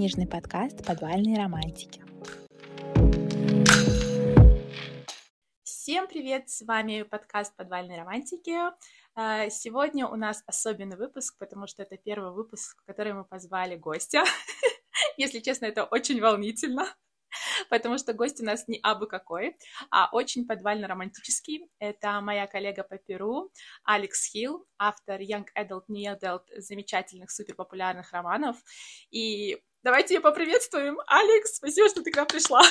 [0.00, 2.02] книжный подкаст «Подвальные романтики».
[5.62, 6.48] Всем привет!
[6.48, 8.56] С вами подкаст «Подвальные романтики».
[9.14, 13.76] А, сегодня у нас особенный выпуск, потому что это первый выпуск, в который мы позвали
[13.76, 14.24] гостя.
[15.18, 16.86] Если честно, это очень волнительно
[17.68, 19.56] потому что гость у нас не абы какой,
[19.90, 21.68] а очень подвально-романтический.
[21.78, 23.50] Это моя коллега по Перу,
[23.84, 28.56] Алекс Хилл, автор Young Adult, New Adult, замечательных, суперпопулярных романов.
[29.10, 30.98] И давайте ее поприветствуем.
[31.06, 32.62] Алекс, спасибо, что ты к нам пришла.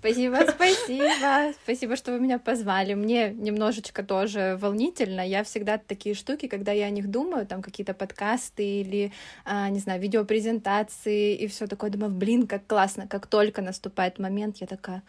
[0.00, 1.52] Спасибо, спасибо.
[1.62, 2.94] Спасибо, что вы меня позвали.
[2.94, 5.20] Мне немножечко тоже волнительно.
[5.20, 9.12] Я всегда такие штуки, когда я о них думаю, там какие-то подкасты или,
[9.44, 13.06] а, не знаю, видеопрезентации и все такое, думаю, блин, как классно.
[13.08, 15.02] Как только наступает момент, я такая,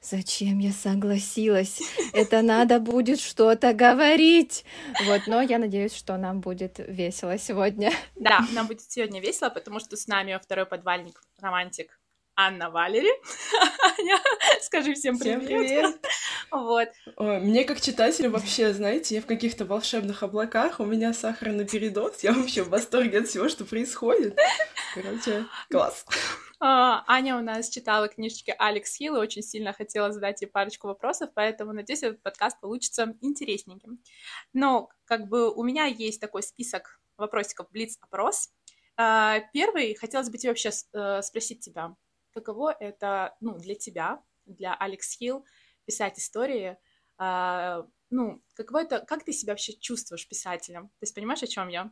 [0.00, 1.80] зачем я согласилась?
[2.12, 4.64] Это надо будет что-то говорить.
[5.06, 7.90] Вот, но я надеюсь, что нам будет весело сегодня.
[8.14, 11.98] Да, нам будет сегодня весело, потому что с нами второй подвальник, романтик
[12.36, 13.10] Анна Валери.
[13.98, 14.18] Аня,
[14.60, 15.42] скажи всем привет.
[15.42, 16.06] Всем привет.
[16.50, 16.88] Вот.
[17.16, 22.22] Ой, мне как читателю вообще, знаете, я в каких-то волшебных облаках, у меня сахарный передоз,
[22.22, 24.38] я вообще в восторге от всего, что происходит.
[24.94, 26.04] Короче, класс.
[26.60, 30.88] А, Аня у нас читала книжечки Алекс Хилл и очень сильно хотела задать ей парочку
[30.88, 33.98] вопросов, поэтому надеюсь, этот подкаст получится интересненьким.
[34.52, 38.50] Но как бы у меня есть такой список вопросиков Блиц-опрос.
[38.98, 41.94] А, первый, хотелось бы тебе вообще э, спросить тебя,
[42.36, 45.44] каково это, ну, для тебя, для Алекс Хилл,
[45.86, 46.76] писать истории,
[47.18, 50.88] э, ну, каково это, как ты себя вообще чувствуешь писателем?
[50.88, 51.90] То есть понимаешь, о чем я?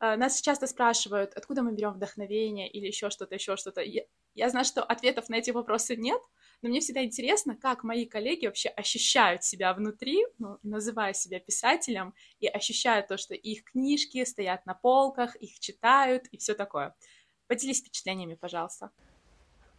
[0.00, 3.80] Э, нас часто спрашивают, откуда мы берем вдохновение или еще что-то, еще что-то.
[3.80, 4.02] Я,
[4.34, 6.20] я знаю, что ответов на эти вопросы нет,
[6.62, 12.14] но мне всегда интересно, как мои коллеги вообще ощущают себя внутри, ну, называя себя писателем,
[12.40, 16.94] и ощущают то, что их книжки стоят на полках, их читают и все такое.
[17.46, 18.90] Поделись впечатлениями, пожалуйста.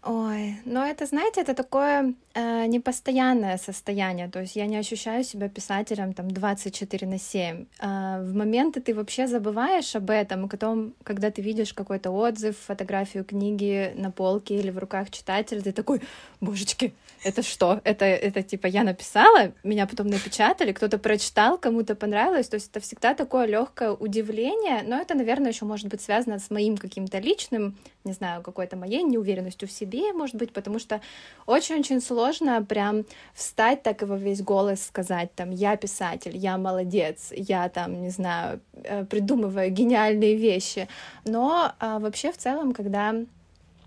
[0.08, 5.50] Ой, ну это, знаете, это такое э, непостоянное состояние, то есть я не ощущаю себя
[5.50, 7.66] писателем там 24 на 7.
[7.80, 12.56] Э, в моменты ты вообще забываешь об этом, и потом, когда ты видишь какой-то отзыв,
[12.68, 16.02] фотографию книги на полке или в руках читателя, ты такой,
[16.40, 17.82] божечки, это что?
[17.84, 22.80] Это, это типа я написала, меня потом напечатали, кто-то прочитал, кому-то понравилось, то есть это
[22.80, 27.76] всегда такое легкое удивление, но это, наверное, еще может быть связано с моим каким-то личным,
[28.06, 31.02] не знаю, какой-то моей неуверенностью в себе, может быть, потому что
[31.46, 37.70] очень-очень сложно прям встать так во весь голос сказать, там, я писатель, я молодец, я
[37.70, 40.88] там, не знаю, э, придумываю гениальные вещи.
[41.26, 43.16] Но а, вообще в целом, когда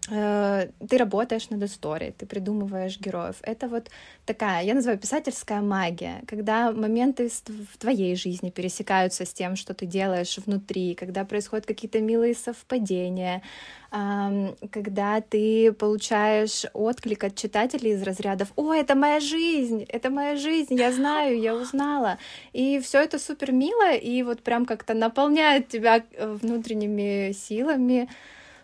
[0.09, 3.37] ты работаешь над историей, ты придумываешь героев.
[3.43, 3.91] Это вот
[4.25, 9.87] такая, я называю писательская магия, когда моменты в твоей жизни пересекаются с тем, что ты
[9.87, 13.43] делаешь внутри, когда происходят какие-то милые совпадения,
[13.91, 19.85] когда ты получаешь отклик от читателей из разрядов «О, это моя жизнь!
[19.89, 20.75] Это моя жизнь!
[20.75, 22.19] Я знаю, я узнала!»
[22.53, 28.09] И все это супер мило, и вот прям как-то наполняет тебя э, внутренними силами.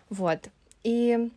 [0.09, 0.49] Вот.
[0.85, 1.31] И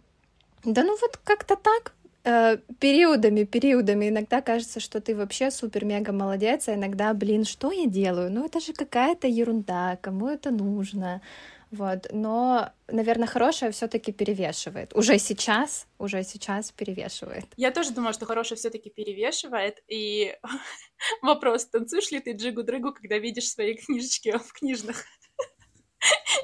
[0.64, 1.94] да ну вот как-то так,
[2.24, 4.08] э, периодами, периодами.
[4.08, 8.30] Иногда кажется, что ты вообще супер-мега молодец, а иногда, блин, что я делаю?
[8.30, 11.22] Ну это же какая-то ерунда, кому это нужно?
[11.70, 14.94] Вот, но, наверное, хорошее все-таки перевешивает.
[14.94, 17.44] Уже сейчас, уже сейчас перевешивает.
[17.56, 19.82] Я тоже думаю, что хорошее все-таки перевешивает.
[19.86, 20.34] И
[21.22, 25.04] вопрос: танцуешь ли ты джигу-дрыгу, когда видишь свои книжечки в книжных?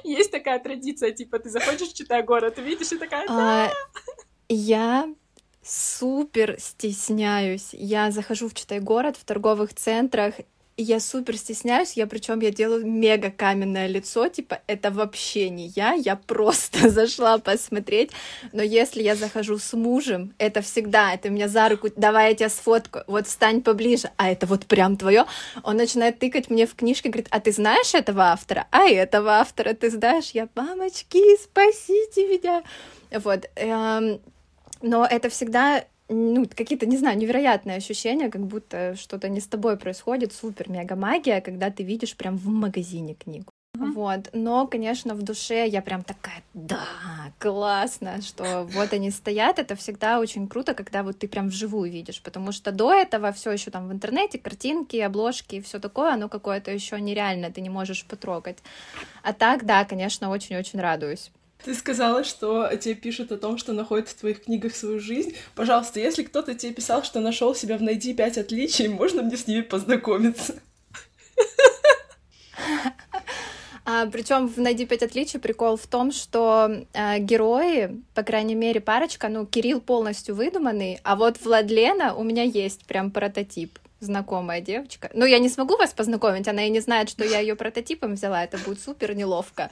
[0.03, 3.71] Есть такая традиция, типа, ты заходишь Читай город, видишь, и такая, а,
[4.49, 5.07] Я
[5.63, 7.69] супер стесняюсь.
[7.73, 10.35] Я захожу в Читай город в торговых центрах,
[10.77, 15.93] я супер стесняюсь, я причем я делаю мега каменное лицо, типа это вообще не я,
[15.93, 18.11] я просто зашла посмотреть.
[18.51, 22.49] Но если я захожу с мужем, это всегда, это меня за руку, давай я тебя
[22.49, 25.25] сфоткаю, вот встань поближе, а это вот прям твое.
[25.63, 28.67] Он начинает тыкать мне в книжке, говорит, а ты знаешь этого автора?
[28.71, 30.31] А этого автора ты знаешь?
[30.31, 32.63] Я, мамочки, спасите меня.
[33.11, 33.49] Вот.
[33.55, 34.19] Эм,
[34.81, 39.77] но это всегда ну, какие-то, не знаю, невероятные ощущения, как будто что-то не с тобой
[39.77, 43.51] происходит, супер мега магия, когда ты видишь прям в магазине книгу.
[43.75, 43.91] Mm-hmm.
[43.91, 46.85] Вот, но, конечно, в душе я прям такая, да,
[47.39, 52.21] классно, что вот они стоят, это всегда очень круто, когда вот ты прям вживую видишь,
[52.21, 56.29] потому что до этого все еще там в интернете картинки, обложки и все такое, оно
[56.29, 58.59] какое-то еще нереальное, ты не можешь потрогать.
[59.23, 61.31] А так, да, конечно, очень-очень радуюсь.
[61.63, 65.35] Ты сказала, что тебе пишут о том, что находят в твоих книгах свою жизнь.
[65.55, 69.47] Пожалуйста, если кто-то тебе писал, что нашел себя в «Найди пять отличий», можно мне с
[69.47, 70.55] ними познакомиться?
[73.87, 78.81] А, причем в «Найди пять отличий» прикол в том, что а, герои, по крайней мере,
[78.81, 85.09] парочка, ну, Кирилл полностью выдуманный, а вот Владлена у меня есть прям прототип знакомая девочка.
[85.13, 88.43] Ну, я не смогу вас познакомить, она и не знает, что я ее прототипом взяла,
[88.43, 89.69] это будет супер неловко.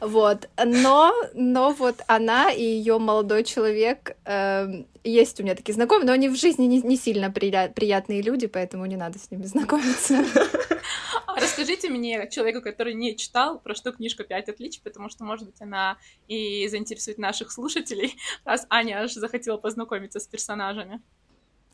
[0.00, 0.48] Вот.
[0.64, 6.12] Но, но вот она и ее молодой человек, э, есть у меня такие знакомые, но
[6.12, 10.24] они в жизни не, не сильно прият, приятные люди, поэтому не надо с ними знакомиться.
[11.26, 15.46] А расскажите мне, человеку, который не читал, про что книжка «Пять отличий», потому что, может
[15.46, 21.00] быть, она и заинтересует наших слушателей, раз Аня аж захотела познакомиться с персонажами.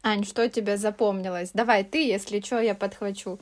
[0.07, 1.51] Ань, что тебе запомнилось?
[1.55, 3.41] Давай ты, если что, я подхвачу.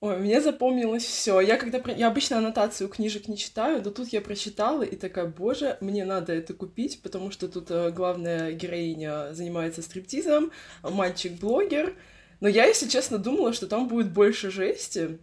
[0.00, 1.40] Ой, мне запомнилось все.
[1.40, 5.78] Я когда я обычно аннотацию книжек не читаю, но тут я прочитала и такая, боже,
[5.80, 10.50] мне надо это купить, потому что тут э, главная героиня занимается стриптизом,
[10.82, 11.94] мальчик-блогер.
[12.40, 15.20] Но я, если честно, думала, что там будет больше жести.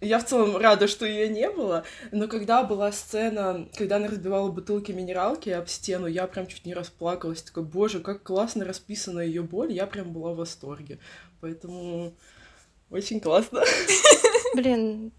[0.00, 4.50] Я в целом рада, что ее не было, но когда была сцена, когда она разбивала
[4.50, 7.42] бутылки минералки об стену, я прям чуть не расплакалась.
[7.42, 10.98] Такой, боже, как классно расписана ее боль, я прям была в восторге.
[11.40, 12.14] Поэтому
[12.90, 13.62] очень классно.
[14.54, 15.12] Блин,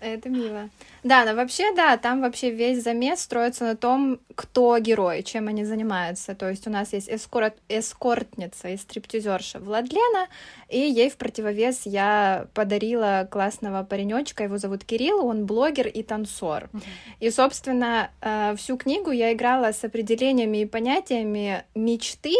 [0.00, 0.68] это мило.
[1.02, 5.64] Да, но вообще, да, там вообще весь замес строится на том, кто герой, чем они
[5.64, 6.34] занимаются.
[6.34, 10.28] То есть у нас есть эскорт, эскортница и стриптизерша Владлена,
[10.68, 16.68] и ей в противовес я подарила классного паренечка, его зовут Кирилл, он блогер и танцор.
[16.72, 16.82] Uh-huh.
[17.20, 22.34] И, собственно, э, всю книгу я играла с определениями и понятиями мечты,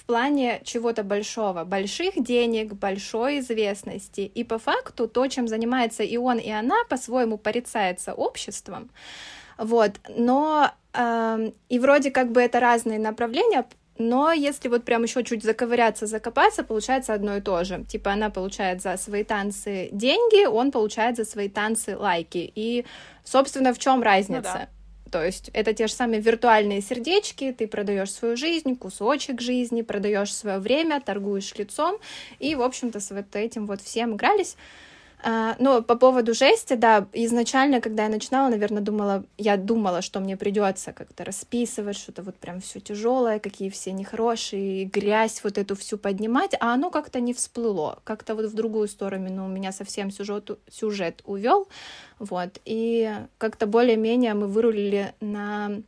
[0.00, 4.20] в плане чего-то большого, больших денег, большой известности.
[4.22, 8.90] И по факту то, чем занимается и он, и она, по-своему порицается обществом.
[9.58, 13.66] Вот, но э, и вроде как бы это разные направления,
[13.98, 17.84] но если вот прям еще чуть заковыряться, закопаться, получается одно и то же.
[17.84, 22.50] Типа она получает за свои танцы деньги, он получает за свои танцы лайки.
[22.54, 22.86] И,
[23.22, 24.52] собственно, в чем разница?
[24.52, 24.68] Ну, да.
[25.10, 30.34] То есть это те же самые виртуальные сердечки, ты продаешь свою жизнь, кусочек жизни, продаешь
[30.34, 31.98] свое время, торгуешь лицом,
[32.38, 34.56] и, в общем-то, с вот этим вот всем игрались.
[35.22, 40.20] А, но по поводу жести, да, изначально, когда я начинала, наверное, думала, я думала, что
[40.20, 45.76] мне придется как-то расписывать что-то вот прям все тяжелое, какие все нехорошие, грязь вот эту
[45.76, 50.10] всю поднимать, а оно как-то не всплыло, как-то вот в другую сторону, ну, меня совсем
[50.10, 51.68] сюжет, сюжет увел,
[52.18, 55.82] вот, и как-то более-менее мы вырулили на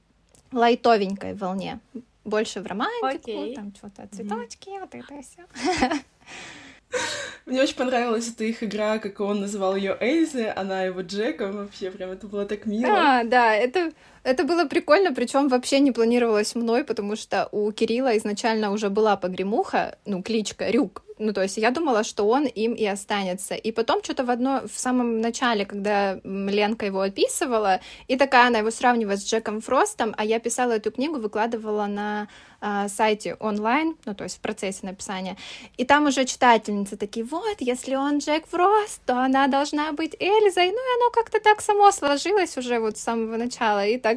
[0.52, 1.80] лайтовенькой волне,
[2.24, 3.54] больше в романтику, okay.
[3.54, 4.80] там что-то цветочки, mm-hmm.
[4.80, 5.98] вот это все.
[7.46, 11.56] Мне очень понравилась эта их игра, как он называл ее Эйзи, она его Джеком.
[11.56, 12.92] Вообще, прям это было так мило.
[12.92, 13.92] А, да, это,
[14.24, 19.16] это было прикольно, причем вообще не планировалось мной, потому что у Кирилла изначально уже была
[19.16, 21.02] погремуха, ну, кличка Рюк.
[21.18, 23.54] Ну, то есть я думала, что он им и останется.
[23.54, 28.58] И потом что-то в одно, в самом начале, когда Ленка его описывала, и такая она
[28.58, 32.28] его сравнивает с Джеком Фростом, а я писала эту книгу, выкладывала на
[32.60, 35.36] э, сайте онлайн, ну, то есть в процессе написания,
[35.76, 40.70] и там уже читательницы такие, вот, если он Джек Фрост, то она должна быть Эльзой,
[40.70, 44.11] ну, и оно как-то так само сложилось уже вот с самого начала, и так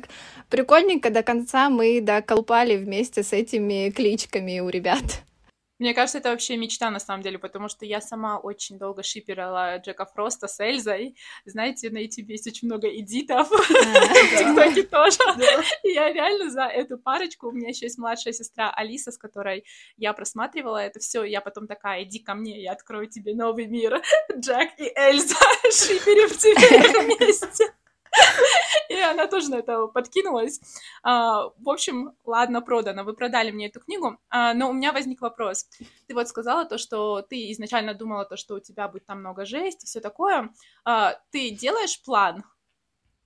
[0.49, 5.23] прикольненько до конца мы доколпали вместе с этими кличками у ребят.
[5.77, 9.77] Мне кажется, это вообще мечта на самом деле, потому что я сама очень долго шиперила
[9.77, 11.17] Джека Фроста с Эльзой.
[11.43, 15.17] Знаете, на YouTube есть очень много эдитов, в ТикТоке тоже.
[15.83, 17.49] Я реально за эту парочку.
[17.49, 19.65] У меня еще есть младшая сестра Алиса, с которой
[19.97, 21.23] я просматривала это все.
[21.25, 24.01] Я потом такая, иди ко мне, я открою тебе новый мир.
[24.33, 25.35] Джек и Эльза
[25.71, 27.73] шиперим тебя вместе.
[28.89, 30.59] И она тоже на это подкинулась.
[31.03, 33.03] А, в общем, ладно, продано.
[33.03, 34.17] Вы продали мне эту книгу.
[34.29, 35.67] А, но у меня возник вопрос.
[36.07, 39.45] Ты вот сказала то, что ты изначально думала то, что у тебя будет там много
[39.45, 40.49] жести, все такое.
[40.83, 42.43] А, ты делаешь план?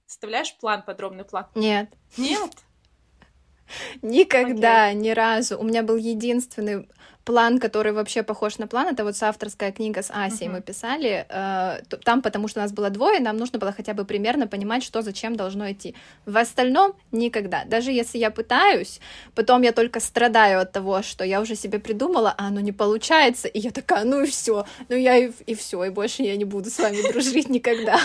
[0.05, 1.47] Составляешь план, подробный план?
[1.55, 1.93] Нет.
[2.17, 2.51] Нет?
[4.01, 4.95] Никогда, okay.
[4.95, 5.59] ни разу.
[5.59, 6.89] У меня был единственный
[7.23, 10.51] план, который вообще похож на план, это вот авторская книга с Асей uh-huh.
[10.51, 11.25] мы писали.
[11.29, 14.83] Э, там, потому что у нас было двое, нам нужно было хотя бы примерно понимать,
[14.83, 15.95] что зачем должно идти.
[16.25, 17.65] В остальном никогда.
[17.65, 18.99] Даже если я пытаюсь,
[19.35, 23.47] потом я только страдаю от того, что я уже себе придумала, а оно не получается,
[23.47, 26.45] и я такая, ну и все, ну я и, и все, и больше я не
[26.45, 27.99] буду с вами дружить никогда.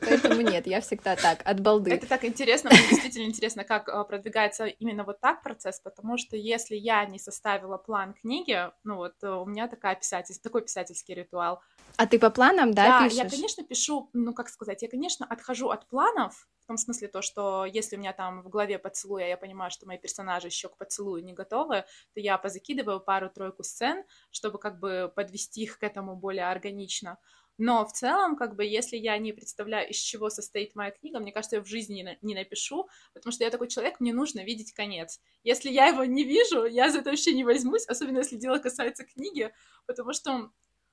[0.00, 1.92] Поэтому нет, я всегда так, от балды.
[1.92, 6.36] Это так интересно, мне действительно интересно, как э, продвигается именно вот так процесс, потому что
[6.36, 11.14] если я не составила план книги, ну вот э, у меня такая писатель, такой писательский
[11.14, 11.60] ритуал.
[11.96, 13.18] А ты по планам, да, да пишешь?
[13.18, 17.20] я, конечно, пишу, ну, как сказать, я, конечно, отхожу от планов, в том смысле то,
[17.20, 20.68] что если у меня там в голове поцелуй, а я понимаю, что мои персонажи еще
[20.68, 25.82] к поцелую не готовы, то я позакидываю пару-тройку сцен, чтобы как бы подвести их к
[25.82, 27.18] этому более органично.
[27.62, 31.30] Но в целом, как бы, если я не представляю, из чего состоит моя книга, мне
[31.30, 34.72] кажется, я в жизни не, не напишу, потому что я такой человек, мне нужно видеть
[34.72, 35.20] конец.
[35.44, 39.04] Если я его не вижу, я за это вообще не возьмусь, особенно если дело касается
[39.04, 39.52] книги,
[39.84, 40.50] потому что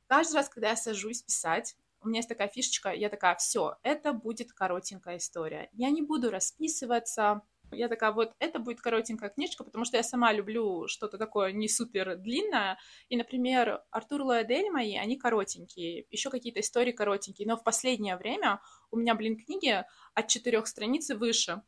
[0.08, 4.12] каждый раз, когда я сажусь писать, у меня есть такая фишечка, я такая, все, это
[4.12, 5.70] будет коротенькая история.
[5.72, 10.32] Я не буду расписываться, я такая, вот, это будет коротенькая книжка, потому что я сама
[10.34, 12.78] люблю что-то такое не супер длинное.
[13.10, 17.48] И, например, Артур Лоэдель мои, они коротенькие, еще какие-то истории коротенькие.
[17.48, 19.84] Но в последнее время у меня, блин, книги
[20.14, 21.62] от четырех страниц и выше.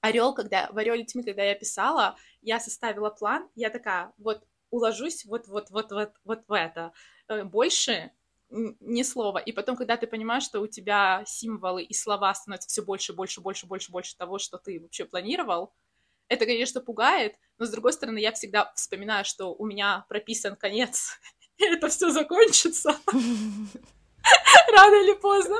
[0.00, 5.24] Орел, когда в Ореле тьмы, когда я писала, я составила план, я такая, вот уложусь
[5.24, 6.92] вот вот вот вот вот в это.
[7.28, 8.10] Э, больше
[8.80, 9.38] ни слова.
[9.38, 13.40] И потом, когда ты понимаешь, что у тебя символы и слова становятся все больше, больше,
[13.40, 15.72] больше, больше, больше того, что ты вообще планировал,
[16.28, 21.18] это, конечно, пугает, но, с другой стороны, я всегда вспоминаю, что у меня прописан конец,
[21.56, 22.96] и это все закончится.
[24.72, 25.56] рано или поздно.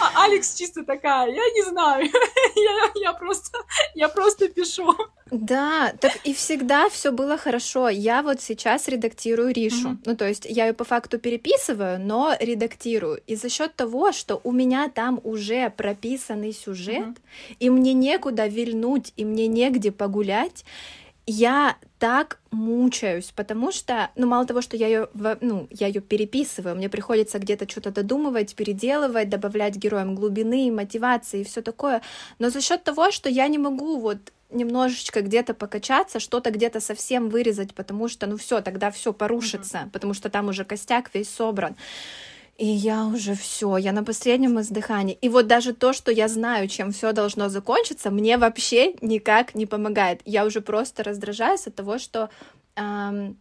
[0.00, 2.04] А Алекс чисто такая, я не знаю,
[2.56, 3.58] я, я, просто,
[3.94, 4.94] я просто пишу.
[5.40, 7.88] Да, так и всегда все было хорошо.
[7.88, 9.90] Я вот сейчас редактирую Ришу.
[9.90, 10.02] Mm-hmm.
[10.04, 13.20] Ну, то есть я ее по факту переписываю, но редактирую.
[13.26, 17.56] И за счет того, что у меня там уже прописанный сюжет, mm-hmm.
[17.60, 20.64] и мне некуда вильнуть, и мне негде погулять,
[21.30, 25.08] я так мучаюсь, потому что, ну, мало того, что я ее,
[25.42, 31.44] ну, я ее переписываю, мне приходится где-то что-то додумывать, переделывать, добавлять героям глубины, мотивации и
[31.44, 32.00] все такое,
[32.38, 34.18] но за счет того, что я не могу вот
[34.50, 39.90] немножечко где-то покачаться, что-то где-то совсем вырезать, потому что, ну, все, тогда все порушится, mm-hmm.
[39.90, 41.76] потому что там уже костяк весь собран.
[42.56, 45.16] И я уже все, я на последнем издыхании.
[45.20, 49.64] И вот даже то, что я знаю, чем все должно закончиться, мне вообще никак не
[49.64, 50.22] помогает.
[50.24, 52.30] Я уже просто раздражаюсь от того, что
[52.74, 53.36] эм,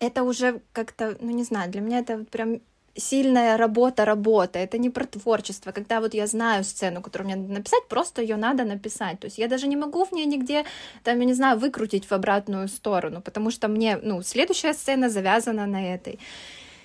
[0.00, 2.60] это уже как-то, ну не знаю, для меня это прям
[2.96, 4.58] сильная работа, работа.
[4.58, 5.72] Это не про творчество.
[5.72, 9.20] Когда вот я знаю сцену, которую мне надо написать, просто ее надо написать.
[9.20, 10.64] То есть я даже не могу в ней нигде,
[11.04, 15.66] там, я не знаю, выкрутить в обратную сторону, потому что мне, ну, следующая сцена завязана
[15.66, 16.18] на этой.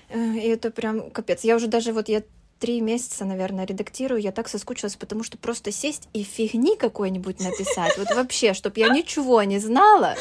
[0.10, 1.44] Э, и это прям капец.
[1.44, 2.22] Я уже даже вот я
[2.60, 7.98] три месяца, наверное, редактирую, я так соскучилась, потому что просто сесть и фигни какой-нибудь написать,
[7.98, 10.16] вот вообще, чтобы я ничего не знала,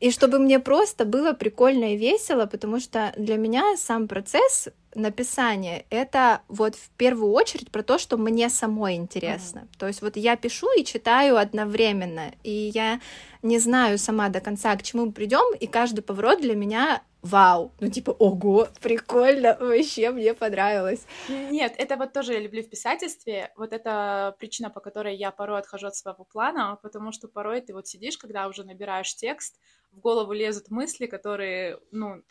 [0.00, 5.84] и чтобы мне просто было прикольно и весело, потому что для меня сам процесс написания—
[5.90, 9.60] это вот в первую очередь про то, что мне самой интересно.
[9.60, 9.78] Mm-hmm.
[9.78, 13.00] То есть вот я пишу и читаю одновременно, и я
[13.42, 17.72] не знаю сама до конца, к чему мы придем, и каждый поворот для меня вау,
[17.80, 21.06] ну типа, ого, прикольно, вообще мне понравилось.
[21.28, 25.58] Нет, это вот тоже я люблю в писательстве, вот это причина, по которой я порой
[25.58, 29.58] отхожу от своего плана, потому что порой ты вот сидишь, когда уже набираешь текст,
[29.90, 32.22] в голову лезут мысли, которые, ну,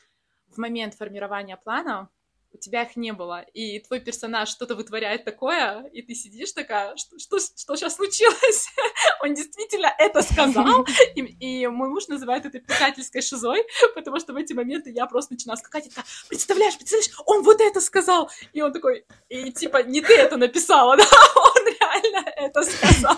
[0.48, 2.10] в момент формирования плана
[2.54, 6.96] у тебя их не было, и твой персонаж что-то вытворяет такое, и ты сидишь такая,
[6.96, 8.70] что, что, что сейчас случилось?
[9.22, 10.86] Он действительно это сказал,
[11.16, 13.64] и, и мой муж называет это писательской шизой,
[13.96, 17.60] потому что в эти моменты я просто начинаю скакать, и такая, представляешь, представляешь, он вот
[17.62, 22.64] это сказал, и он такой, и типа, не ты это написала, да, он реально это
[22.64, 23.18] сказал.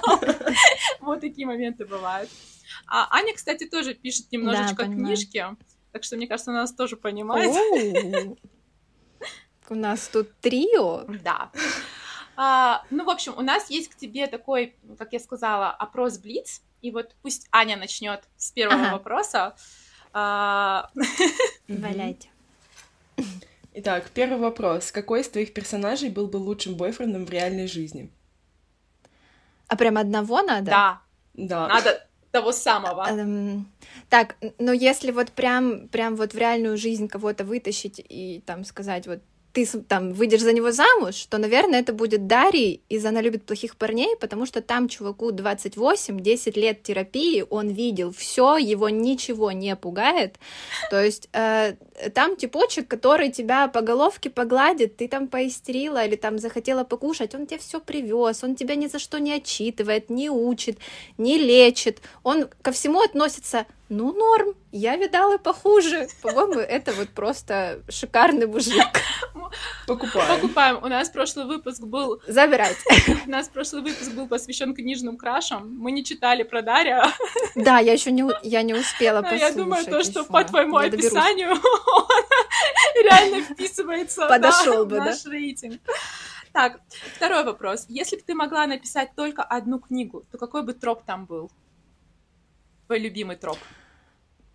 [1.01, 2.29] Вот такие моменты бывают.
[2.87, 5.45] А Аня, кстати, тоже пишет немножечко да, книжки,
[5.91, 7.55] так что, мне кажется, она нас тоже понимает.
[9.69, 11.05] У нас тут трио.
[11.23, 11.51] Да.
[12.35, 16.61] А, ну, в общем, у нас есть к тебе такой, как я сказала, опрос Блиц.
[16.81, 18.91] И вот пусть Аня начнет с первого ага.
[18.93, 19.55] вопроса.
[20.13, 20.89] А...
[21.67, 22.29] Валяйте.
[23.73, 24.91] Итак, первый вопрос.
[24.91, 28.09] Какой из твоих персонажей был бы лучшим бойфрендом в реальной жизни?
[29.67, 30.71] А прям одного надо?
[30.71, 31.01] Да.
[31.33, 31.67] Да.
[31.67, 33.07] Надо того самого.
[33.09, 33.71] Эм,
[34.09, 39.07] так, но если вот прям, прям вот в реальную жизнь кого-то вытащить и там сказать
[39.07, 39.21] вот
[39.53, 43.75] ты там выйдешь за него замуж, то, наверное, это будет Дарий из «Она любит плохих
[43.75, 49.75] парней», потому что там чуваку 28, 10 лет терапии, он видел все, его ничего не
[49.75, 50.35] пугает.
[50.89, 51.75] То есть э,
[52.13, 57.45] там типочек, который тебя по головке погладит, ты там поистерила или там захотела покушать, он
[57.45, 60.77] тебе все привез, он тебя ни за что не отчитывает, не учит,
[61.17, 66.07] не лечит, он ко всему относится ну, норм, я видала похуже.
[66.21, 68.85] По-моему, это вот просто шикарный мужик.
[69.87, 70.35] Покупаем.
[70.35, 70.83] Покупаем.
[70.83, 72.21] У нас прошлый выпуск был...
[72.27, 72.77] Забирать.
[73.25, 75.75] У нас прошлый выпуск был посвящен книжным крашам.
[75.75, 77.03] Мы не читали про Дарья.
[77.55, 79.41] Да, я еще не, я не успела послушать.
[79.49, 81.57] Я думаю, то, что по твоему описанию
[81.95, 82.23] он
[83.03, 85.81] реально вписывается Подошел бы, в наш рейтинг.
[86.51, 86.81] Так,
[87.15, 87.85] второй вопрос.
[87.87, 91.51] Если бы ты могла написать только одну книгу, то какой бы троп там был?
[92.87, 93.57] Твой любимый троп?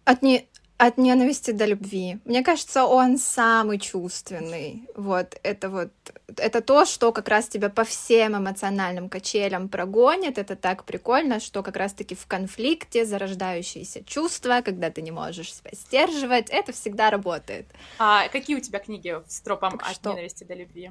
[0.04, 0.48] От, не...
[0.76, 2.18] От ненависти до любви.
[2.24, 4.88] Мне кажется, он самый чувственный.
[4.96, 5.90] Вот, это вот
[6.36, 10.36] это то, что как раз тебя по всем эмоциональным качелям прогонит.
[10.36, 15.70] Это так прикольно, что как раз-таки в конфликте зарождающиеся чувства, когда ты не можешь себя
[15.72, 17.66] сдерживать, это всегда работает.
[17.98, 20.10] А какие у тебя книги с тропом так от что?
[20.10, 20.90] ненависти до любви?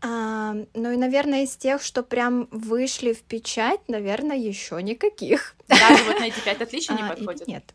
[0.00, 5.54] А, ну и, наверное, из тех, что прям вышли в печать, наверное, еще никаких.
[5.68, 7.46] Даже вот на эти пять отличий не а, подходят?
[7.46, 7.74] Нет.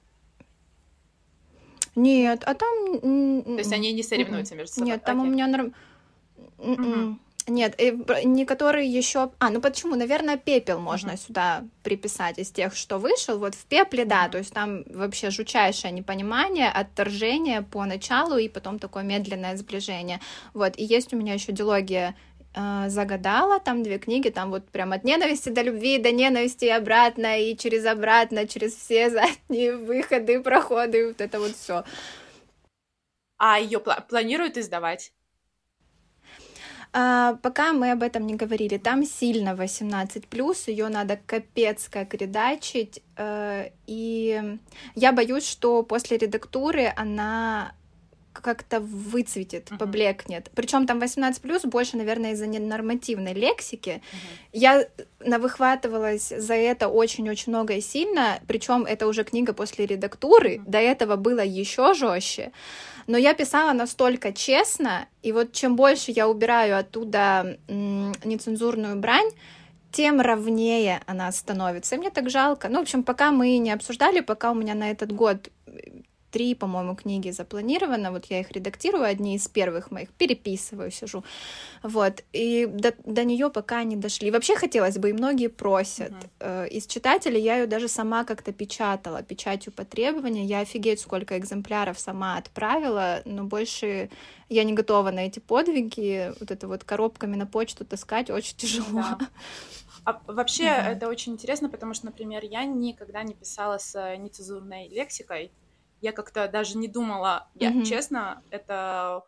[1.97, 3.01] Нет, а там...
[3.01, 4.91] То есть они не соревнуются между собой?
[4.91, 5.47] Нет, там у меня...
[5.47, 5.73] норм.
[7.47, 7.93] Нет, э,
[8.25, 9.31] не которые еще.
[9.39, 9.95] А, ну почему?
[9.95, 11.27] Наверное, пепел можно uh-huh.
[11.27, 13.39] сюда приписать из тех, что вышел.
[13.39, 14.31] Вот в пепле, да, uh-huh.
[14.31, 20.19] то есть там вообще жучайшее непонимание, отторжение по началу и потом такое медленное сближение.
[20.53, 22.15] Вот, и есть у меня еще дилогия
[22.57, 26.69] э, загадала, там две книги, там вот прям от ненависти до любви, до ненависти и
[26.69, 31.83] обратно, и через обратно, через все задние выходы, проходы, вот это вот все.
[33.37, 35.13] А ее пла- планируют издавать?
[36.93, 42.13] А, пока мы об этом не говорили, там сильно 18 плюс, ее надо капец как
[42.15, 44.57] редачить, э, и
[44.95, 47.73] я боюсь, что после редактуры она
[48.41, 49.77] как-то выцветит, uh-huh.
[49.77, 50.49] поблекнет.
[50.55, 54.01] Причем там 18 плюс больше, наверное, из-за ненормативной лексики.
[54.01, 54.49] Uh-huh.
[54.53, 54.87] Я
[55.19, 58.39] навыхватывалась за это очень-очень много и сильно.
[58.47, 60.55] Причем это уже книга после редактуры.
[60.55, 60.63] Uh-huh.
[60.69, 62.51] До этого было еще жестче
[63.07, 69.29] но я писала настолько честно, и вот чем больше я убираю оттуда нецензурную брань,
[69.91, 71.95] тем ровнее она становится.
[71.95, 72.67] И мне так жалко.
[72.67, 75.49] Ну, в общем, пока мы не обсуждали, пока у меня на этот год
[76.37, 81.23] три, по-моему, книги запланировано, вот я их редактирую, одни из первых моих, переписываю, сижу,
[81.81, 84.29] вот, и до, до нее пока не дошли.
[84.29, 86.13] Вообще хотелось бы, и многие просят.
[86.39, 86.69] Uh-huh.
[86.69, 91.99] Из читателей я ее даже сама как-то печатала, печатью по требованию, я офигеть, сколько экземпляров
[91.99, 94.11] сама отправила, но больше
[94.47, 99.01] я не готова на эти подвиги, вот это вот коробками на почту таскать очень тяжело.
[99.01, 99.17] Да.
[100.05, 100.91] А вообще mm-hmm.
[100.91, 105.51] это очень интересно, потому что, например, я никогда не писала с нецензурной лексикой,
[106.01, 107.85] я как-то даже не думала, я mm-hmm.
[107.85, 109.23] честно, это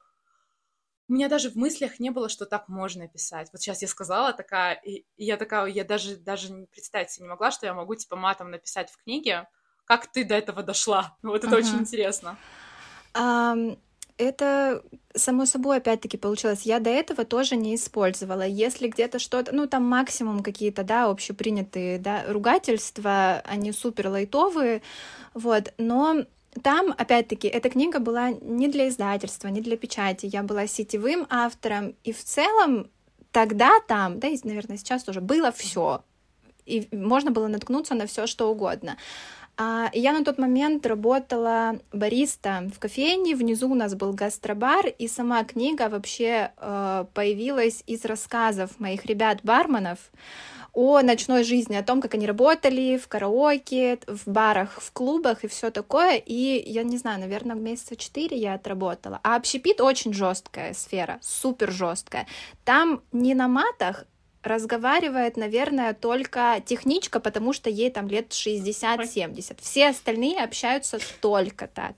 [1.10, 3.49] у меня даже в мыслях не было, что так можно писать.
[3.51, 7.29] Вот сейчас я сказала такая, и, и я такая, я даже даже представить себе не
[7.29, 9.47] могла, что я могу типа матом написать в книге.
[9.86, 11.17] Как ты до этого дошла?
[11.23, 11.60] Вот это uh-huh.
[11.60, 12.38] очень интересно.
[13.15, 13.79] Um,
[14.19, 14.84] это
[15.15, 16.62] само собой опять-таки получилось.
[16.62, 18.45] Я до этого тоже не использовала.
[18.45, 24.84] Если где-то что-то, ну там максимум какие-то, да, общепринятые, да, ругательства, они супер лайтовые,
[25.34, 25.73] вот.
[25.79, 26.25] Но
[26.63, 30.25] там, опять-таки, эта книга была не для издательства, не для печати.
[30.25, 32.89] Я была сетевым автором, и в целом
[33.31, 36.03] тогда там, да, и, наверное, сейчас тоже было все.
[36.65, 38.97] И можно было наткнуться на все, что угодно.
[39.57, 45.07] А, я на тот момент работала бариста в кофейне, внизу у нас был гастробар, и
[45.07, 49.99] сама книга вообще э, появилась из рассказов моих ребят-барменов
[50.73, 55.47] о ночной жизни, о том, как они работали в караоке, в барах, в клубах и
[55.47, 56.15] все такое.
[56.17, 59.19] И я не знаю, наверное, месяца четыре я отработала.
[59.23, 62.27] А общепит очень жесткая сфера, супер жесткая.
[62.63, 64.05] Там не на матах,
[64.43, 69.58] разговаривает, наверное, только техничка, потому что ей там лет 60-70.
[69.62, 71.95] Все остальные общаются только так.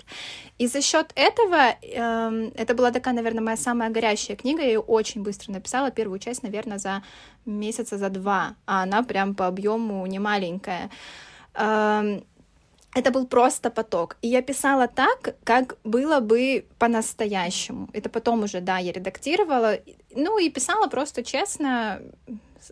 [0.58, 4.80] И за счет этого, э, это была такая, наверное, моя самая горящая книга, я ее
[4.80, 7.04] очень быстро написала, первую часть, наверное, за
[7.46, 10.90] месяца за два, а она прям по объему не маленькая.
[11.54, 12.22] Э,
[12.94, 14.18] это был просто поток.
[14.22, 17.88] И я писала так, как было бы по-настоящему.
[17.94, 19.78] Это потом уже, да, я редактировала.
[20.14, 22.02] Ну и писала просто честно,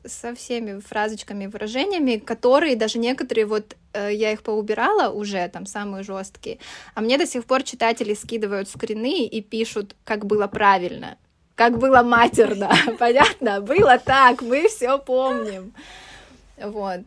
[0.06, 6.04] со всеми фразочками, выражениями, которые даже некоторые вот э, я их поубирала уже, там самые
[6.04, 6.60] жесткие,
[6.96, 11.18] а мне до сих пор читатели скидывают скрины и пишут, как было правильно,
[11.60, 15.74] как было матерно, понятно, было так, мы все помним,
[16.58, 17.02] вот.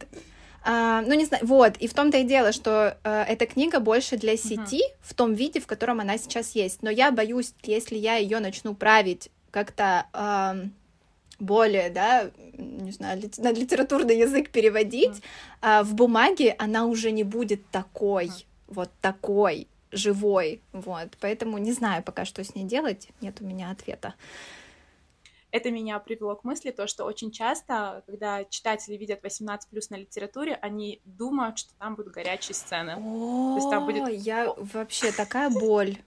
[0.63, 4.19] А, ну, не знаю, вот, и в том-то и дело, что э, эта книга больше
[4.19, 4.97] для сети uh-huh.
[5.01, 6.83] в том виде, в котором она сейчас есть.
[6.83, 10.67] Но я боюсь, если я ее начну править как-то э,
[11.41, 15.23] более, да, не знаю, на литературный язык переводить, uh-huh.
[15.63, 18.45] а в бумаге она уже не будет такой, uh-huh.
[18.69, 21.17] вот такой живой, вот.
[21.21, 24.15] Поэтому не знаю пока, что с ней делать, нет у меня ответа
[25.53, 29.97] это меня привело к мысли, то, что очень часто, когда читатели видят 18 плюс на
[29.97, 32.95] литературе, они думают, что там будут горячие сцены.
[32.97, 34.27] О, то есть там будет...
[34.27, 35.99] я вообще такая боль.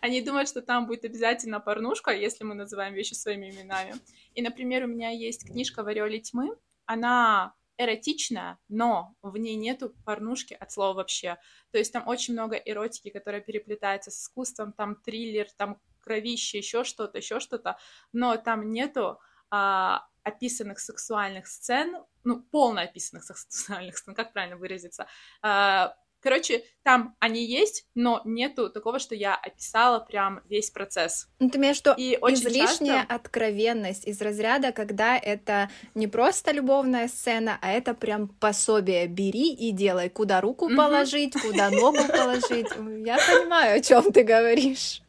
[0.00, 3.94] Они думают, что там будет обязательно порнушка, если мы называем вещи своими именами.
[4.34, 6.56] И, например, у меня есть книжка в тьмы.
[6.86, 11.38] Она эротичная, но в ней нету порнушки от слова вообще.
[11.70, 16.84] То есть там очень много эротики, которая переплетается с искусством, там триллер, там кровище, еще
[16.84, 17.78] что-то, еще что-то,
[18.12, 25.06] но там нету а, описанных сексуальных сцен, ну, полно описанных сексуальных сцен, как правильно выразиться,
[25.42, 31.28] а, Короче, там они есть, но нету такого, что я описала прям весь процесс.
[31.40, 33.14] Ну, ты имеешь в виду и излишняя часто...
[33.14, 39.08] откровенность из разряда, когда это не просто любовная сцена, а это прям пособие.
[39.08, 42.68] Бери и делай, куда руку положить, куда ногу положить.
[43.04, 45.02] Я понимаю, о чем ты говоришь.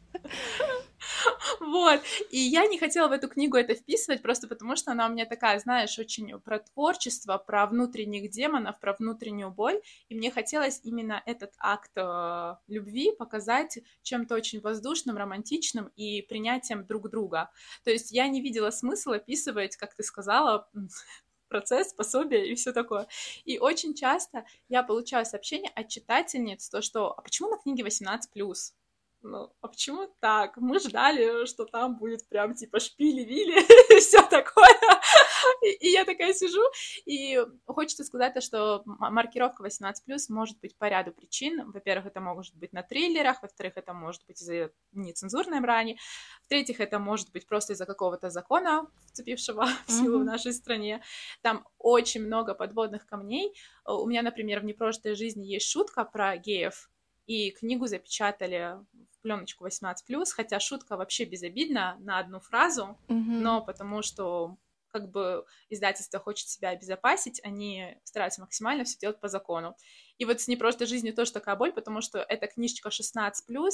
[1.59, 2.01] Вот.
[2.29, 5.25] И я не хотела в эту книгу это вписывать, просто потому что она у меня
[5.25, 9.81] такая, знаешь, очень про творчество, про внутренних демонов, про внутреннюю боль.
[10.09, 16.85] И мне хотелось именно этот акт э, любви показать чем-то очень воздушным, романтичным и принятием
[16.85, 17.49] друг друга.
[17.83, 20.69] То есть я не видела смысла описывать, как ты сказала,
[21.47, 23.07] процесс, пособие и все такое.
[23.45, 28.73] И очень часто я получаю сообщения от читательниц, то, что «А почему на книге 18+,»
[29.23, 30.57] ну, а почему так?
[30.57, 34.67] Мы ждали, что там будет прям типа шпили-вили все такое.
[35.61, 36.61] И, и я такая сижу,
[37.05, 39.93] и хочется сказать, что маркировка 18+,
[40.29, 41.71] может быть по ряду причин.
[41.71, 45.97] Во-первых, это может быть на триллерах, во-вторых, это может быть из-за нецензурной брани,
[46.43, 50.21] в-третьих, это может быть просто из-за какого-то закона, вцепившего в силу mm-hmm.
[50.21, 51.01] в нашей стране.
[51.41, 53.53] Там очень много подводных камней.
[53.85, 56.89] У меня, например, в непрожитой жизни есть шутка про геев,
[57.27, 58.77] и книгу запечатали
[59.21, 59.95] пленочку 18+,
[60.31, 63.39] хотя шутка вообще безобидна на одну фразу, mm-hmm.
[63.39, 64.57] но потому что
[64.93, 69.75] как бы издательство хочет себя обезопасить, они стараются максимально все делать по закону.
[70.19, 73.31] И вот с «Не просто жизнью» тоже такая боль, потому что эта книжечка 16+,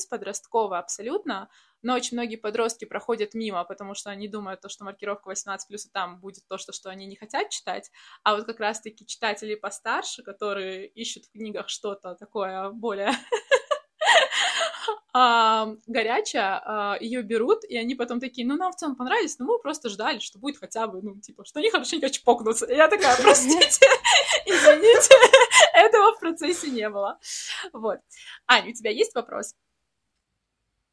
[0.09, 1.49] подростковая абсолютно,
[1.81, 5.89] но очень многие подростки проходят мимо, потому что они думают, то, что маркировка 18+, и
[5.91, 7.91] там будет то, что, что они не хотят читать,
[8.23, 13.11] а вот как раз-таки читатели постарше, которые ищут в книгах что-то такое более
[15.13, 19.45] а, горячая, а, ее берут, и они потом такие, ну, нам в целом понравились, но
[19.45, 22.65] мы просто ждали, что будет хотя бы, ну, типа, что они хорошенько чпокнутся.
[22.65, 23.85] И я такая, простите,
[24.45, 25.15] извините,
[25.73, 27.19] этого в процессе не было.
[27.73, 27.99] Вот.
[28.47, 29.55] Аня, у тебя есть вопрос?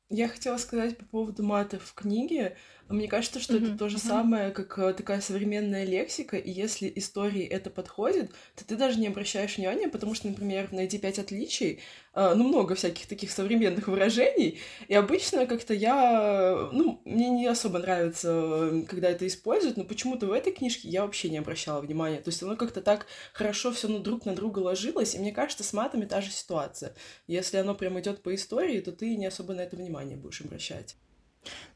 [0.08, 2.56] Я хотела сказать по поводу мата в книге.
[2.88, 3.68] Мне кажется, что mm-hmm.
[3.70, 4.06] это то же mm-hmm.
[4.06, 9.08] самое, как э, такая современная лексика, и если истории это подходит, то ты даже не
[9.08, 11.80] обращаешь внимания, потому что, например, найти пять отличий,
[12.14, 17.80] э, ну, много всяких таких современных выражений, и обычно как-то я, ну, мне не особо
[17.80, 22.30] нравится, когда это используют, но почему-то в этой книжке я вообще не обращала внимания, то
[22.30, 25.72] есть оно как-то так хорошо все на друг на друга ложилось, и мне кажется, с
[25.72, 26.94] матами та же ситуация.
[27.26, 30.94] Если оно прям идет по истории, то ты не особо на это внимание будешь обращать.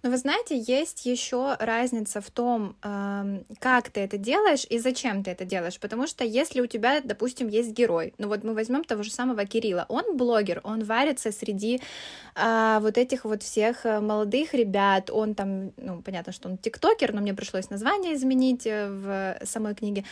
[0.02, 2.76] Но вы знаете, есть еще разница в том,
[3.60, 5.78] как ты это делаешь и зачем ты это делаешь.
[5.78, 9.44] Потому что если у тебя, допустим, есть герой, ну вот мы возьмем того же самого
[9.44, 11.80] Кирилла, он блогер, он варится среди
[12.34, 17.12] а, вот этих вот всех э, молодых ребят, он там, ну понятно, что он тиктокер,
[17.12, 20.04] но мне пришлось название изменить э, в самой книге.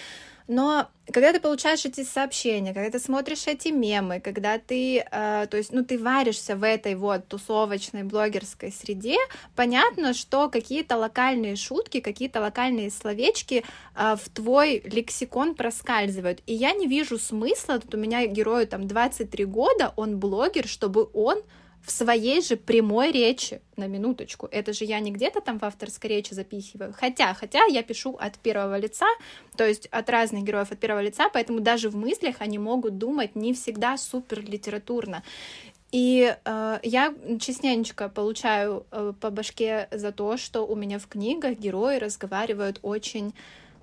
[0.48, 5.56] Но когда ты получаешь эти сообщения, когда ты смотришь эти мемы, когда ты, э, то
[5.58, 9.18] есть, ну, ты варишься в этой вот тусовочной блогерской среде,
[9.54, 13.62] понятно, что какие-то локальные шутки, какие-то локальные словечки
[13.94, 16.40] э, в твой лексикон проскальзывают.
[16.46, 21.10] И я не вижу смысла, тут у меня герою там 23 года, он блогер, чтобы
[21.12, 21.42] он
[21.88, 24.46] в своей же прямой речи, на минуточку.
[24.50, 26.92] Это же я не где-то там в авторской речи запихиваю.
[26.92, 29.06] Хотя, хотя я пишу от первого лица,
[29.56, 33.36] то есть от разных героев от первого лица, поэтому даже в мыслях они могут думать
[33.36, 35.22] не всегда супер литературно.
[35.90, 41.58] И э, я частенько получаю э, по башке за то, что у меня в книгах
[41.58, 43.32] герои разговаривают очень,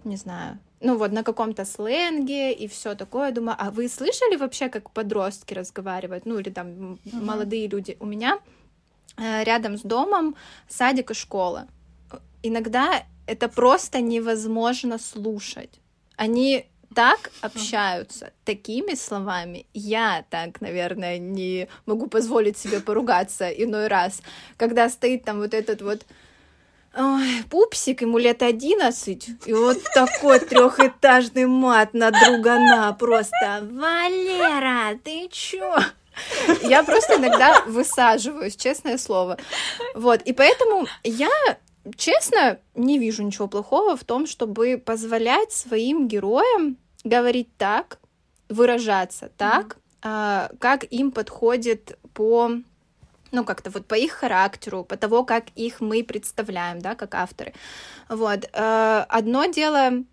[0.06, 3.32] не знаю, ну вот на каком-то сленге и все такое.
[3.32, 7.22] Думаю, а вы слышали вообще, как подростки разговаривают, ну или там uh-huh.
[7.22, 7.98] молодые люди?
[8.00, 8.40] У меня
[9.18, 10.36] э, рядом с домом
[10.68, 11.68] садик и школа.
[12.44, 15.80] Иногда это просто невозможно слушать.
[16.16, 19.66] Они так общаются такими словами.
[19.74, 24.22] Я так, наверное, не могу позволить себе поругаться иной раз,
[24.58, 26.06] когда стоит там вот этот вот
[26.98, 33.68] Ой, пупсик, ему лет одиннадцать, и вот такой трехэтажный мат на другана просто.
[33.70, 35.76] Валера, ты чё?
[36.62, 39.38] Я просто иногда высаживаюсь, честное слово.
[39.94, 41.30] Вот, и поэтому я,
[41.98, 48.00] честно, не вижу ничего плохого в том, чтобы позволять своим героям говорить так,
[48.48, 50.58] выражаться так, mm-hmm.
[50.60, 52.52] как им подходит по
[53.32, 57.54] ну, как-то вот по их характеру, по того, как их мы представляем, да, как авторы.
[58.10, 58.50] Вот.
[58.54, 60.04] Э, одно дело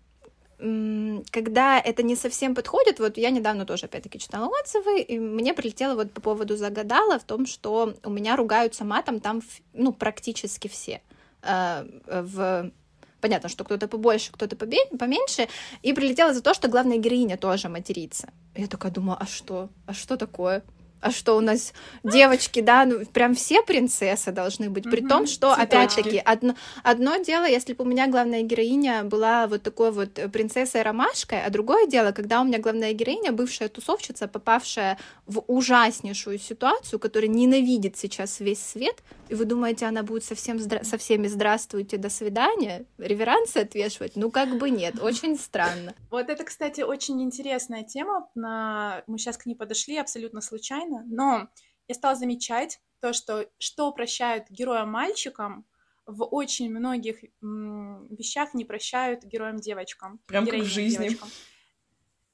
[1.31, 5.95] когда это не совсем подходит, вот я недавно тоже опять-таки читала отзывы, и мне прилетело
[5.95, 9.41] вот по поводу загадала в том, что у меня ругаются матом там,
[9.73, 11.01] ну, практически все.
[11.41, 12.71] Э, в
[13.19, 15.47] понятно, что кто-то побольше, кто-то поменьше,
[15.81, 18.29] и прилетело за то, что главная героиня тоже матерится.
[18.53, 19.69] Я такая думаю, а что?
[19.85, 20.61] А что такое?
[21.03, 25.53] А что у нас девочки, да, ну прям все принцессы должны быть, при том, что,
[25.53, 30.81] опять-таки, одно, одно дело, если бы у меня главная героиня была вот такой вот принцессой
[30.81, 36.99] ромашкой, а другое дело, когда у меня главная героиня, бывшая тусовщица, попавшая в ужаснейшую ситуацию,
[36.99, 41.97] которая ненавидит сейчас весь свет, и вы думаете, она будет совсем здра- со всеми «здравствуйте,
[41.97, 44.15] до свидания», реверансы отвешивать?
[44.15, 45.93] Ну, как бы нет, очень странно.
[46.11, 51.49] Вот это, кстати, очень интересная тема, мы сейчас к ней подошли абсолютно случайно, случайно, но
[51.87, 55.65] я стала замечать то, что что прощают героям-мальчикам,
[56.05, 60.19] в очень многих вещах не прощают героям-девочкам.
[60.25, 61.07] Прям как в жизни.
[61.07, 61.29] Девочкам.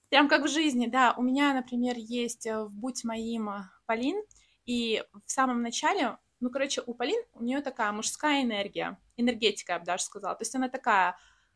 [0.09, 1.13] Прям как в жизни, да.
[1.17, 4.23] У меня, например, есть э, в «Будь моим» э, Полин,
[4.65, 9.79] и в самом начале, ну, короче, у Полин, у нее такая мужская энергия, энергетика, я
[9.79, 10.33] бы даже сказала.
[10.35, 11.15] То есть она такая,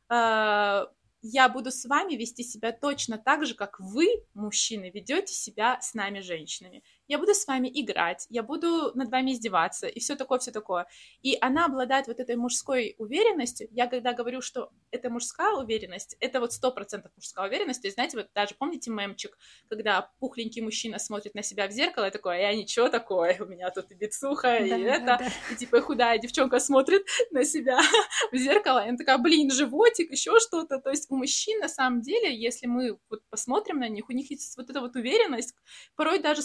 [0.10, 0.86] э,
[1.24, 5.94] я буду с вами вести себя точно так же, как вы, мужчины, ведете себя с
[5.94, 10.40] нами, женщинами я буду с вами играть, я буду над вами издеваться, и все такое,
[10.40, 10.88] все такое.
[11.22, 13.68] И она обладает вот этой мужской уверенностью.
[13.72, 17.82] Я когда говорю, что это мужская уверенность, это вот сто процентов мужская уверенность.
[17.82, 19.38] То есть, знаете, вот даже помните мемчик,
[19.68, 23.70] когда пухленький мужчина смотрит на себя в зеркало и такой, я ничего такое, у меня
[23.72, 25.28] тут и бицуха, да, и да, это, да.
[25.52, 27.80] и типа худая девчонка смотрит на себя
[28.32, 30.80] в зеркало, и она такая, блин, животик, еще что-то.
[30.80, 34.32] То есть у мужчин на самом деле, если мы вот посмотрим на них, у них
[34.32, 35.56] есть вот эта вот уверенность,
[35.96, 36.42] порой даже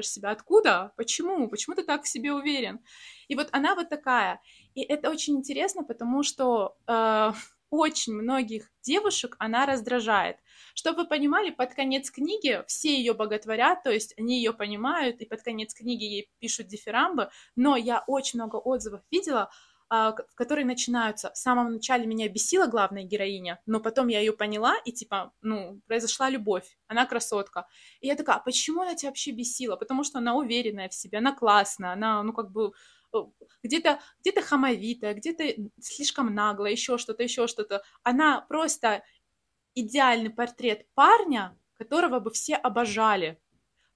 [0.00, 2.80] спрашиваешь себя, откуда, почему, почему ты так в себе уверен.
[3.28, 4.40] И вот она вот такая.
[4.74, 7.32] И это очень интересно, потому что э,
[7.70, 10.36] очень многих девушек она раздражает.
[10.74, 15.26] Чтобы вы понимали, под конец книги все ее боготворят, то есть они ее понимают, и
[15.26, 19.50] под конец книги ей пишут дифирамбы, но я очень много отзывов видела,
[19.92, 21.32] а, которые начинаются.
[21.32, 25.80] В самом начале меня бесила главная героиня, но потом я ее поняла, и типа, ну,
[25.88, 26.78] произошла любовь.
[26.86, 27.66] Она красотка.
[28.00, 29.74] И я такая, а почему она тебя вообще бесила?
[29.74, 32.70] Потому что она уверенная в себе, она классная, она, ну, как бы
[33.12, 33.18] э,
[33.64, 35.44] где-то где хамовитая, где-то
[35.80, 37.82] слишком наглая, еще что-то, еще что-то.
[38.04, 39.02] Она просто
[39.74, 43.40] идеальный портрет парня, которого бы все обожали.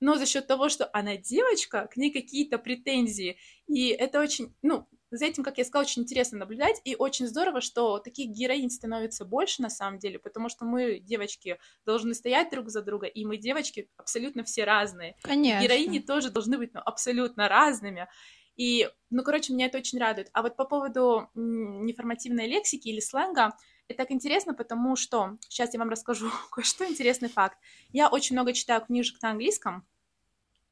[0.00, 3.38] Но за счет того, что она девочка, к ней какие-то претензии.
[3.68, 7.60] И это очень, ну, за этим, как я сказала, очень интересно наблюдать, и очень здорово,
[7.60, 12.68] что таких героинь становится больше на самом деле, потому что мы, девочки, должны стоять друг
[12.68, 15.16] за друга, и мы, девочки, абсолютно все разные.
[15.22, 15.62] Конечно.
[15.62, 18.08] Героини тоже должны быть ну, абсолютно разными.
[18.56, 20.30] И, ну, короче, меня это очень радует.
[20.32, 23.56] А вот по поводу неформативной лексики или сленга,
[23.88, 27.58] это так интересно, потому что, сейчас я вам расскажу кое-что, интересный факт.
[27.92, 29.86] Я очень много читаю книжек на английском,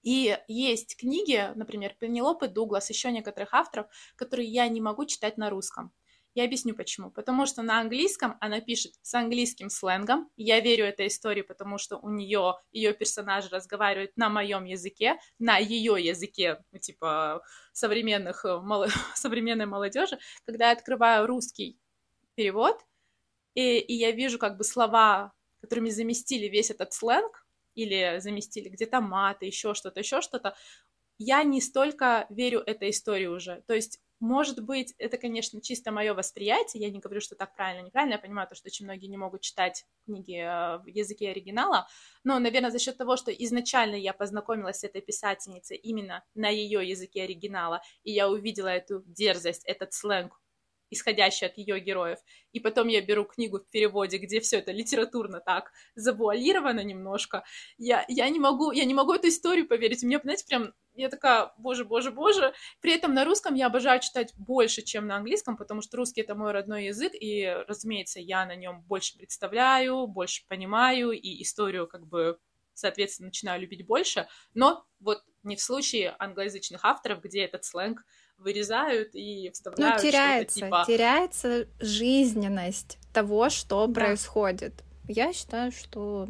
[0.02, 3.86] и есть книги, например, Пенелопы Дуглас, еще некоторых авторов,
[4.16, 5.92] которые я не могу читать на русском.
[6.34, 7.10] Я объясню почему.
[7.10, 10.30] Потому что на английском она пишет с английским сленгом.
[10.36, 15.58] Я верю этой истории, потому что у нее ее персонажи разговаривают на моем языке, на
[15.58, 18.86] ее языке, ну, типа современных, э, мол...
[19.14, 20.18] современной молодежи.
[20.46, 21.78] Когда я открываю русский
[22.34, 22.80] перевод,
[23.54, 27.41] и, и я вижу как бы слова, которыми заместили весь этот сленг,
[27.74, 30.54] или заместили где-то маты, еще что-то, еще что-то,
[31.18, 33.62] я не столько верю этой истории уже.
[33.66, 37.86] То есть, может быть, это, конечно, чисто мое восприятие, я не говорю, что так правильно,
[37.86, 41.86] неправильно, я понимаю то, что очень многие не могут читать книги э, в языке оригинала,
[42.24, 46.88] но, наверное, за счет того, что изначально я познакомилась с этой писательницей именно на ее
[46.88, 50.40] языке оригинала, и я увидела эту дерзость, этот сленг,
[50.92, 52.18] исходящий от ее героев.
[52.52, 57.44] И потом я беру книгу в переводе, где все это литературно так завуалировано немножко.
[57.78, 60.02] Я, я, не могу, я не могу эту историю поверить.
[60.02, 62.52] Мне, знаете, прям я такая, боже, боже, боже.
[62.80, 66.34] При этом на русском я обожаю читать больше, чем на английском, потому что русский это
[66.34, 72.06] мой родной язык, и, разумеется, я на нем больше представляю, больше понимаю, и историю как
[72.06, 72.38] бы,
[72.74, 74.28] соответственно, начинаю любить больше.
[74.52, 78.04] Но вот не в случае англоязычных авторов, где этот сленг
[78.42, 80.02] вырезают и вставляют.
[80.02, 80.84] Ну, теряется, типа...
[80.86, 84.00] теряется жизненность того, что да.
[84.00, 84.82] происходит.
[85.08, 86.28] Я считаю, что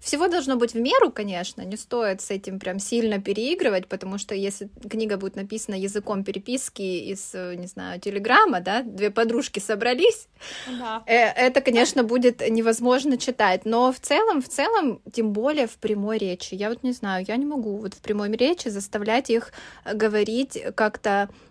[0.00, 4.34] всего должно быть в меру, конечно, не стоит с этим прям сильно переигрывать, потому что
[4.34, 10.28] если книга будет написана языком переписки из, не знаю, телеграмма, да, две подружки собрались,
[10.66, 11.02] да.
[11.06, 16.18] Э, это, конечно, будет невозможно читать, но в целом, в целом, тем более в прямой
[16.18, 19.52] речи, я вот не знаю, я не могу вот в прямой речи заставлять их
[19.84, 21.47] говорить как-то Э,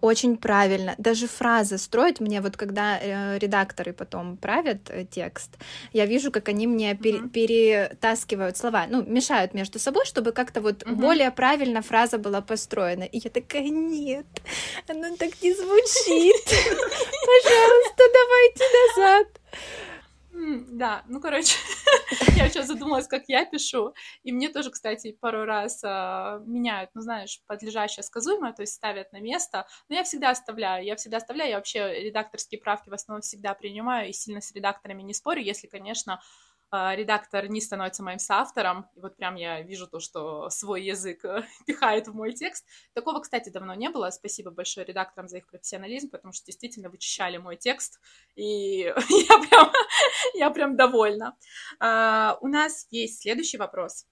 [0.00, 0.94] очень правильно.
[0.98, 5.56] Даже фразы строить мне, вот когда э, редакторы потом правят э, текст,
[5.92, 7.28] я вижу, как они мне uh-huh.
[7.28, 10.94] перетаскивают слова, ну, мешают между собой, чтобы как-то вот uh-huh.
[10.94, 13.04] более правильно фраза была построена.
[13.04, 14.26] И я такая, нет,
[14.88, 16.44] оно так не звучит.
[17.26, 18.64] Пожалуйста, давайте
[18.96, 19.26] назад.
[20.38, 21.56] Да, ну, короче,
[22.36, 27.00] я сейчас задумалась, как я пишу, и мне тоже, кстати, пару раз а, меняют, ну,
[27.00, 31.50] знаешь, подлежащее сказуемое, то есть ставят на место, но я всегда оставляю, я всегда оставляю,
[31.50, 35.68] я вообще редакторские правки в основном всегда принимаю и сильно с редакторами не спорю, если,
[35.68, 36.20] конечно,
[36.72, 41.44] редактор не становится моим соавтором, и вот прям я вижу то, что свой язык э,
[41.66, 42.66] пихает в мой текст.
[42.92, 44.10] Такого, кстати, давно не было.
[44.10, 48.00] Спасибо большое редакторам за их профессионализм, потому что действительно вычищали мой текст,
[48.34, 49.72] и я прям,
[50.34, 51.36] я прям довольна.
[51.78, 54.06] А, у нас есть следующий вопрос.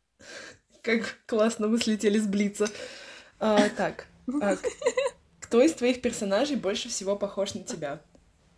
[0.83, 2.69] Как классно мы слетели с Блица.
[3.41, 4.07] А, так,
[4.43, 4.57] а,
[5.41, 8.01] кто из твоих персонажей больше всего похож на тебя?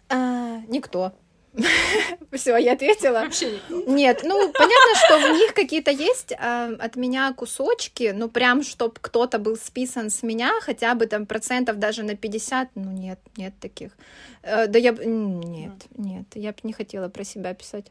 [0.08, 1.12] А, никто.
[2.32, 3.20] Все, я ответила.
[3.20, 3.92] Вообще никто.
[3.92, 8.94] Нет, ну понятно, что в них какие-то есть э, от меня кусочки, ну прям, чтобы
[9.00, 13.54] кто-то был списан с меня, хотя бы там процентов даже на 50, ну нет, нет
[13.60, 13.92] таких.
[14.42, 17.86] Э, да я нет, нет, я бы не хотела про себя писать.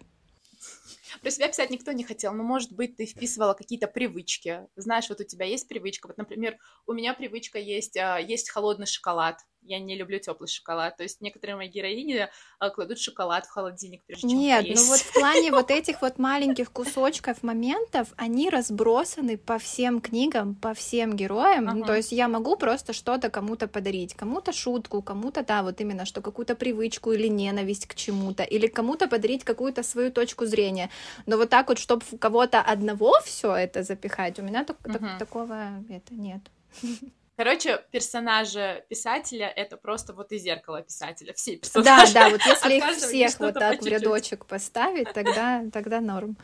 [1.22, 4.68] Про себя писать никто не хотел, но, может быть, ты вписывала какие-то привычки.
[4.76, 6.08] Знаешь, вот у тебя есть привычка.
[6.08, 10.98] Вот, например, у меня привычка есть, а, есть холодный шоколад я не люблю теплый шоколад.
[10.98, 14.82] То есть некоторые мои героини а, кладут шоколад в холодильник, прежде чем Нет, поесть.
[14.82, 20.56] ну вот в плане вот этих вот маленьких кусочков моментов, они разбросаны по всем книгам,
[20.56, 21.70] по всем героям.
[21.70, 21.86] Ага.
[21.86, 26.22] То есть я могу просто что-то кому-то подарить, кому-то шутку, кому-то, да, вот именно, что
[26.22, 30.90] какую-то привычку или ненависть к чему-то, или кому-то подарить какую-то свою точку зрения.
[31.26, 34.94] Но вот так вот, чтобы кого-то одного все это запихать, у меня так, угу.
[34.94, 36.42] так, такого это нет.
[37.38, 42.14] Короче, персонажи писателя— это просто вот и зеркало писателя, все персонажи.
[42.14, 46.38] Да, да, вот если их всех вот так в рядочек поставить, тогда, тогда норм.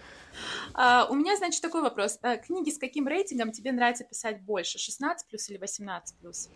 [0.73, 2.19] Uh, у меня, значит, такой вопрос.
[2.21, 6.49] Uh, книги с каким рейтингом тебе нравится писать больше, 16 плюс или 18 плюс?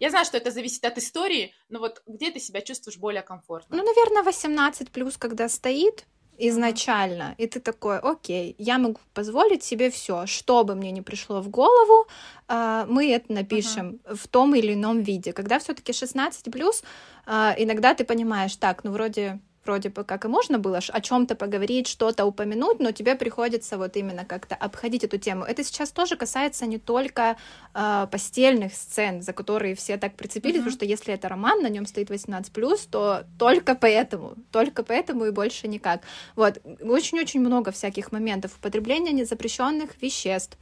[0.00, 3.76] Я знаю, что это зависит от истории, но вот где ты себя чувствуешь более комфортно?
[3.76, 6.06] Ну, наверное, 18 плюс, когда стоит,
[6.38, 11.40] изначально, и ты такой, окей, я могу позволить себе все, что бы мне не пришло
[11.40, 12.06] в голову,
[12.48, 14.16] а, мы это напишем uh-huh.
[14.16, 15.32] в том или ином виде.
[15.32, 16.82] Когда все-таки 16 плюс,
[17.26, 21.34] а, иногда ты понимаешь, так, ну вроде вроде бы как и можно было о чем-то
[21.34, 25.44] поговорить, что-то упомянуть, но тебе приходится вот именно как-то обходить эту тему.
[25.44, 27.36] Это сейчас тоже касается не только
[27.74, 30.58] э, постельных сцен, за которые все так прицепились, mm-hmm.
[30.58, 35.30] потому что если это роман, на нем стоит 18+, то только поэтому, только поэтому и
[35.30, 36.02] больше никак.
[36.36, 40.56] Вот, очень-очень много всяких моментов употребления незапрещенных веществ,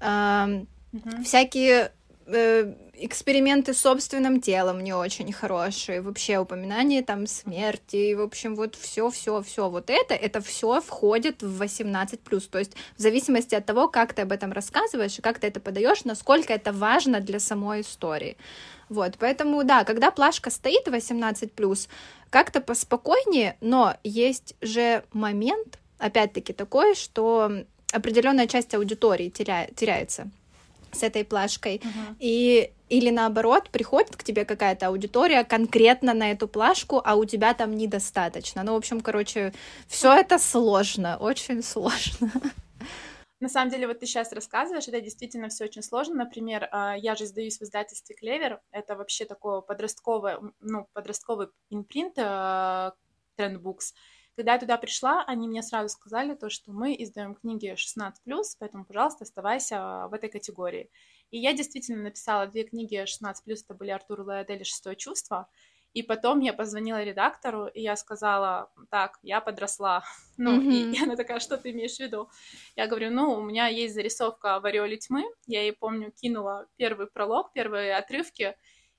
[0.00, 1.22] э, mm-hmm.
[1.24, 1.92] всякие
[2.26, 8.74] э, эксперименты с собственным телом не очень хорошие, вообще упоминание там смерти, в общем, вот
[8.74, 12.46] все, все, все вот это, это все входит в 18 плюс.
[12.46, 15.60] То есть в зависимости от того, как ты об этом рассказываешь и как ты это
[15.60, 18.36] подаешь, насколько это важно для самой истории.
[18.88, 21.88] Вот, поэтому, да, когда плашка стоит 18 плюс,
[22.30, 29.66] как-то поспокойнее, но есть же момент, опять-таки, такой, что определенная часть аудитории теря...
[29.74, 30.30] теряется
[30.96, 31.76] с этой плашкой.
[31.76, 32.16] Uh-huh.
[32.20, 37.52] И или наоборот, приходит к тебе какая-то аудитория конкретно на эту плашку, а у тебя
[37.52, 38.62] там недостаточно.
[38.62, 39.52] Ну, в общем, короче,
[39.88, 42.30] все это сложно, очень сложно.
[43.40, 46.14] На самом деле, вот ты сейчас рассказываешь, это действительно все очень сложно.
[46.14, 48.60] Например, а, я же издаюсь в издательстве Клевер.
[48.70, 53.92] Это вообще такой подростковый, ну, подростковый импринт Trendbooks.
[54.36, 58.12] Когда я туда пришла, они мне сразу сказали то, что мы издаем книги 16+,
[58.58, 60.90] поэтому, пожалуйста, оставайся в этой категории.
[61.30, 65.48] И я действительно написала две книги 16+, это были Артур Лаэдель и «Шестое чувство»,
[65.94, 70.04] и потом я позвонила редактору, и я сказала, так, я подросла.
[70.36, 70.92] Ну, mm-hmm.
[70.92, 72.28] и, и она такая, что ты имеешь в виду?
[72.76, 77.06] Я говорю, ну, у меня есть зарисовка в «Ореоле тьмы», я ей, помню, кинула первый
[77.06, 78.54] пролог, первые отрывки,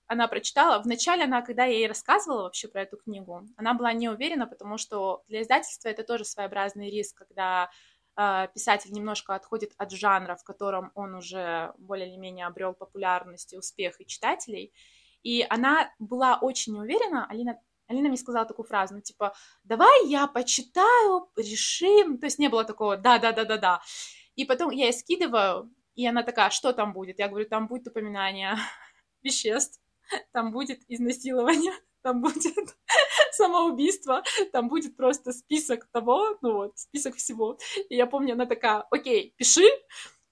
[0.07, 0.81] она прочитала.
[0.81, 4.77] Вначале она, когда я ей рассказывала вообще про эту книгу, она была не уверена, потому
[4.77, 7.69] что для издательства это тоже своеобразный риск, когда
[8.15, 13.53] э, писатель немножко отходит от жанра, в котором он уже более или менее обрел популярность
[13.53, 14.73] и успех и читателей.
[15.23, 17.27] И она была очень неуверена.
[17.29, 19.33] Алина Алина мне сказала такую фразу, ну, типа,
[19.63, 22.17] давай я почитаю, решим.
[22.17, 23.81] То есть не было такого да-да-да-да-да.
[24.35, 27.17] И потом я ей скидываю, и она такая, что там будет?
[27.19, 28.55] Я говорю, там будет упоминание
[29.23, 29.81] веществ
[30.33, 32.75] там будет изнасилование, там будет
[33.31, 37.57] самоубийство, там будет просто список того, ну вот, список всего.
[37.89, 39.67] И я помню, она такая, окей, пиши,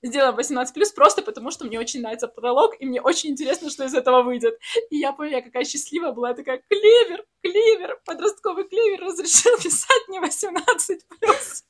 [0.05, 3.93] сделаем 18+, просто потому что мне очень нравится пролог, и мне очень интересно, что из
[3.93, 4.59] этого выйдет.
[4.89, 10.19] И я помню, я какая счастливая была, такая, клевер, клевер, подростковый клевер разрешил писать не
[10.19, 10.99] 18+.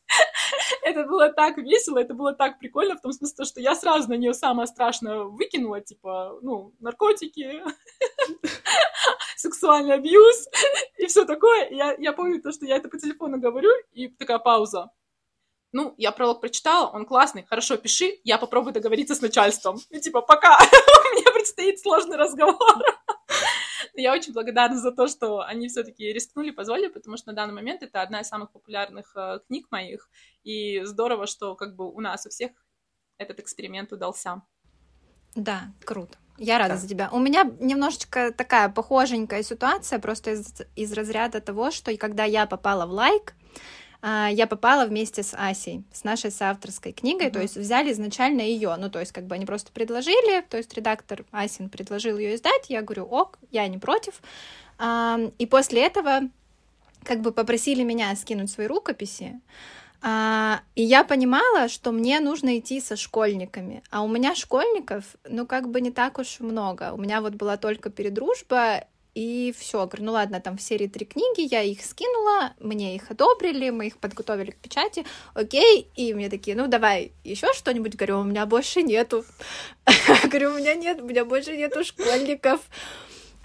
[0.84, 4.14] Это было так весело, это было так прикольно, в том смысле, что я сразу на
[4.14, 7.64] нее самое страшное выкинула, типа, ну, наркотики,
[9.36, 10.48] сексуальный абьюз
[10.98, 11.70] и все такое.
[11.70, 14.92] Я, я помню то, что я это по телефону говорю, и такая пауза.
[15.76, 19.78] Ну, я пролог прочитала, он классный, хорошо, пиши, я попробую договориться с начальством.
[19.90, 20.58] И типа, пока,
[21.14, 22.82] мне предстоит сложный разговор.
[23.94, 27.84] Я очень благодарна за то, что они все-таки рискнули, позволили, потому что на данный момент
[27.84, 30.10] это одна из самых популярных э, книг моих,
[30.46, 32.52] и здорово, что как бы у нас у всех
[33.18, 34.44] этот эксперимент удался.
[35.36, 36.18] Да, круто.
[36.38, 36.80] Я рада да.
[36.80, 37.10] за тебя.
[37.12, 42.86] У меня немножечко такая похоженькая ситуация, просто из, из разряда того, что когда я попала
[42.86, 43.45] в лайк, а,
[44.08, 47.32] я попала вместе с Асей, с нашей соавторской книгой, mm-hmm.
[47.32, 50.74] то есть взяли изначально ее, ну, то есть как бы они просто предложили, то есть
[50.76, 54.22] редактор Асин предложил ее издать, я говорю, ок, я не против,
[54.80, 56.22] и после этого
[57.04, 59.40] как бы попросили меня скинуть свои рукописи,
[60.08, 63.82] а, и я понимала, что мне нужно идти со школьниками.
[63.90, 66.94] А у меня школьников, ну, как бы не так уж много.
[66.94, 68.84] У меня вот была только передружба,
[69.16, 73.10] и все, говорю, ну ладно, там в серии три книги, я их скинула, мне их
[73.10, 78.20] одобрили, мы их подготовили к печати, окей, и мне такие, ну давай еще что-нибудь, говорю,
[78.20, 79.26] у меня больше нету,
[80.26, 82.60] говорю, у меня нет, у меня больше нету школьников,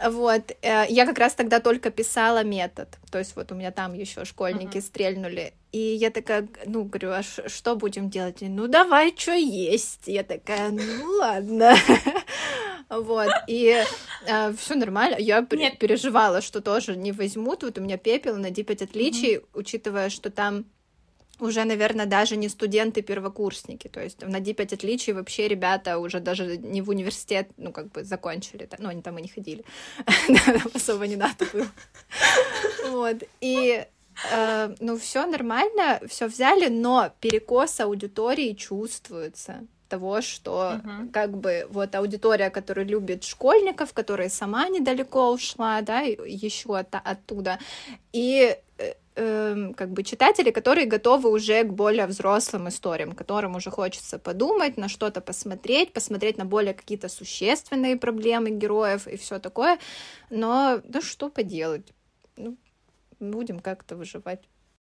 [0.05, 3.95] вот, э, я как раз тогда только писала метод, то есть вот у меня там
[3.95, 4.83] еще школьники uh-huh.
[4.83, 8.39] стрельнули, и я такая, ну, говорю, а что будем делать?
[8.41, 10.01] Ну, давай, что есть.
[10.07, 11.77] Я такая, ну, ладно.
[12.91, 13.85] Вот, и
[14.27, 15.17] э, все нормально.
[15.19, 15.79] Я Нет.
[15.79, 17.63] переживала, что тоже не возьмут.
[17.63, 19.49] Вот у меня пепел на D5 отличий, mm-hmm.
[19.55, 20.65] учитывая, что там
[21.39, 23.89] уже, наверное, даже не студенты-первокурсники.
[23.89, 28.03] То есть на D5 отличий вообще ребята уже даже не в университет, ну, как бы
[28.03, 28.69] закончили.
[28.79, 29.65] Ну, они там и не ходили.
[30.75, 31.69] Особо не надо было.
[32.89, 33.23] Вот.
[33.41, 33.87] И
[34.33, 41.11] э, ну, все нормально, все взяли, но перекос аудитории чувствуется того, что uh-huh.
[41.13, 47.59] как бы вот аудитория, которая любит школьников, которая сама недалеко ушла, да, еще от, оттуда,
[48.13, 53.71] и э, э, как бы читатели, которые готовы уже к более взрослым историям, которым уже
[53.71, 59.79] хочется подумать, на что-то посмотреть, посмотреть на более какие-то существенные проблемы героев и все такое.
[60.31, 61.93] Но ну что поделать?
[62.37, 62.57] Ну,
[63.19, 64.41] будем как-то выживать.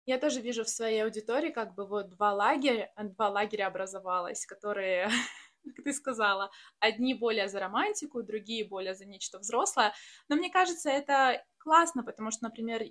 [0.08, 5.10] Я тоже вижу в своей аудитории как бы вот два лагеря, два лагеря образовалось, которые,
[5.76, 6.50] как ты сказала,
[6.80, 9.94] одни более за романтику, другие более за нечто взрослое.
[10.30, 12.84] Но мне кажется, это классно, потому что, например,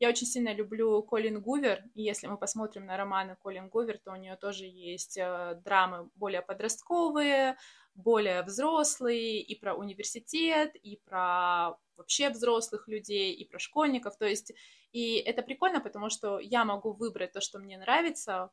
[0.00, 4.12] я очень сильно люблю Колин Гувер, и если мы посмотрим на романы Колин Гувер, то
[4.12, 7.58] у нее тоже есть э, драмы более подростковые,
[7.94, 14.16] более взрослые, и про университет, и про вообще взрослых людей, и про школьников.
[14.16, 14.52] То есть
[14.92, 18.50] и это прикольно, потому что я могу выбрать то, что мне нравится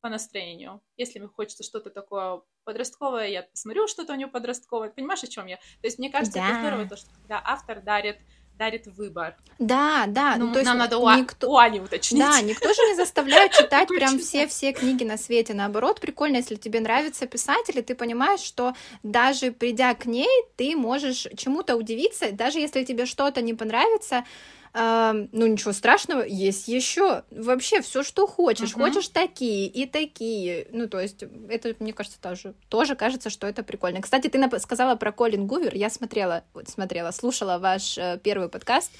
[0.00, 0.80] по настроению.
[0.96, 4.90] Если мне хочется что-то такое подростковое, я посмотрю что-то у него подростковое.
[4.90, 5.56] Понимаешь, о чем я?
[5.56, 6.48] То есть мне кажется, да.
[6.48, 8.18] это здорово, то, что когда автор дарит
[8.60, 9.36] дарит выбор.
[9.58, 10.36] Да, да.
[10.36, 11.50] Ну, ну, то есть нам надо у, никто...
[11.50, 12.20] у Ани уточнить.
[12.20, 15.54] Да, никто же не заставляет читать прям все-все книги на свете.
[15.54, 20.76] Наоборот, прикольно, если тебе нравится писатель, и ты понимаешь, что даже придя к ней, ты
[20.76, 24.24] можешь чему-то удивиться, даже если тебе что-то не понравится,
[24.72, 28.70] ну ничего страшного, есть еще вообще все, что хочешь.
[28.70, 28.82] Uh-huh.
[28.84, 30.68] Хочешь такие и такие.
[30.70, 34.00] Ну, то есть, это, мне кажется, тоже, тоже кажется, что это прикольно.
[34.00, 35.74] Кстати, ты сказала про Колин Гувер.
[35.74, 38.92] Я смотрела, вот, смотрела, слушала ваш э, первый подкаст.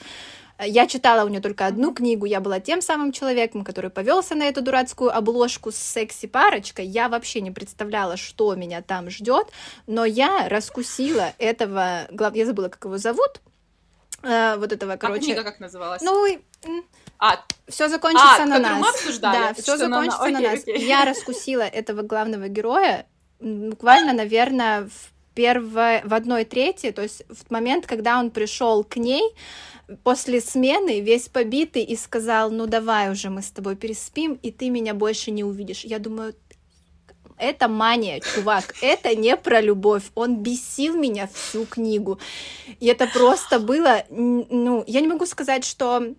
[0.62, 4.42] Я читала у нее только одну книгу, я была тем самым человеком, который повелся на
[4.42, 6.84] эту дурацкую обложку с секси-парочкой.
[6.84, 9.48] Я вообще не представляла, что меня там ждет,
[9.86, 12.34] но я раскусила этого, глав...
[12.34, 13.40] я забыла, как его зовут,
[14.22, 15.20] э, вот этого, короче...
[15.20, 16.02] А книга как называлась?
[16.02, 16.26] Ну,
[17.18, 18.80] а, все закончится а, на нас.
[18.80, 19.54] Мы обсуждали?
[19.54, 20.60] Да, все закончится на, на, на нас.
[20.60, 20.86] Окей.
[20.86, 23.06] Я раскусила этого главного героя
[23.40, 28.96] буквально, наверное, в первой, в одной трети, то есть в момент, когда он пришел к
[28.96, 29.22] ней
[30.02, 34.70] после смены, весь побитый, и сказал, ну давай уже мы с тобой переспим, и ты
[34.70, 35.84] меня больше не увидишь.
[35.84, 36.34] Я думаю,
[37.40, 40.04] это мания, чувак, это не про любовь.
[40.14, 42.18] Он бесил меня всю книгу.
[42.80, 46.14] И это просто было, ну, я не могу сказать, что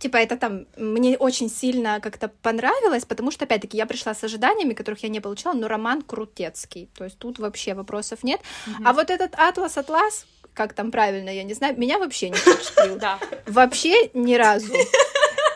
[0.00, 4.72] типа, это там мне очень сильно как-то понравилось, потому что, опять-таки, я пришла с ожиданиями,
[4.72, 8.40] которых я не получала, но роман крутецкий, то есть тут вообще вопросов нет.
[8.40, 8.82] Mm-hmm.
[8.84, 12.98] А вот этот «Атлас-Атлас», как там правильно, я не знаю, меня вообще не впечатлил.
[13.46, 14.72] Вообще ни разу.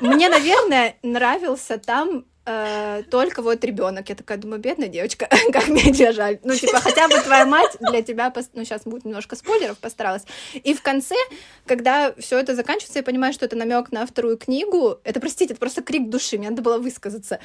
[0.00, 2.26] Мне, наверное, нравился там
[3.10, 4.08] только вот ребенок.
[4.08, 6.38] Я такая думаю, бедная девочка, как мне тебя жаль.
[6.44, 10.22] Ну, типа, хотя бы твоя мать для тебя, ну, сейчас будет немножко спойлеров, постаралась.
[10.52, 11.14] И в конце,
[11.66, 14.98] когда все это заканчивается, я понимаю, что это намек на вторую книгу.
[15.04, 17.38] Это, простите, это просто крик души, мне надо было высказаться.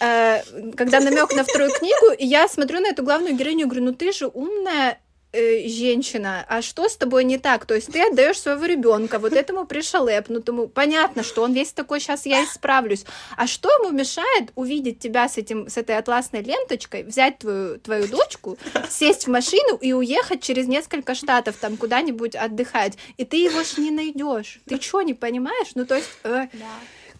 [0.00, 0.42] Э,
[0.76, 3.94] когда намек на вторую книгу, и я смотрю на эту главную героиню и говорю, ну
[3.94, 4.98] ты же умная,
[5.32, 7.66] э, женщина, а что с тобой не так?
[7.66, 12.26] То есть ты отдаешь своего ребенка вот этому пришелепнутому, понятно, что он весь такой, сейчас
[12.26, 13.04] я исправлюсь.
[13.36, 18.08] А что ему мешает увидеть тебя с, этим, с этой атласной ленточкой, взять твою, твою
[18.08, 18.58] дочку,
[18.90, 23.78] сесть в машину и уехать через несколько штатов там куда-нибудь отдыхать, и ты его ж
[23.78, 24.60] не найдешь.
[24.66, 25.72] Ты что, не понимаешь?
[25.74, 26.08] Ну, то есть...
[26.24, 26.66] Э, да.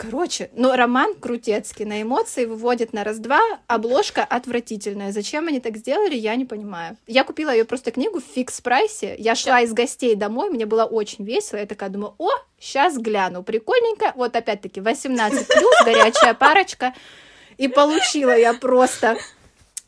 [0.03, 5.13] Короче, но роман крутецкий, на эмоции выводит на раз-два, обложка отвратительная.
[5.13, 6.97] Зачем они так сделали, я не понимаю.
[7.07, 11.25] Я купила ее просто книгу в фикс-прайсе, я шла из гостей домой, мне было очень
[11.25, 15.47] весело, я такая думаю, о, сейчас гляну, прикольненько, вот опять-таки 18+,
[15.85, 16.95] горячая парочка,
[17.57, 19.17] и получила я просто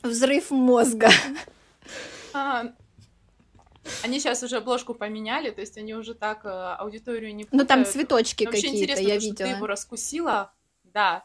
[0.05, 1.11] взрыв мозга.
[2.33, 2.67] А,
[4.03, 7.62] они сейчас уже обложку поменяли, то есть они уже так э, аудиторию не путают.
[7.62, 9.37] Ну там цветочки какие-то, я видела.
[9.37, 10.53] ты его раскусила,
[10.85, 11.24] да.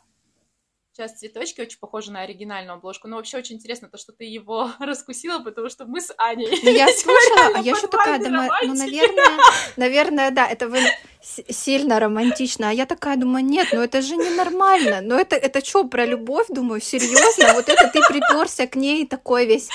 [1.00, 4.72] Сейчас цветочки очень похожи на оригинальную обложку, но вообще очень интересно то, что ты его
[4.80, 6.60] раскусила, потому что мы с Аней...
[6.62, 9.40] Ну, я слушала, а я еще такая думаю, ну, наверное,
[9.78, 10.80] наверное, да, это вы
[11.22, 15.86] сильно романтично, а я такая думаю, нет, ну это же ненормально, ну это, это что,
[15.86, 19.70] про любовь, думаю, серьезно, вот это ты приперся к ней такой весь,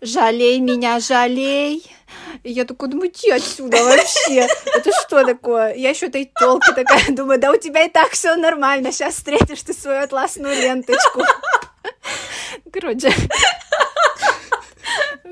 [0.00, 1.84] жалей меня, жалей,
[2.42, 4.46] и я такой думаю, иди отсюда вообще.
[4.66, 5.74] Это что такое?
[5.74, 8.92] Я еще этой телки такая думаю, да у тебя и так все нормально.
[8.92, 11.22] Сейчас встретишь ты свою атласную ленточку.
[12.72, 13.12] Короче.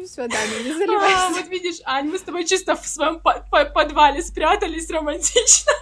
[0.05, 1.27] Все, да, не заливайся.
[1.27, 5.73] А, вот видишь, Ань, мы с тобой чисто в своем подвале спрятались романтично.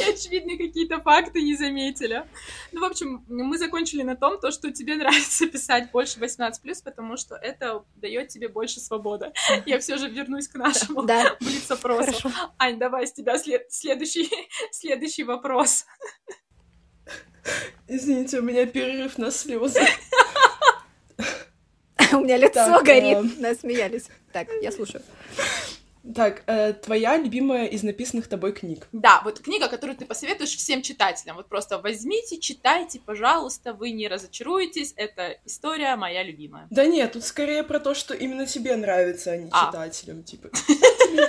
[0.00, 2.24] И очевидные какие-то факты не заметили.
[2.72, 6.52] Ну, в общем, мы закончили на том, то, что тебе нравится писать больше 18+,
[6.84, 9.32] потому что это дает тебе больше свободы.
[9.64, 11.36] Я все же вернусь к нашему да.
[11.40, 12.30] блиц-опросу.
[12.58, 14.30] Ань, давай с тебя след- следующий,
[14.70, 15.86] следующий вопрос.
[17.86, 19.80] Извините, у меня перерыв на слезы.
[22.12, 23.18] У меня лицо горит.
[23.18, 24.08] Э, Насмеялись.
[24.32, 25.02] Так, я слушаю.
[26.14, 28.86] Так, э, твоя любимая из написанных тобой книг?
[28.92, 31.36] Да, вот книга, которую ты посоветуешь всем читателям.
[31.36, 34.94] Вот просто возьмите, читайте, пожалуйста, вы не разочаруетесь.
[34.96, 36.68] Это история моя любимая.
[36.70, 39.66] Да нет, тут скорее про то, что именно тебе нравится, а не а.
[39.66, 40.50] читателям, типа.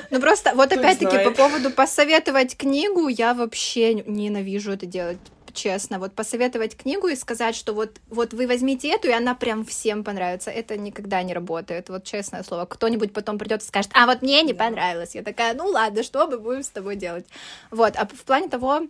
[0.09, 5.17] Ну просто вот опять-таки по поводу посоветовать книгу, я вообще ненавижу это делать
[5.57, 9.65] честно, вот посоветовать книгу и сказать, что вот, вот вы возьмите эту, и она прям
[9.65, 12.65] всем понравится, это никогда не работает, вот честное слово.
[12.65, 15.15] Кто-нибудь потом придет и скажет, а вот мне не понравилось.
[15.15, 17.25] Я такая, ну ладно, что мы будем с тобой делать?
[17.71, 18.81] Вот, а в плане того,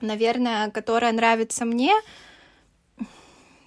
[0.00, 1.92] наверное, которая нравится мне,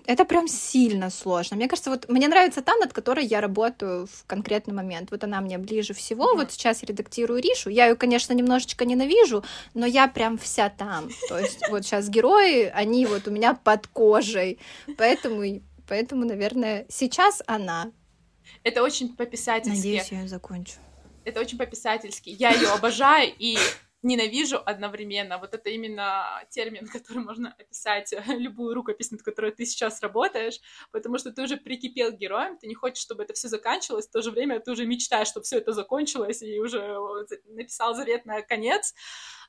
[0.07, 1.57] это прям сильно сложно.
[1.57, 5.11] Мне кажется, вот мне нравится та, над которой я работаю в конкретный момент.
[5.11, 6.33] Вот она мне ближе всего.
[6.33, 6.37] Mm-hmm.
[6.37, 7.69] Вот сейчас я редактирую Ришу.
[7.69, 9.43] Я ее, конечно, немножечко ненавижу,
[9.73, 11.09] но я прям вся там.
[11.29, 14.59] То есть вот сейчас герои, они вот у меня под кожей.
[14.97, 17.91] Поэтому, поэтому, наверное, сейчас она.
[18.63, 19.77] Это очень по-писательски.
[19.77, 20.75] Надеюсь, я ее закончу.
[21.23, 22.29] Это очень по-писательски.
[22.29, 23.57] Я ее обожаю, и
[24.05, 25.37] ненавижу одновременно.
[25.39, 30.59] Вот это именно термин, который можно описать любую рукопись, над которой ты сейчас работаешь,
[30.91, 34.11] потому что ты уже прикипел к героям, ты не хочешь, чтобы это все заканчивалось, в
[34.11, 36.97] то же время ты уже мечтаешь, чтобы все это закончилось, и уже
[37.45, 38.93] написал заветный конец.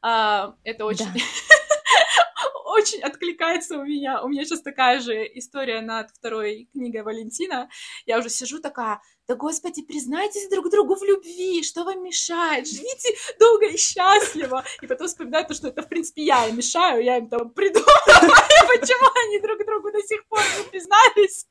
[0.03, 1.07] А, это очень...
[1.07, 1.21] Да.
[2.67, 4.23] очень откликается у меня.
[4.23, 7.69] У меня сейчас такая же история над второй книгой Валентина.
[8.07, 13.17] Я уже сижу такая, да господи, признайтесь друг другу в любви, что вам мешает, живите
[13.39, 14.65] долго и счастливо.
[14.83, 17.87] И потом вспоминаю то, что это, в принципе, я им мешаю, я им там придумала,
[18.69, 21.47] почему они друг другу до сих пор не признались,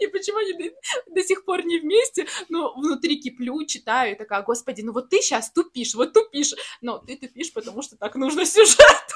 [0.00, 0.72] и почему они
[1.06, 2.26] до сих пор не вместе.
[2.48, 6.54] Но внутри киплю, читаю, и такая, господи, ну вот ты сейчас тупишь, вот тупишь.
[6.80, 9.14] Но ты тупишь, потому что так нужно сюжету.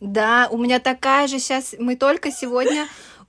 [0.00, 2.86] Да, у меня такая же сейчас, мы только сегодня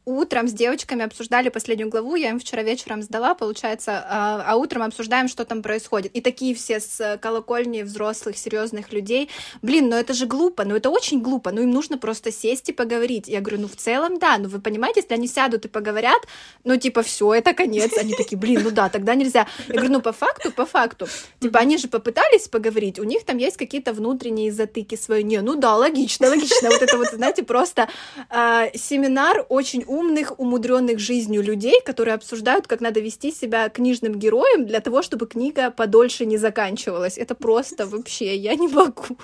[0.10, 4.84] утром с девочками обсуждали последнюю главу, я им вчера вечером сдала, получается, а, а утром
[4.84, 6.16] обсуждаем, что там происходит.
[6.16, 9.30] И такие все с колокольни взрослых, серьезных людей.
[9.62, 12.74] Блин, ну это же глупо, ну это очень глупо, ну им нужно просто сесть и
[12.74, 13.28] поговорить.
[13.28, 16.22] Я говорю, ну в целом да, ну вы понимаете, если они сядут и поговорят,
[16.64, 17.97] ну типа все, это конец.
[17.97, 19.47] Они такие, блин, ну да, тогда нельзя.
[19.68, 21.07] Я говорю, ну по факту, по факту.
[21.39, 25.24] Типа они же попытались поговорить, у них там есть какие-то внутренние затыки свои.
[25.24, 26.70] Не, ну да, логично, логично.
[26.70, 27.89] Вот это вот, знаете, просто
[28.30, 34.66] э, семинар очень умных, умудренных жизнью людей, которые обсуждают, как надо вести себя книжным героем
[34.66, 37.18] для того, чтобы книга подольше не заканчивалась.
[37.18, 39.18] Это просто вообще, я не могу.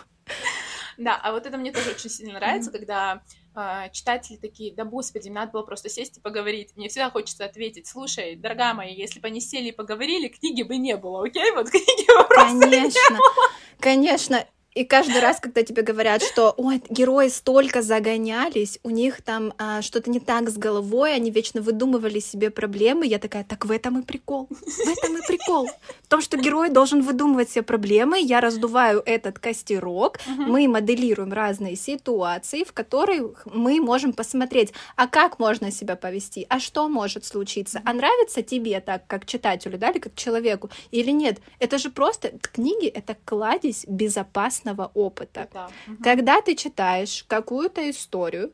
[0.97, 3.21] Да, а вот это мне тоже очень сильно нравится, когда
[3.53, 6.69] э, читатели такие, да господи, надо было просто сесть и поговорить.
[6.78, 10.78] Мне всегда хочется ответить, слушай, дорогая моя, если бы они сели и поговорили, книги бы
[10.78, 11.51] не было, окей?
[11.51, 13.49] Вот книги бы просто Конечно, не было.
[13.80, 14.45] конечно.
[14.76, 19.82] И каждый раз, когда тебе говорят, что ой, герои столько загонялись, у них там а,
[19.82, 23.99] что-то не так с головой, они вечно выдумывали себе проблемы, я такая, так в этом
[23.99, 25.69] и прикол, в этом и прикол.
[26.03, 31.78] В том, что герой должен выдумывать себе проблемы, я раздуваю этот костерок, мы моделируем разные
[31.78, 37.82] ситуации, в которых мы можем посмотреть, а как можно себя повести, а что может случиться,
[37.86, 41.39] а нравится тебе так, как читателю, да, или как человеку, или нет.
[41.59, 45.47] Это же просто, книги— это кладезь безопасности личностного опыта.
[45.53, 45.70] Да.
[46.03, 48.53] Когда ты читаешь какую-то историю,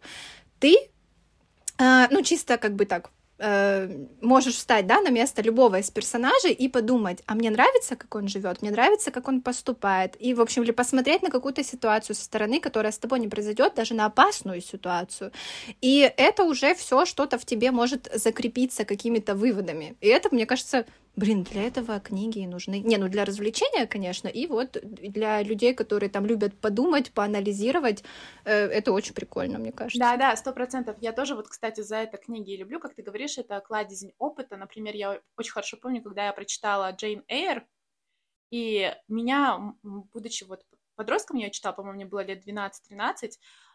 [0.60, 0.76] ты,
[1.78, 3.10] э, ну, чисто как бы так,
[3.44, 3.90] э,
[4.22, 8.28] можешь встать, да, на место любого из персонажей и подумать, а мне нравится, как он
[8.28, 12.24] живет, мне нравится, как он поступает, и, в общем, или посмотреть на какую-то ситуацию со
[12.24, 15.32] стороны, которая с тобой не произойдет, даже на опасную ситуацию.
[15.82, 19.96] И это уже все что-то в тебе может закрепиться какими-то выводами.
[20.02, 20.86] И это, мне кажется,
[21.16, 22.80] Блин, для этого книги и нужны.
[22.80, 28.04] Не, ну для развлечения, конечно, и вот для людей, которые там любят подумать, поанализировать,
[28.46, 30.00] э, это очень прикольно, мне кажется.
[30.00, 30.96] Да, да, сто процентов.
[31.02, 34.56] Я тоже вот, кстати, за это книги люблю, как ты говоришь, это кладезь опыта.
[34.56, 37.66] Например, я очень хорошо помню, когда я прочитала Джейн Эйр,
[38.50, 40.62] и меня, будучи вот
[40.96, 43.32] подростком, я читала, по-моему, мне было лет 12-13,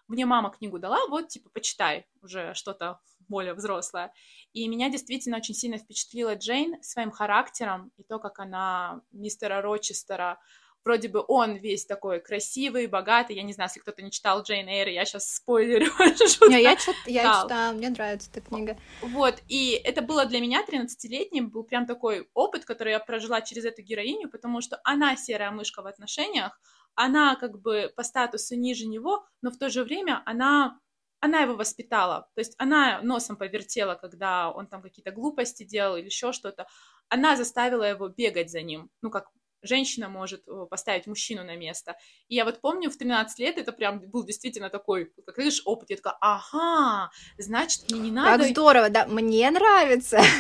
[0.09, 4.13] мне мама книгу дала, вот, типа, почитай уже что-то более взрослая.
[4.53, 10.39] И меня действительно очень сильно впечатлила Джейн своим характером и то, как она мистера Рочестера
[10.87, 13.35] вроде бы он весь такой красивый, богатый.
[13.35, 15.91] Я не знаю, если кто-то не читал Джейн Эйр, я сейчас спойлерю.
[16.49, 18.79] Не, я, чит, я читала, мне нравится эта книга.
[19.03, 23.65] Вот, и это было для меня 13-летним, был прям такой опыт, который я прожила через
[23.65, 26.59] эту героиню, потому что она серая мышка в отношениях,
[26.95, 30.79] она как бы по статусу ниже него, но в то же время она
[31.27, 36.07] она его воспитала, то есть она носом повертела, когда он там какие-то глупости делал или
[36.07, 36.67] еще что-то,
[37.09, 39.29] она заставила его бегать за ним, ну, как
[39.63, 41.97] женщина может э, поставить мужчину на место.
[42.29, 45.91] И я вот помню, в 13 лет это прям был действительно такой, как видишь, опыт.
[45.91, 48.45] Я такая, ага, значит, мне не надо...
[48.45, 50.21] Как здорово, да, мне нравится.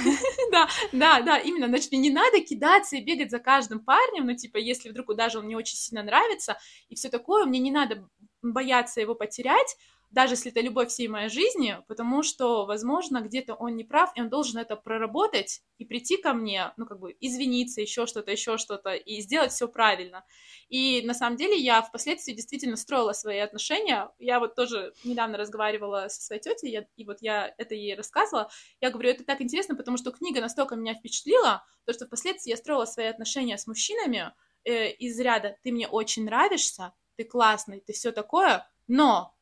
[0.53, 4.37] Да, да, да, именно, значит, мне не надо кидаться и бегать за каждым парнем, ну,
[4.37, 6.57] типа, если вдруг даже он мне очень сильно нравится,
[6.89, 8.09] и все такое, мне не надо
[8.43, 9.76] бояться его потерять,
[10.11, 14.20] даже если это любовь всей моей жизни, потому что, возможно, где-то он не прав, и
[14.20, 18.57] он должен это проработать и прийти ко мне, ну, как бы, извиниться, еще что-то, еще
[18.57, 20.24] что-то, и сделать все правильно.
[20.68, 24.11] И на самом деле я впоследствии действительно строила свои отношения.
[24.18, 28.50] Я вот тоже недавно разговаривала со своей тетей, я, и вот я это ей рассказывала.
[28.80, 32.57] Я говорю, это так интересно, потому что книга настолько меня впечатлила, то, что впоследствии я
[32.57, 34.32] строила свои отношения с мужчинами
[34.64, 39.36] э, из ряда «ты мне очень нравишься», «ты классный», «ты все такое», но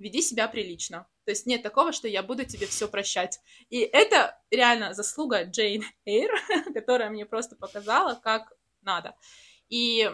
[0.00, 1.06] веди себя прилично.
[1.24, 3.38] То есть нет такого, что я буду тебе все прощать.
[3.68, 6.30] И это реально заслуга Джейн Эйр,
[6.74, 9.14] которая мне просто показала, как надо.
[9.68, 10.10] И,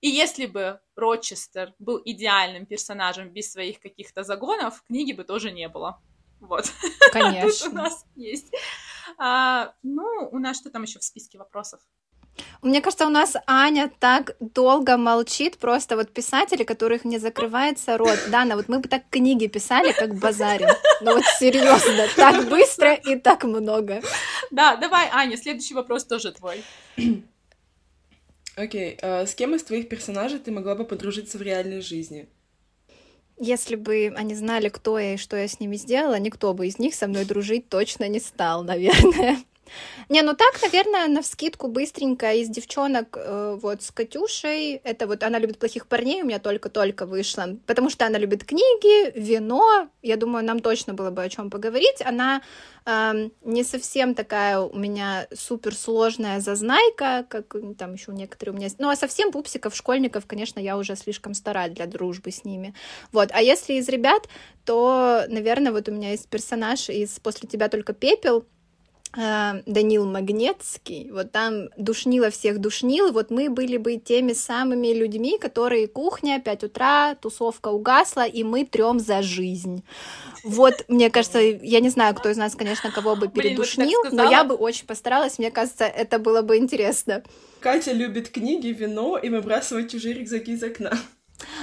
[0.00, 5.68] и если бы Рочестер был идеальным персонажем без своих каких-то загонов, книги бы тоже не
[5.68, 6.02] было.
[6.40, 6.72] Вот.
[7.12, 7.70] Конечно.
[7.70, 8.52] у нас есть.
[9.18, 11.80] А, ну, у нас что там еще в списке вопросов?
[12.62, 18.18] Мне кажется, у нас Аня так долго молчит, просто вот писатели, которых не закрывается рот.
[18.30, 20.68] Дана, вот мы бы так книги писали, как базарим.
[21.00, 24.02] Ну вот серьезно, так быстро и так много.
[24.50, 26.62] Да, давай, Аня, следующий вопрос тоже твой.
[28.54, 28.98] Окей, okay.
[29.02, 32.28] а с кем из твоих персонажей ты могла бы подружиться в реальной жизни?
[33.38, 36.78] Если бы они знали, кто я и что я с ними сделала, никто бы из
[36.78, 39.38] них со мной дружить точно не стал, наверное.
[40.08, 44.74] Не, ну так, наверное, на вскидку быстренько из девчонок э, вот с Катюшей.
[44.84, 47.56] Это вот она любит плохих парней, у меня только-только вышло.
[47.66, 49.88] Потому что она любит книги, вино.
[50.02, 52.02] Я думаю, нам точно было бы о чем поговорить.
[52.04, 52.42] Она
[52.84, 58.68] э, не совсем такая у меня суперсложная зазнайка, как там еще некоторые у меня.
[58.78, 62.74] Ну, а совсем пупсиков, школьников, конечно, я уже слишком стара для дружбы с ними.
[63.12, 63.30] Вот.
[63.32, 64.28] А если из ребят,
[64.64, 68.46] то, наверное, вот у меня есть персонаж из «После тебя только пепел»,
[69.14, 75.86] Данил Магнетский, вот там душнило всех душнил, вот мы были бы теми самыми людьми, которые
[75.86, 79.84] кухня, 5 утра, тусовка угасла, и мы трем за жизнь.
[80.44, 84.30] Вот, мне кажется, я не знаю, кто из нас, конечно, кого бы передушнил, Блин, но
[84.30, 87.22] я бы очень постаралась, мне кажется, это было бы интересно.
[87.60, 90.98] Катя любит книги, вино и выбрасывать чужие рюкзаки из окна.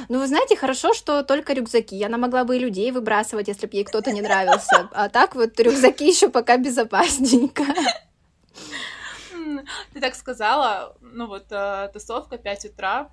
[0.08, 2.04] Ну, вы знаете, хорошо, что только рюкзаки.
[2.04, 4.90] Она могла бы и людей выбрасывать, если бы ей кто-то не нравился.
[4.92, 7.64] А так вот рюкзаки еще пока безопасненько.
[9.94, 13.10] Ты так сказала, ну вот, э, тусовка 5 утра,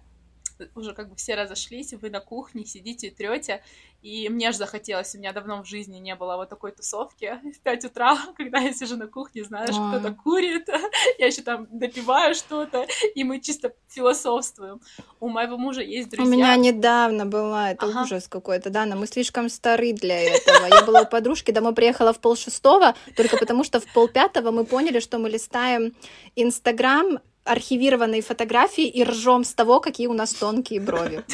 [0.74, 3.62] уже как бы все разошлись, вы на кухне сидите, трете,
[4.02, 7.60] и мне же захотелось, у меня давно в жизни не было вот такой тусовки в
[7.60, 9.90] 5 утра, когда я сижу на кухне, знаешь, а.
[9.90, 10.68] кто-то курит,
[11.18, 14.80] я еще там допиваю что-то, и мы чисто философствуем.
[15.20, 16.32] У моего мужа есть друзья.
[16.32, 18.02] У меня недавно была, это ага.
[18.02, 20.66] ужас какой-то, да, но мы слишком стары для этого.
[20.66, 24.50] Я была у подружки, домой приехала в пол шестого, только потому что в пол пятого
[24.50, 25.94] мы поняли, что мы листаем
[26.36, 31.24] Инстаграм, архивированные фотографии и ржем с того, какие у нас тонкие брови.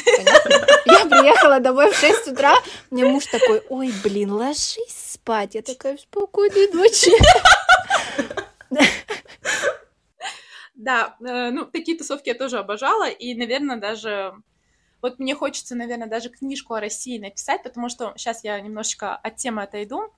[0.85, 2.55] Я приехала домой в 6 утра,
[2.91, 5.55] мне муж такой, ой, блин, ложись спать.
[5.55, 7.11] Я такая, спокойной ночи.
[10.75, 14.33] Да, э, ну, такие тусовки я тоже обожала, и, наверное, даже
[15.01, 19.35] вот мне хочется, наверное, даже книжку о России написать, потому что сейчас я немножечко от
[19.35, 20.13] темы отойду.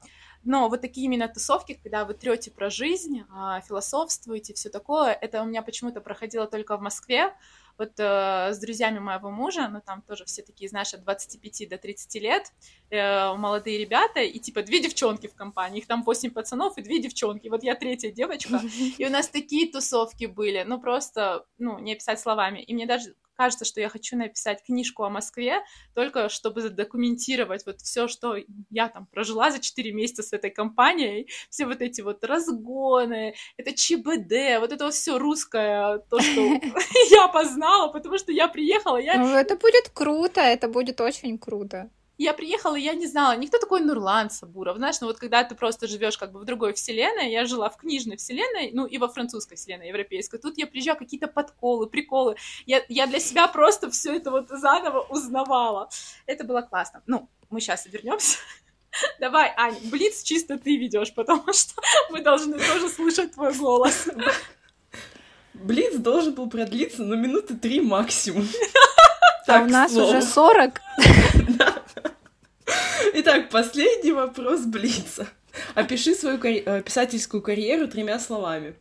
[0.45, 5.41] Но вот такие именно тусовки, когда вы трете про жизнь, а, философствуете, все такое, это
[5.41, 7.33] у меня почему-то проходило только в Москве.
[7.77, 11.77] Вот э, с друзьями моего мужа, ну там тоже все такие, знаешь, от 25 до
[11.77, 12.53] 30 лет,
[12.89, 17.01] э, молодые ребята, и типа две девчонки в компании, их там 8 пацанов и две
[17.01, 18.61] девчонки, вот я третья девочка,
[18.97, 23.15] и у нас такие тусовки были, ну просто, ну, не описать словами, и мне даже
[23.35, 25.63] кажется, что я хочу написать книжку о Москве,
[25.93, 28.37] только чтобы задокументировать вот все, что
[28.69, 33.73] я там прожила за 4 месяца с этой компанией, все вот эти вот разгоны, это
[33.73, 36.41] ЧБД, вот это вот все русское, то, что
[37.11, 39.17] я познала, потому что я приехала, я...
[39.17, 43.81] Ну, это будет круто, это будет очень круто я приехала, я не знала, никто такой
[43.81, 47.45] Нурлан Сабуров, знаешь, ну вот когда ты просто живешь как бы в другой вселенной, я
[47.45, 51.87] жила в книжной вселенной, ну и во французской вселенной, европейской, тут я приезжаю, какие-то подколы,
[51.87, 52.35] приколы,
[52.65, 55.89] я, я для себя просто все это вот заново узнавала,
[56.25, 57.03] это было классно.
[57.05, 58.37] Ну, мы сейчас вернемся.
[59.19, 64.07] Давай, Ань, Блиц чисто ты ведешь, потому что мы должны тоже слышать твой голос.
[65.53, 68.47] Блиц должен был продлиться, на минуты три максимум.
[69.45, 70.81] Так, а у нас уже 40.
[73.13, 75.27] Итак, последний вопрос Блица.
[75.73, 76.63] Опиши свою карь...
[76.65, 78.75] Э, писательскую карьеру тремя словами.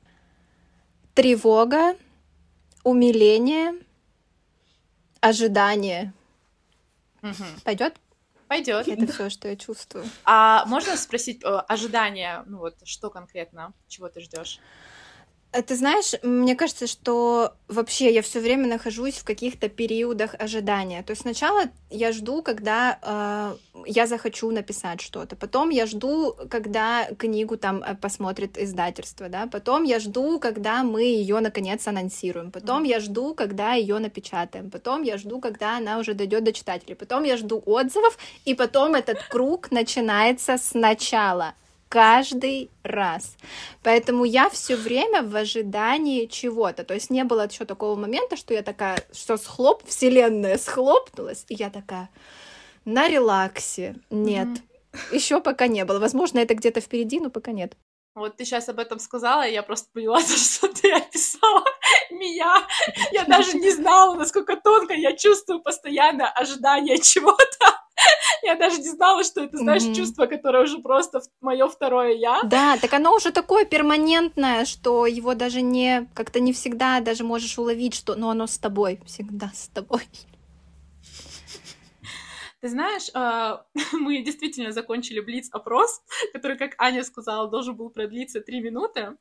[1.15, 1.97] Тревога,
[2.83, 3.75] умиление,
[5.21, 6.13] ожидание.
[7.23, 7.45] Угу.
[7.65, 7.97] Пойдет?
[8.49, 8.89] Пойдет.
[8.89, 10.05] Это все, что я чувствую.
[10.25, 12.43] А можно спросить э, ожидание?
[12.47, 13.73] Ну вот, что конкретно?
[13.89, 14.61] Чего ты ждешь?
[15.55, 21.01] А ты знаешь, мне кажется, что вообще я все время нахожусь в каких-то периодах ожидания.
[21.05, 27.07] То есть сначала я жду, когда э, я захочу написать что-то, потом я жду, когда
[27.17, 32.83] книгу там э, посмотрит издательство, да, потом я жду, когда мы ее наконец анонсируем, потом
[32.83, 32.89] mm-hmm.
[32.89, 37.23] я жду, когда ее напечатаем, потом я жду, когда она уже дойдет до читателей, потом
[37.23, 41.55] я жду отзывов, и потом этот круг начинается сначала
[41.95, 43.37] каждый раз.
[43.85, 46.83] Поэтому я все время в ожидании чего-то.
[46.83, 51.55] То есть не было еще такого момента, что я такая, что схлоп, вселенная схлопнулась, и
[51.55, 52.09] я такая
[52.85, 53.95] на релаксе.
[54.11, 55.15] Нет, mm-hmm.
[55.15, 56.01] еще пока не было.
[56.01, 57.77] Возможно, это где-то впереди, но пока нет.
[58.17, 61.65] Вот ты сейчас об этом сказала, и я просто поняла, что ты описала
[62.11, 62.67] меня.
[63.13, 67.74] Я даже не знала, насколько тонко я чувствую постоянно ожидание чего-то.
[68.45, 69.95] Я даже не знала, что это, знаешь, mm-hmm.
[69.95, 72.43] чувство, которое уже просто мое второе я.
[72.43, 77.59] Да, так оно уже такое перманентное, что его даже не как-то не всегда даже можешь
[77.59, 80.03] уловить, что, ну, оно с тобой, всегда с тобой.
[82.61, 88.61] Ты знаешь, а, мы действительно закончили блиц-опрос, который, как Аня сказала, должен был продлиться три
[88.61, 89.17] минуты.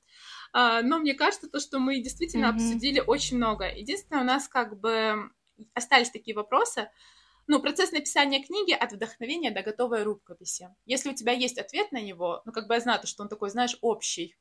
[0.53, 2.55] А, но мне кажется, то, что мы действительно mm-hmm.
[2.55, 3.69] обсудили очень много.
[3.69, 5.29] Единственное, у нас как бы
[5.73, 6.89] остались такие вопросы,
[7.47, 10.69] ну, процесс написания книги от вдохновения до готовой рукописи.
[10.85, 13.29] Если у тебя есть ответ на него, ну, как бы я знаю, то, что он
[13.29, 14.35] такой, знаешь, общий,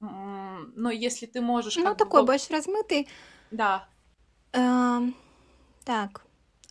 [0.00, 1.76] но если ты можешь...
[1.76, 2.28] Ну, такой бы...
[2.28, 3.06] больше размытый.
[3.50, 3.86] Да.
[4.52, 5.14] Эм,
[5.84, 6.22] так.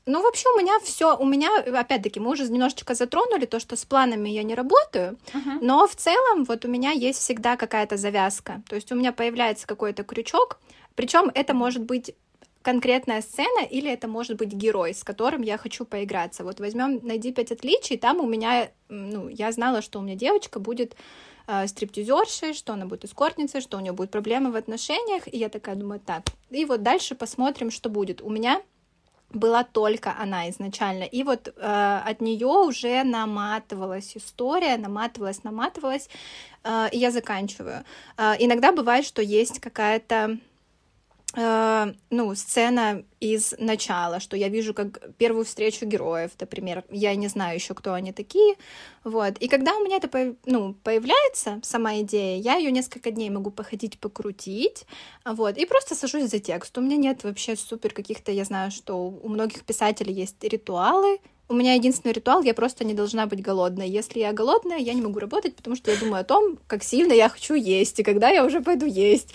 [0.06, 3.86] Ну, вообще у меня все, у меня, опять-таки, мы уже немножечко затронули то, что с
[3.86, 5.60] планами я не работаю, uh-huh.
[5.62, 8.64] но в целом вот у меня есть всегда какая-то завязка.
[8.68, 10.60] То есть у меня появляется какой-то крючок,
[10.96, 12.16] причем это может быть
[12.62, 16.44] конкретная сцена или это может быть герой, с которым я хочу поиграться.
[16.44, 20.60] Вот возьмем «Найди пять отличий», там у меня, ну, я знала, что у меня девочка
[20.60, 20.96] будет
[21.48, 25.50] э, стриптизершей, что она будет эскортницей, что у нее будут проблемы в отношениях, и я
[25.50, 28.22] такая думаю, так, и вот дальше посмотрим, что будет.
[28.22, 28.62] У меня
[29.32, 31.04] была только она изначально.
[31.04, 36.10] И вот э, от нее уже наматывалась история, наматывалась, наматывалась,
[36.64, 37.84] э, и я заканчиваю.
[38.18, 40.40] Э, иногда бывает, что есть какая-то
[41.36, 46.84] э, ну, сцена из начала, что я вижу как первую встречу героев, например.
[46.90, 48.56] Я не знаю еще, кто они такие.
[49.04, 49.38] Вот.
[49.40, 54.00] И когда у меня это ну, появляется, сама идея, я ее несколько дней могу походить,
[54.00, 54.86] покрутить,
[55.26, 56.78] вот, и просто сажусь за текст.
[56.78, 61.20] У меня нет вообще супер каких-то, я знаю, что у многих писателей есть ритуалы,
[61.50, 63.90] у меня единственный ритуал, я просто не должна быть голодной.
[63.90, 67.12] Если я голодная, я не могу работать, потому что я думаю о том, как сильно
[67.12, 69.34] я хочу есть, и когда я уже пойду есть.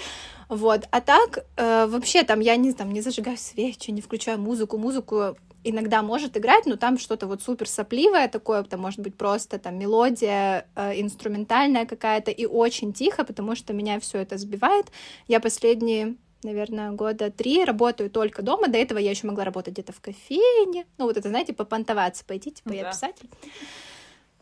[0.48, 0.88] Вот.
[0.90, 4.78] А так, э, вообще, там, я не, там, не зажигаю свечи, не включаю музыку.
[4.78, 9.58] Музыку иногда может играть, но там что-то вот супер сопливое такое, там может быть просто
[9.58, 14.86] там мелодия э, инструментальная какая-то и очень тихо, потому что меня все это сбивает.
[15.26, 18.68] Я последние наверное, года три работаю только дома.
[18.68, 20.84] До этого я еще могла работать где-то в кофейне.
[20.98, 22.74] Ну, вот это, знаете, попонтоваться, пойти, типа, да.
[22.74, 23.30] я писатель.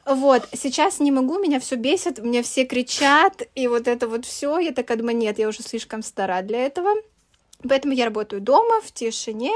[0.05, 4.59] Вот, сейчас не могу, меня все бесит, мне все кричат, и вот это вот все,
[4.59, 6.91] я такая думаю, нет, я уже слишком стара для этого.
[7.69, 9.53] Поэтому я работаю дома, в тишине,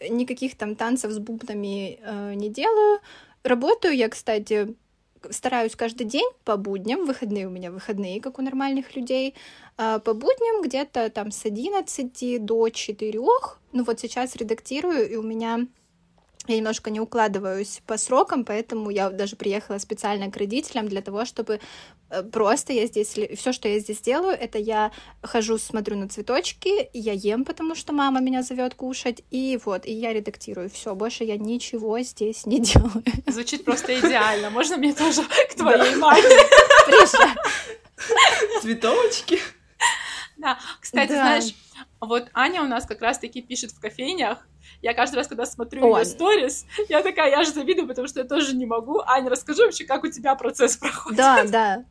[0.00, 3.00] никаких там танцев с бубнами э, не делаю.
[3.42, 4.76] Работаю я, кстати,
[5.30, 9.34] стараюсь каждый день по будням, выходные у меня выходные, как у нормальных людей,
[9.76, 13.18] э, по будням где-то там с 11 до 4.
[13.72, 15.66] Ну вот сейчас редактирую, и у меня
[16.48, 21.24] я немножко не укладываюсь по срокам, поэтому я даже приехала специально к родителям для того,
[21.24, 21.60] чтобы
[22.10, 24.92] э, просто я здесь, все, что я здесь делаю, это я
[25.22, 29.92] хожу, смотрю на цветочки, я ем, потому что мама меня зовет кушать, и вот, и
[29.92, 30.70] я редактирую.
[30.70, 33.02] Все, больше я ничего здесь не делаю.
[33.26, 34.50] Звучит просто идеально.
[34.50, 36.22] Можно мне тоже к твоей маме?
[38.60, 39.40] Цветочки.
[40.36, 41.54] Да, кстати, знаешь,
[42.00, 44.46] вот Аня у нас как раз-таки пишет в кофейнях,
[44.82, 48.26] я каждый раз, когда смотрю ее сторис, я такая, я же завидую, потому что я
[48.26, 49.00] тоже не могу.
[49.06, 51.18] Аня, расскажи вообще, как у тебя процесс проходит.
[51.18, 51.84] Да, да.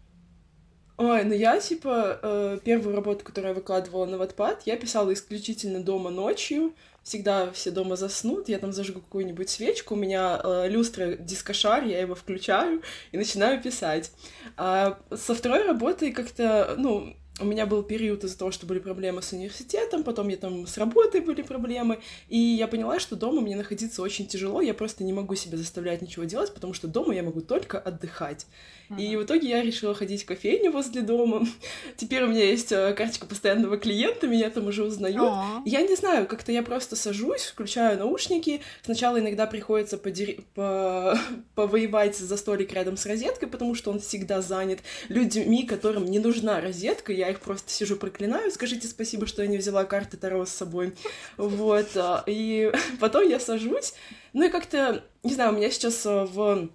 [0.97, 5.83] Ой, ну я, типа, э, первую работу, которую я выкладывала на Wattpad, я писала исключительно
[5.83, 6.73] дома ночью.
[7.03, 12.01] Всегда все дома заснут, я там зажгу какую-нибудь свечку, у меня э, люстра дискошар, я
[12.01, 12.81] его включаю
[13.13, 14.11] и начинаю писать.
[14.57, 19.21] А со второй работой как-то, ну, у меня был период из-за того, что были проблемы
[19.21, 23.55] с университетом, потом я там с работой были проблемы, и я поняла, что дома мне
[23.55, 27.23] находиться очень тяжело, я просто не могу себя заставлять ничего делать, потому что дома я
[27.23, 28.47] могу только отдыхать.
[28.89, 29.01] Mm-hmm.
[29.01, 31.45] И в итоге я решила ходить в кофейню возле дома.
[31.97, 35.23] Теперь у меня есть э, карточка постоянного клиента, меня там уже узнаю.
[35.23, 35.61] Oh.
[35.65, 38.61] Я не знаю, как-то я просто сажусь, включаю наушники.
[38.83, 40.39] Сначала иногда приходится подери...
[40.55, 41.19] по...
[41.55, 44.79] повоевать за столик рядом с розеткой, потому что он всегда занят
[45.09, 47.11] людьми, которым не нужна розетка.
[47.11, 48.51] Я их просто сижу проклинаю.
[48.51, 50.95] Скажите спасибо, что я не взяла карты Таро с собой.
[51.37, 51.87] Вот.
[51.95, 53.93] А, и потом я сажусь.
[54.33, 56.69] Ну и как-то, не знаю, у меня сейчас э, в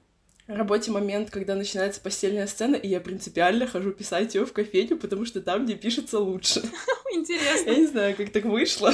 [0.46, 5.24] работе момент, когда начинается постельная сцена, и я принципиально хожу писать ее в кофейню, потому
[5.24, 6.62] что там, где пишется лучше.
[7.12, 7.70] Интересно.
[7.70, 8.92] Я не знаю, как так вышло.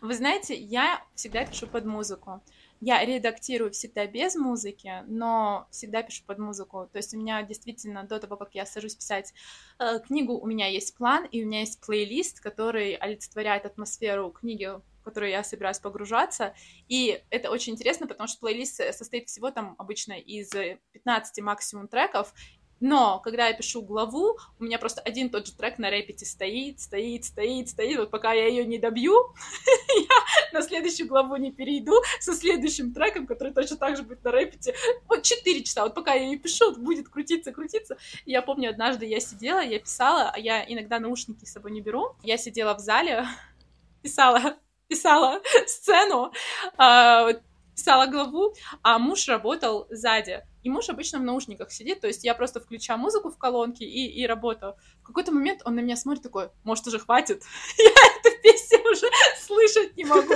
[0.00, 2.42] Вы знаете, я всегда пишу под музыку.
[2.80, 6.88] Я редактирую всегда без музыки, но всегда пишу под музыку.
[6.90, 9.34] То есть у меня действительно до того, как я сажусь писать
[9.78, 14.64] э, книгу, у меня есть план, и у меня есть плейлист, который олицетворяет атмосферу книги,
[14.64, 16.54] в которую я собираюсь погружаться.
[16.88, 20.50] И это очень интересно, потому что плейлист состоит всего там обычно из
[20.92, 22.32] 15 максимум треков,
[22.80, 26.80] но когда я пишу главу, у меня просто один тот же трек на репете стоит,
[26.80, 27.98] стоит, стоит, стоит.
[27.98, 29.14] Вот пока я ее не добью,
[29.96, 34.30] я на следующую главу не перейду со следующим треком, который точно так же будет на
[34.30, 34.74] репете.
[35.06, 35.84] Вот 4 часа.
[35.84, 37.98] Вот пока я ее пишу, будет крутиться, крутиться.
[38.24, 42.16] Я помню, однажды я сидела, я писала, а я иногда наушники с собой не беру.
[42.22, 43.26] Я сидела в зале,
[44.02, 44.56] писала
[44.90, 46.32] писала сцену,
[46.76, 47.40] э,
[47.80, 50.42] писала главу, а муж работал сзади.
[50.62, 54.20] И муж обычно в наушниках сидит, то есть я просто включаю музыку в колонке и,
[54.20, 54.74] и работаю.
[55.02, 57.42] В какой-то момент он на меня смотрит такой, может, уже хватит?
[57.78, 58.09] Я
[58.42, 59.06] песню уже
[59.38, 60.34] слышать не могу.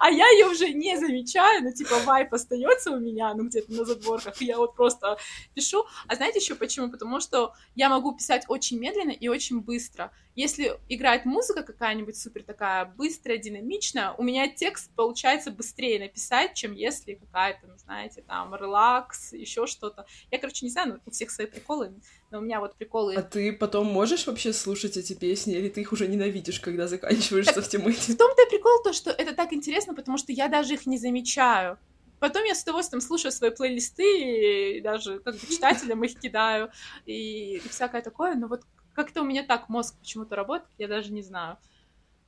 [0.00, 3.84] А я ее уже не замечаю, ну, типа, вайп остается у меня, ну, где-то на
[3.84, 5.18] задворках, и я вот просто
[5.54, 5.84] пишу.
[6.06, 6.90] А знаете еще почему?
[6.90, 10.12] Потому что я могу писать очень медленно и очень быстро.
[10.34, 16.74] Если играет музыка какая-нибудь супер такая быстрая, динамичная, у меня текст получается быстрее написать, чем
[16.74, 20.06] если какая-то, ну, знаете, там, релакс, еще что-то.
[20.30, 21.94] Я, короче, не знаю, ну, у всех свои приколы,
[22.36, 23.14] но у меня вот приколы...
[23.14, 27.54] А ты потом можешь вообще слушать эти песни, или ты их уже ненавидишь, когда заканчиваешься
[27.54, 28.12] так, в темате?
[28.12, 30.98] В том-то и прикол то, что это так интересно, потому что я даже их не
[30.98, 31.78] замечаю.
[32.20, 36.70] Потом я с удовольствием слушаю свои плейлисты, и даже как бы читателям их кидаю,
[37.06, 38.64] и, и всякое такое, но вот
[38.94, 41.56] как-то у меня так мозг почему-то работает, я даже не знаю.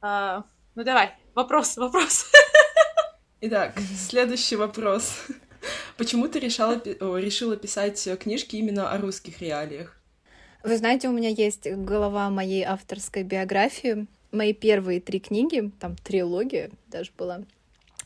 [0.01, 0.45] А,
[0.75, 2.33] ну давай, вопрос, вопрос.
[3.43, 5.27] Итак, следующий вопрос.
[5.99, 9.98] Почему ты решала, решила писать книжки именно о русских реалиях?
[10.63, 14.07] Вы знаете, у меня есть голова моей авторской биографии.
[14.33, 17.41] мои первые три книги, там трилогия даже была,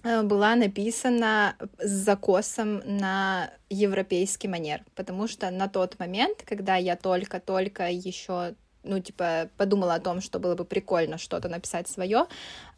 [0.05, 6.97] э, была написана с закосом на европейский манер, потому что на тот момент, когда я
[6.97, 12.27] только-только еще ну, типа, подумала о том, что было бы прикольно что-то написать свое,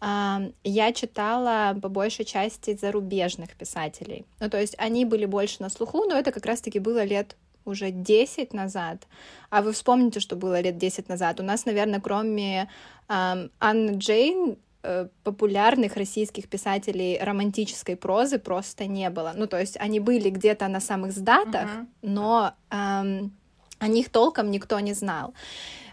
[0.02, 4.26] я читала по большей части зарубежных писателей.
[4.40, 7.90] Ну, то есть они были больше на слуху, но это как раз-таки было лет уже
[7.90, 9.06] 10 назад.
[9.50, 11.40] А вы вспомните, что было лет 10 назад.
[11.40, 12.68] У нас, наверное, кроме
[13.08, 19.32] эм, Анны Джейн э, популярных российских писателей романтической прозы просто не было.
[19.36, 21.86] Ну, то есть они были где-то на самых сдатах, uh-huh.
[22.02, 23.32] но эм,
[23.78, 25.34] о них толком никто не знал.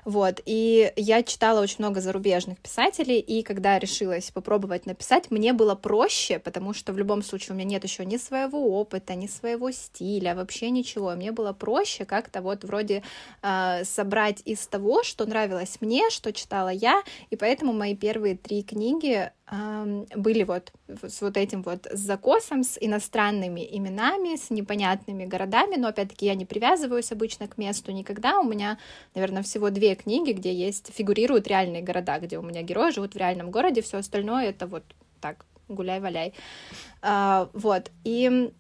[0.06, 5.76] Вот, и я читала очень много зарубежных писателей, и когда решилась попробовать написать, мне было
[5.76, 9.72] проще, потому что в любом случае у меня нет еще ни своего опыта, ни своего
[9.72, 11.12] стиля, вообще ничего.
[11.12, 13.04] Мне было проще как-то вот вроде
[13.42, 18.64] э, собрать из того, что нравилось мне, что читала я, и поэтому мои первые три
[18.64, 20.72] книги были вот
[21.04, 26.46] с вот этим вот закосом, с иностранными именами, с непонятными городами, но опять-таки я не
[26.46, 28.40] привязываюсь обычно к месту никогда.
[28.40, 28.78] У меня,
[29.14, 33.18] наверное, всего две книги, где есть, фигурируют реальные города, где у меня герои живут в
[33.18, 34.84] реальном городе, все остальное это вот
[35.20, 36.34] так, гуляй-валяй.
[37.02, 38.52] А, вот, и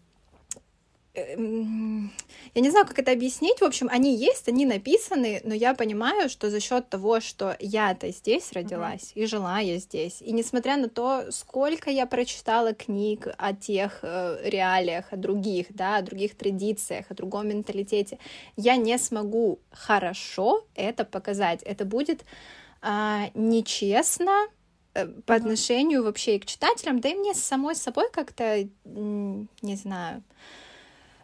[1.13, 3.59] я не знаю, как это объяснить.
[3.59, 8.11] В общем, они есть, они написаны, но я понимаю, что за счет того, что я-то
[8.11, 9.23] здесь родилась uh-huh.
[9.23, 14.39] и жила я здесь, и несмотря на то, сколько я прочитала книг о тех э,
[14.43, 18.17] реалиях, о других, да, о других традициях, о другом менталитете,
[18.55, 21.61] я не смогу хорошо это показать.
[21.63, 22.23] Это будет
[22.81, 24.47] э, нечестно
[24.93, 30.23] э, по отношению вообще и к читателям, да и мне самой собой как-то, не знаю,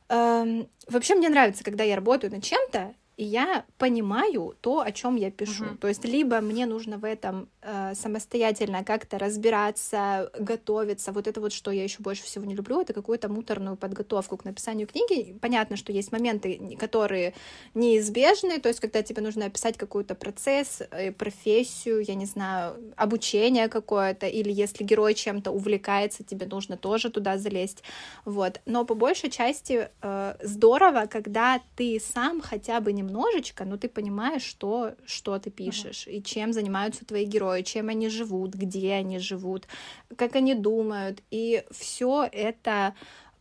[0.09, 5.31] Вообще мне нравится, когда я работаю над чем-то, и я понимаю то, о чем я
[5.31, 5.65] пишу.
[5.65, 5.77] Uh-huh.
[5.77, 11.11] То есть либо мне нужно в этом э, самостоятельно как-то разбираться, готовиться.
[11.11, 14.45] Вот это вот, что я еще больше всего не люблю, это какую-то муторную подготовку к
[14.45, 15.35] написанию книги.
[15.41, 17.33] Понятно, что есть моменты, которые
[17.73, 23.67] неизбежны, то есть когда тебе нужно описать какой-то процесс, э, профессию, я не знаю, обучение
[23.67, 27.81] какое-то, или если герой чем-то увлекается, тебе нужно тоже туда залезть.
[28.25, 28.61] Вот.
[28.67, 33.87] Но по большей части э, здорово, когда ты сам хотя бы не немножечко, но ты
[33.89, 36.11] понимаешь, что, что ты пишешь, uh-huh.
[36.11, 39.67] и чем занимаются твои герои, чем они живут, где они живут,
[40.15, 41.23] как они думают.
[41.31, 42.93] И все это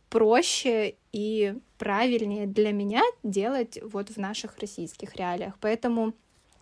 [0.09, 5.55] проще и правильнее для меня делать вот в наших российских реалиях.
[5.59, 6.13] Поэтому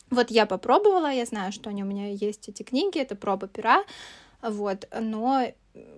[0.09, 3.83] вот я попробовала, я знаю, что они у меня есть эти книги, это проба пера,
[4.41, 5.47] вот, но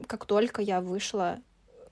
[0.08, 1.40] как только я вышла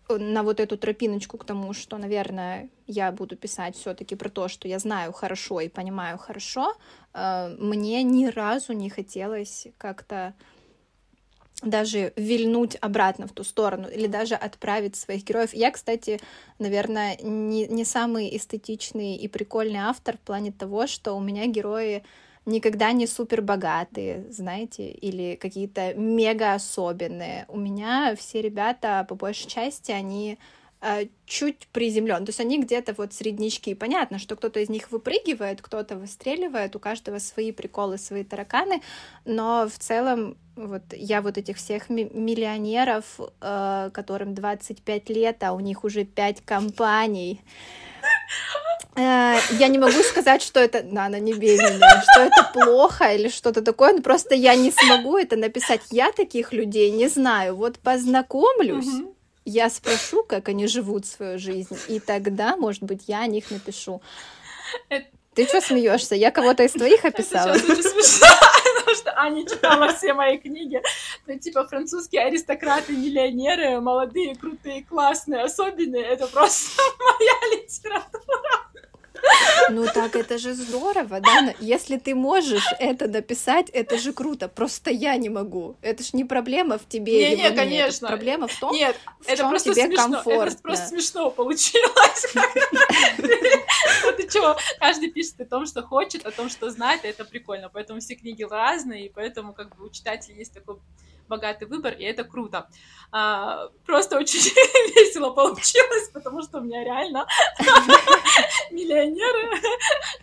[0.10, 4.68] на вот эту тропиночку к тому, что, наверное, я буду писать все-таки про то, что
[4.68, 6.76] я знаю хорошо и понимаю хорошо,
[7.14, 10.34] э, мне ни разу не хотелось как-то
[11.62, 15.54] даже вильнуть обратно в ту сторону или даже отправить своих героев.
[15.54, 16.20] Я, кстати,
[16.60, 22.04] наверное, не, не самый эстетичный и прикольный автор в плане того, что у меня герои
[22.46, 27.46] никогда не супер богатые, знаете, или какие-то мега особенные.
[27.48, 30.38] У меня все ребята, по большей части, они
[30.82, 32.26] э, чуть приземлен.
[32.26, 33.74] То есть они где-то вот среднички.
[33.74, 38.82] Понятно, что кто-то из них выпрыгивает, кто-то выстреливает, у каждого свои приколы, свои тараканы,
[39.26, 45.60] но в целом вот я вот этих всех миллионеров, э, которым 25 лет, а у
[45.60, 47.42] них уже 5 компаний,
[48.96, 50.84] я не могу сказать, что это...
[50.84, 52.04] Нана, не бей меня.
[52.12, 53.94] Что это плохо или что-то такое.
[53.94, 55.82] Ну, просто я не смогу это написать.
[55.92, 57.56] Я таких людей не знаю.
[57.56, 59.16] Вот познакомлюсь, угу.
[59.44, 64.02] я спрошу, как они живут свою жизнь, и тогда, может быть, я о них напишу.
[64.90, 65.06] Это...
[65.36, 66.16] Ты что смеешься?
[66.16, 67.50] Я кого-то из твоих описала?
[67.50, 68.28] Это очень смешно,
[68.78, 70.82] потому что Аня читала все мои книги.
[71.28, 76.04] Ну, типа, французские аристократы, миллионеры, молодые, крутые, классные, особенные.
[76.04, 78.66] Это просто моя литература.
[79.70, 81.54] Ну так это же здорово, да?
[81.60, 84.48] Если ты можешь это написать, это же круто.
[84.48, 85.76] Просто я не могу.
[85.82, 87.36] Это ж не проблема в тебе.
[87.36, 88.08] Не, не, конечно.
[88.08, 90.04] Это проблема в том, нет, в это чем просто тебе смешно.
[90.04, 90.52] комфортно.
[90.52, 92.26] Это просто смешно получилось.
[94.18, 94.56] Ты чего?
[94.80, 97.70] Каждый пишет о том, что хочет, о том, что знает, и это прикольно.
[97.70, 100.78] Поэтому все книги разные, и поэтому как бы у читателей есть такой
[101.28, 102.68] богатый выбор, и это круто.
[103.12, 104.40] А, просто очень
[104.96, 107.26] весело получилось, потому что у меня реально
[108.72, 109.58] миллионеры,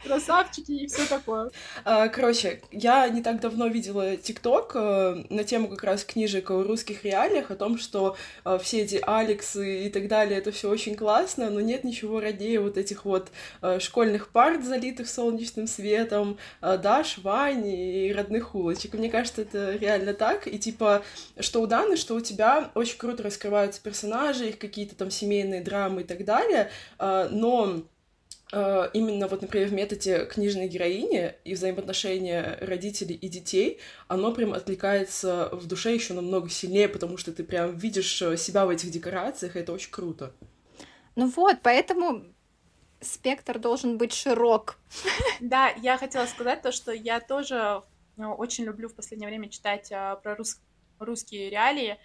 [0.04, 1.50] красавчики и все такое.
[1.84, 6.62] А, короче, я не так давно видела ТикТок э, на тему как раз книжек о
[6.62, 10.94] русских реалиях, о том, что э, все эти Алексы и так далее, это все очень
[10.94, 13.28] классно, но нет ничего роднее вот этих вот
[13.62, 18.92] э, школьных парт, залитых солнечным светом, Даш, Вань и родных улочек.
[18.92, 20.46] мне кажется, это реально так.
[20.46, 20.91] И типа,
[21.40, 26.02] что у Даны, что у тебя очень круто раскрываются персонажи, их какие-то там семейные драмы
[26.02, 27.84] и так далее, но
[28.52, 34.52] Э, именно вот, например, в методе книжной героини и взаимоотношения родителей и детей, оно прям
[34.52, 38.90] отвлекается в душе еще намного сильнее, потому что ты прям видишь э, себя в этих
[38.90, 40.34] декорациях, и это очень круто.
[41.16, 42.24] Ну вот, поэтому
[43.00, 44.78] спектр должен быть широк.
[45.40, 47.82] Да, я хотела сказать то, что я тоже
[48.16, 50.60] ну, очень люблю в последнее время читать а, про рус...
[51.04, 51.98] русские реалии,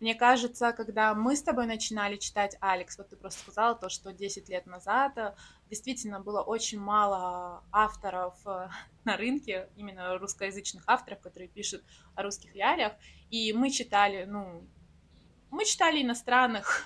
[0.00, 4.12] мне кажется, когда мы с тобой начинали читать Алекс, вот ты просто сказала то, что
[4.12, 5.34] 10 лет назад э,
[5.70, 8.68] действительно было очень мало авторов э,
[9.04, 11.84] на рынке, именно русскоязычных авторов, которые пишут
[12.16, 12.92] о русских реалиях,
[13.30, 14.66] и мы читали, ну,
[15.50, 16.84] мы читали иностранных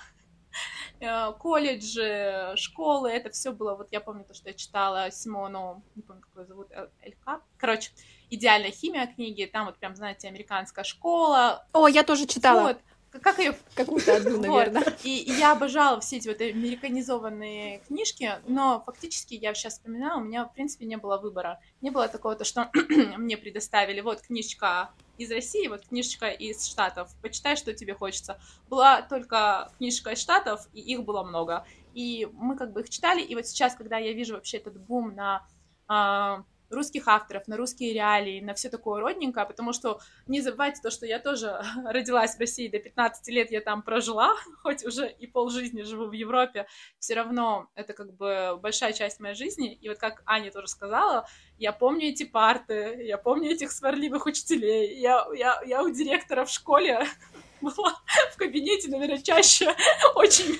[1.00, 6.02] э, колледжи, школы, это все было, вот я помню то, что я читала Симону, не
[6.02, 6.68] помню, как ее зовут,
[7.00, 7.90] Элька, короче,
[8.30, 11.66] идеальная химия книги, там вот прям, знаете, американская школа.
[11.72, 12.68] О, я тоже читала.
[12.68, 12.78] Вот,
[13.22, 14.82] как ее какую-то одну, наверное.
[14.84, 14.94] Вот.
[15.04, 20.24] И, и я обожала все эти вот американизованные книжки, но фактически я сейчас вспоминаю, у
[20.24, 21.60] меня в принципе не было выбора.
[21.80, 22.70] Не было такого, то, что
[23.16, 28.38] мне предоставили, вот книжечка из России, вот книжечка из Штатов, почитай, что тебе хочется.
[28.68, 31.66] Была только книжка из Штатов, и их было много.
[31.94, 35.14] И мы как бы их читали, и вот сейчас, когда я вижу вообще этот бум
[35.14, 35.46] на
[35.88, 40.90] а, русских авторов, на русские реалии, на все такое родненькое, потому что не забывайте то,
[40.90, 45.26] что я тоже родилась в России до 15 лет, я там прожила, хоть уже и
[45.26, 46.66] полжизни живу в Европе,
[46.98, 51.26] все равно это как бы большая часть моей жизни, и вот как Аня тоже сказала,
[51.58, 56.50] я помню эти парты, я помню этих сварливых учителей, я, я, я у директора в
[56.50, 57.06] школе
[57.60, 58.00] была
[58.32, 59.74] в кабинете, наверное, чаще
[60.14, 60.58] очень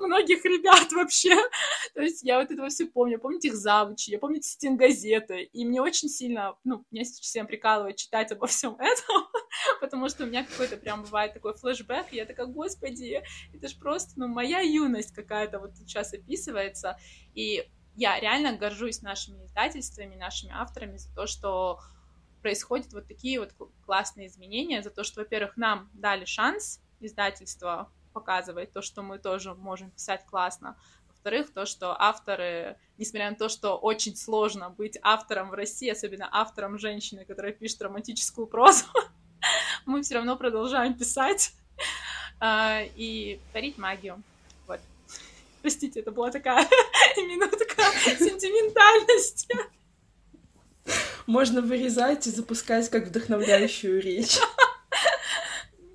[0.00, 1.36] многих ребят вообще.
[1.94, 3.18] То есть я вот этого все помню.
[3.18, 5.42] Помню их завучи, я помню стенгазеты.
[5.42, 9.26] И мне очень сильно, ну, меня всем прикалывает читать обо всем этом,
[9.80, 13.22] потому что у меня какой-то прям бывает такой флешбэк, и я такая, господи,
[13.52, 16.98] это же просто, ну, моя юность какая-то вот сейчас описывается.
[17.34, 21.80] И я реально горжусь нашими издательствами, нашими авторами за то, что
[22.46, 23.50] происходят вот такие вот
[23.84, 29.54] классные изменения, за то, что, во-первых, нам дали шанс издательства показывать то, что мы тоже
[29.54, 30.78] можем писать классно,
[31.08, 36.28] во-вторых, то, что авторы, несмотря на то, что очень сложно быть автором в России, особенно
[36.30, 38.84] автором женщины, которая пишет романтическую прозу,
[39.84, 41.52] мы все равно продолжаем писать
[42.38, 44.22] а, и творить магию.
[44.68, 44.78] Вот.
[45.62, 46.64] Простите, это была такая
[47.16, 47.82] минутка
[48.16, 49.52] сентиментальности.
[51.26, 54.38] Можно вырезать и запускать как вдохновляющую речь.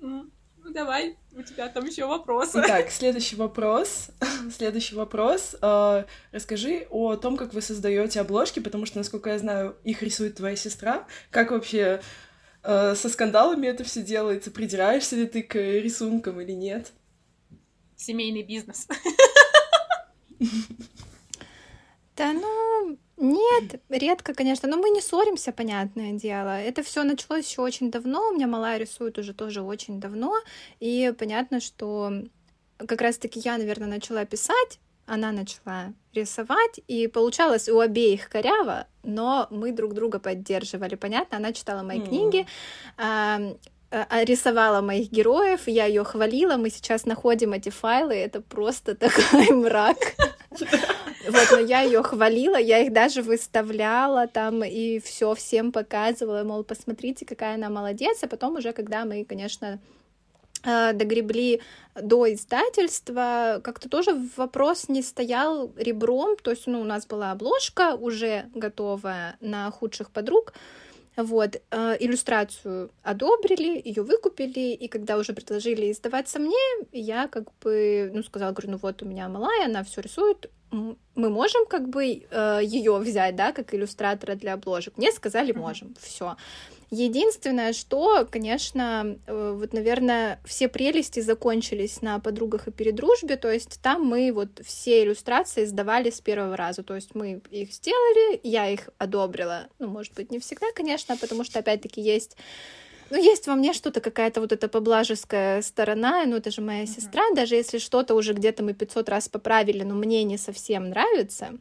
[0.00, 0.30] Ну,
[0.70, 2.62] давай, у тебя там еще вопросы.
[2.62, 4.10] Так, следующий вопрос.
[4.54, 5.56] Следующий вопрос.
[5.60, 10.36] А, расскажи о том, как вы создаете обложки, потому что, насколько я знаю, их рисует
[10.36, 11.06] твоя сестра.
[11.30, 12.02] Как вообще
[12.62, 14.50] а, со скандалами это все делается?
[14.50, 16.92] Придираешься ли ты к рисункам или нет?
[17.96, 18.86] Семейный бизнес.
[22.22, 26.56] Да ну, нет, редко, конечно, но мы не ссоримся, понятное дело.
[26.60, 28.28] Это все началось еще очень давно.
[28.28, 30.36] У меня малая рисует уже тоже очень давно.
[30.78, 32.12] И понятно, что
[32.78, 39.48] как раз-таки я, наверное, начала писать, она начала рисовать, и получалось у обеих коряво, но
[39.50, 40.94] мы друг друга поддерживали.
[40.94, 42.06] Понятно, она читала мои mm.
[42.06, 42.46] книги,
[44.24, 49.98] рисовала моих героев, я ее хвалила, мы сейчас находим эти файлы, это просто такой мрак.
[51.28, 56.64] Вот, но я ее хвалила, я их даже выставляла там и все всем показывала, мол,
[56.64, 58.18] посмотрите, какая она молодец.
[58.22, 59.78] А потом уже, когда мы, конечно,
[60.64, 61.60] э, догребли
[61.94, 67.94] до издательства, как-то тоже вопрос не стоял ребром, то есть, ну, у нас была обложка
[67.94, 70.54] уже готовая на худших подруг,
[71.16, 76.56] вот, э, иллюстрацию одобрили, ее выкупили, и когда уже предложили издаваться мне,
[76.92, 81.30] я как бы, ну, сказала, говорю, ну вот у меня малая, она все рисует, мы
[81.30, 84.96] можем как бы э, ее взять, да, как иллюстратора для обложек?
[84.96, 86.36] Мне сказали, можем, все.
[86.90, 93.80] Единственное, что, конечно, э, вот, наверное, все прелести закончились на подругах и передружбе, то есть
[93.82, 98.68] там мы вот все иллюстрации сдавали с первого раза, то есть мы их сделали, я
[98.68, 102.36] их одобрила, ну, может быть, не всегда, конечно, потому что, опять-таки, есть
[103.10, 106.94] Ну, есть во мне что-то, какая-то вот эта поблажеская сторона, ну, это же моя uh-huh.
[106.94, 111.58] сестра, даже если что-то уже где-то мы 500 раз поправили, но мне не совсем нравится,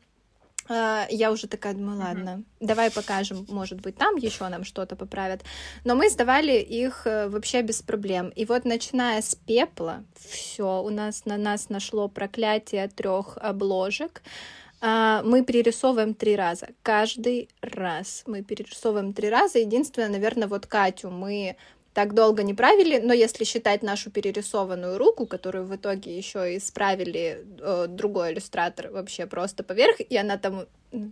[0.70, 2.68] а, я уже такая думаю, ладно, uh-huh.
[2.68, 5.42] давай покажем, может быть, там еще нам что-то поправят.
[5.84, 8.30] Но мы сдавали их э, вообще без проблем.
[8.30, 14.22] И вот начиная с пепла, все, у нас на нас нашло проклятие трех обложек.
[14.24, 16.70] А, мы перерисовываем три раза.
[16.82, 19.60] Каждый раз мы перерисовываем три раза.
[19.60, 21.56] Единственное, наверное, вот Катю мы
[21.94, 27.46] так долго не правили, но если считать нашу перерисованную руку, которую в итоге еще исправили
[27.60, 30.68] э, другой иллюстратор вообще просто поверх, и она там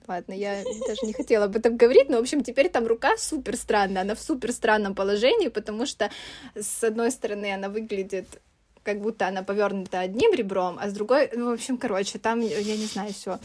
[0.07, 3.55] Ладно, я даже не хотела об этом говорить, но, в общем, теперь там рука супер
[3.55, 6.09] странная, она в супер странном положении, потому что,
[6.53, 8.41] с одной стороны, она выглядит
[8.90, 12.76] как будто она повернута одним ребром, а с другой, ну, в общем, короче, там, я
[12.76, 13.40] не знаю, все.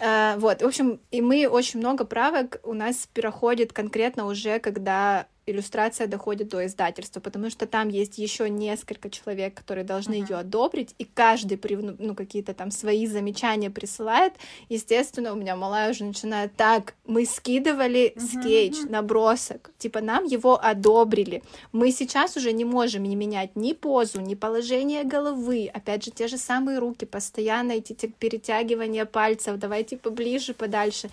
[0.00, 5.26] Uh, вот, в общем, и мы очень много правок у нас переходит конкретно уже, когда
[5.46, 10.30] иллюстрация доходит до издательства, потому что там есть еще несколько человек, которые должны uh-huh.
[10.30, 14.32] ее одобрить, и каждый ну, ну, какие-то там свои замечания присылает.
[14.68, 20.58] Естественно, у меня малая уже начинает так, мы скидывали uh-huh, скетч, набросок, типа нам его
[20.60, 21.42] одобрили.
[21.72, 26.26] Мы сейчас уже не можем не менять ни позу, ни положение головы, опять же, те
[26.26, 31.08] же самые руки, постоянно эти перетягивания пальцев, давайте поближе, подальше.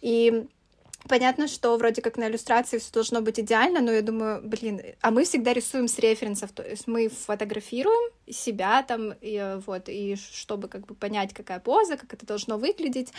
[0.00, 0.46] И
[1.08, 5.10] Понятно, что вроде как на иллюстрации все должно быть идеально, но я думаю, блин, а
[5.10, 10.68] мы всегда рисуем с референсов, то есть мы фотографируем себя там, и, вот, и чтобы
[10.68, 13.12] как бы понять, какая поза, как это должно выглядеть.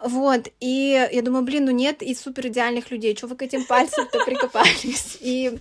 [0.00, 3.64] Вот, и я думаю, блин, ну нет и супер идеальных людей, что вы к этим
[3.64, 5.18] пальцам-то прикопались?
[5.20, 5.58] И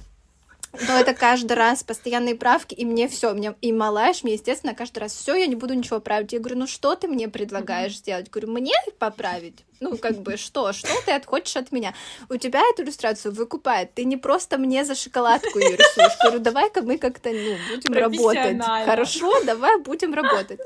[0.74, 5.00] но это каждый раз постоянные правки, и мне все, мне и малаш, мне, естественно, каждый
[5.00, 6.34] раз все, я не буду ничего править.
[6.34, 7.96] Я говорю, ну что ты мне предлагаешь mm-hmm.
[7.96, 8.30] сделать?
[8.30, 9.66] Говорю, мне поправить?
[9.80, 10.74] Ну, как бы, что?
[10.74, 11.94] Что ты хочешь от меня?
[12.30, 13.94] У тебя эту иллюстрацию выкупает.
[13.94, 16.18] Ты не просто мне за шоколадку ее рисуешь.
[16.22, 18.60] Говорю, давай-ка мы как-то, ну, будем работать.
[18.86, 20.60] Хорошо, давай будем работать.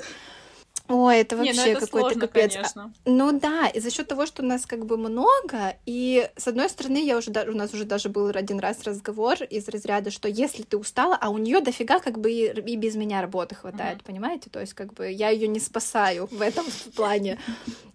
[0.91, 2.51] Ой, это вообще ну какой-то капец.
[2.51, 2.93] А, конечно.
[3.05, 6.69] Ну да, и за счет того, что у нас как бы много, и с одной
[6.69, 10.63] стороны, я уже у нас уже даже был один раз разговор из разряда, что если
[10.63, 14.05] ты устала, а у нее дофига как бы и, и без меня работы хватает, mm-hmm.
[14.05, 14.49] понимаете?
[14.49, 16.65] То есть как бы я ее не спасаю в этом
[16.95, 17.39] плане.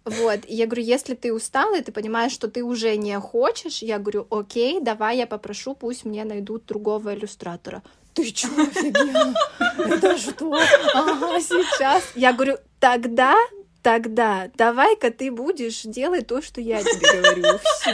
[0.04, 3.82] Вот, и я говорю, если ты устала, и ты понимаешь, что ты уже не хочешь,
[3.82, 7.82] я говорю, окей, давай я попрошу, пусть мне найдут другого иллюстратора
[8.16, 9.34] ты чё, офигела?
[9.78, 10.52] Это что?
[10.94, 12.02] Ага, сейчас.
[12.14, 13.36] Я говорю, тогда
[13.82, 17.58] тогда давай-ка ты будешь делать то, что я тебе говорю.
[17.58, 17.90] Все.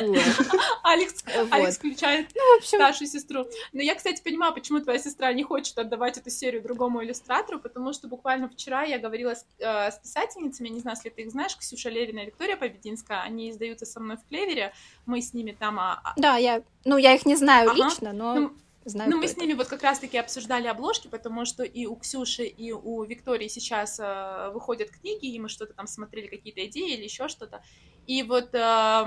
[0.83, 1.49] Алекс, вот.
[1.51, 2.79] Алекс включает ну, в общем...
[2.79, 3.47] старшую сестру.
[3.75, 7.93] Но я, кстати, понимаю, почему твоя сестра не хочет отдавать эту серию другому иллюстратору, потому
[7.93, 11.55] что буквально вчера я говорила с, э, с писательницами, не знаю, если ты их знаешь,
[11.59, 14.73] Ксюша Левина и Виктория Побединская, они издаются со мной в Клевере,
[15.05, 15.79] мы с ними там...
[15.79, 16.01] А...
[16.03, 17.85] а да, я, ну, я их не знаю ага.
[17.85, 18.35] лично, но...
[18.35, 18.53] Ну,
[18.85, 19.35] Знаю, ну, мы это.
[19.35, 23.49] с ними вот как раз-таки обсуждали обложки, потому что и у Ксюши, и у Виктории
[23.49, 27.63] сейчас э, выходят книги, и мы что-то там смотрели, какие-то идеи или еще что-то.
[28.07, 29.05] И вот э,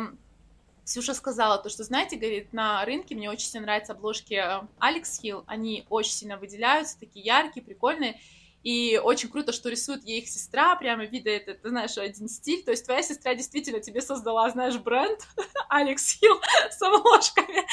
[0.86, 4.42] Ксюша сказала то, что, знаете, говорит, на рынке мне очень сильно нравятся обложки
[4.80, 8.20] Алекс Хилл, они очень сильно выделяются, такие яркие, прикольные,
[8.66, 12.64] и очень круто, что рисует ей их сестра, прямо вида это, ты знаешь, один стиль.
[12.64, 15.20] То есть твоя сестра действительно тебе создала, знаешь, бренд
[15.70, 16.42] Алекс Хилл
[16.72, 17.64] с обложками.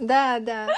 [0.00, 0.68] Да, да.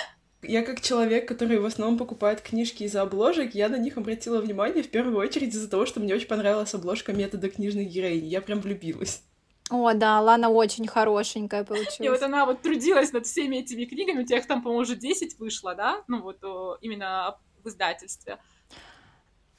[0.43, 4.83] Я как человек, который в основном покупает книжки из-за обложек, я на них обратила внимание
[4.83, 8.27] в первую очередь из-за того, что мне очень понравилась обложка метода книжных героинь.
[8.27, 9.23] Я прям влюбилась.
[9.71, 12.01] О, да, Лана очень хорошенькая получилась.
[12.01, 14.97] И вот она вот трудилась над всеми этими книгами, у тебя их там, по-моему, уже
[14.97, 16.03] 10 вышло, да?
[16.09, 16.43] Ну вот
[16.83, 18.39] именно в издательстве.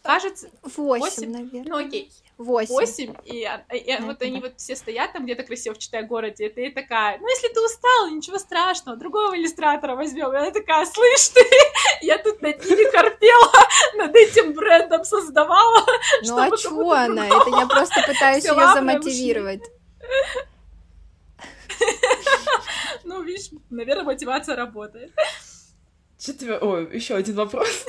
[0.03, 0.49] Кажется...
[0.75, 1.63] Восемь, наверное.
[1.65, 2.11] Ну окей.
[2.37, 2.73] Восемь.
[2.73, 6.47] Восемь, и, и, и вот они вот все стоят там где-то красиво в читай городе,
[6.47, 10.33] и ты такая, ну если ты устал, ничего страшного, другого иллюстратора возьмем.
[10.33, 11.41] И она такая, слышь ты,
[12.01, 13.53] я тут над ними корпела,
[13.95, 15.85] над этим брендом создавала.
[16.23, 17.27] Ну а чё она?
[17.27, 19.61] Это я просто пытаюсь ее замотивировать.
[23.03, 25.13] Ну, видишь, наверное, мотивация работает.
[26.23, 26.57] Что тебе...
[26.57, 27.85] О, еще один вопрос.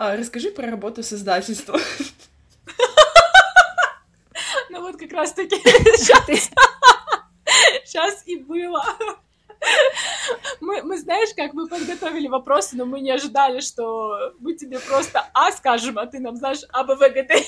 [0.00, 1.80] А, расскажи про работу с издательством.
[4.70, 6.50] Ну вот как раз-таки сейчас,
[7.84, 8.84] сейчас и было.
[10.60, 15.24] Мы, мы, знаешь, как мы подготовили вопросы, но мы не ожидали, что мы тебе просто
[15.32, 17.46] А скажем, а ты нам, знаешь, А, Д.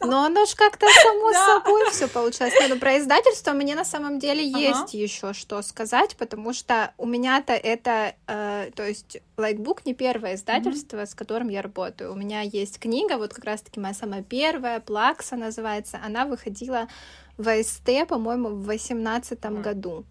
[0.00, 2.68] Но оно ж как-то само собой все получается.
[2.68, 7.52] Но про издательство мне на самом деле есть еще что сказать, потому что у меня-то
[7.52, 12.12] это, э, то есть Лайкбук не первое издательство, с которым я работаю.
[12.12, 16.00] У меня есть книга, вот как раз-таки моя самая первая, Плакса называется.
[16.04, 16.88] Она выходила
[17.36, 20.04] в АСТ, по-моему, в восемнадцатом году.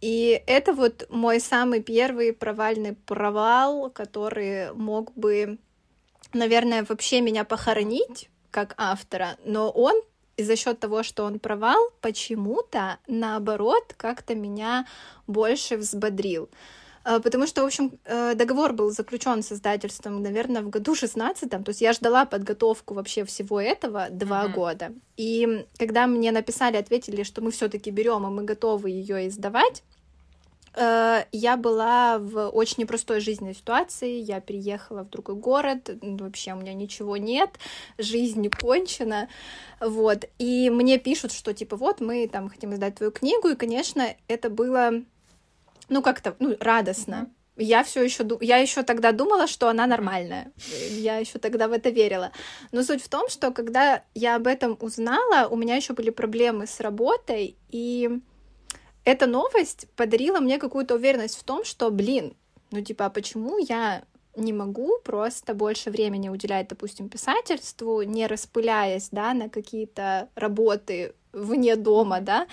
[0.00, 5.58] И это вот мой самый первый провальный провал, который мог бы,
[6.32, 9.94] наверное, вообще меня похоронить как автора, но он
[10.36, 14.86] и за счет того, что он провал, почему-то, наоборот, как-то меня
[15.26, 16.48] больше взбодрил.
[17.04, 21.50] А, потому что, в общем, э, договор был заключен с издательством, наверное, в году 16
[21.50, 24.52] то есть я ждала подготовку вообще всего этого два mm-hmm.
[24.52, 24.92] года.
[25.16, 29.82] И когда мне написали, ответили, что мы все-таки берем, и мы готовы ее издавать,
[30.76, 36.74] я была в очень непростой жизненной ситуации, я переехала в другой город, вообще у меня
[36.74, 37.50] ничего нет,
[37.98, 39.28] жизнь не кончена,
[39.80, 44.14] вот, и мне пишут, что типа вот мы там хотим издать твою книгу, и, конечно,
[44.28, 45.02] это было
[45.90, 47.14] ну как-то, ну, радостно.
[47.14, 47.34] Mm-hmm.
[47.62, 50.50] Я все еще, я еще тогда думала, что она нормальная.
[50.92, 52.32] Я еще тогда в это верила.
[52.72, 56.66] Но суть в том, что когда я об этом узнала, у меня еще были проблемы
[56.66, 58.20] с работой, и
[59.04, 62.34] эта новость подарила мне какую-то уверенность в том, что, блин,
[62.70, 64.04] ну типа, а почему я
[64.36, 71.76] не могу просто больше времени уделять, допустим, писательству, не распыляясь, да, на какие-то работы вне
[71.76, 72.46] дома, да,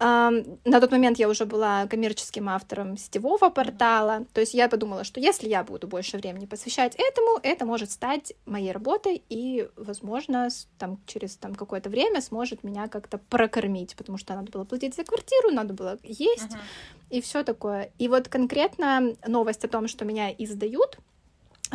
[0.00, 5.18] на тот момент я уже была коммерческим автором сетевого портала, то есть я подумала, что
[5.18, 10.48] если я буду больше времени посвящать этому, это может стать моей работой и, возможно,
[10.78, 15.02] там, через там, какое-то время сможет меня как-то прокормить, потому что надо было платить за
[15.02, 16.60] квартиру, надо было есть uh-huh.
[17.10, 17.90] и все такое.
[17.98, 20.98] И вот конкретно новость о том, что меня издают,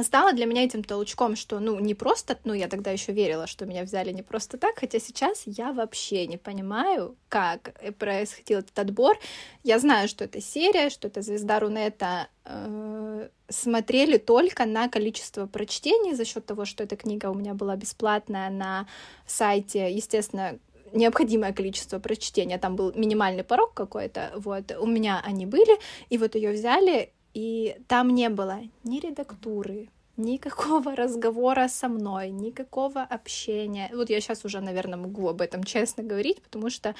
[0.01, 3.65] стало для меня этим толчком, что, ну, не просто, ну, я тогда еще верила, что
[3.65, 9.17] меня взяли не просто так, хотя сейчас я вообще не понимаю, как происходил этот отбор.
[9.63, 16.15] Я знаю, что это серия, что это звезда Рунета э, смотрели только на количество прочтений
[16.15, 18.87] за счет того, что эта книга у меня была бесплатная на
[19.27, 20.57] сайте, естественно,
[20.93, 25.79] необходимое количество прочтения, там был минимальный порог какой-то, вот, у меня они были,
[26.09, 33.01] и вот ее взяли, и там не было ни редактуры, никакого разговора со мной, никакого
[33.01, 33.89] общения.
[33.93, 36.95] Вот я сейчас уже, наверное, могу об этом честно говорить, потому что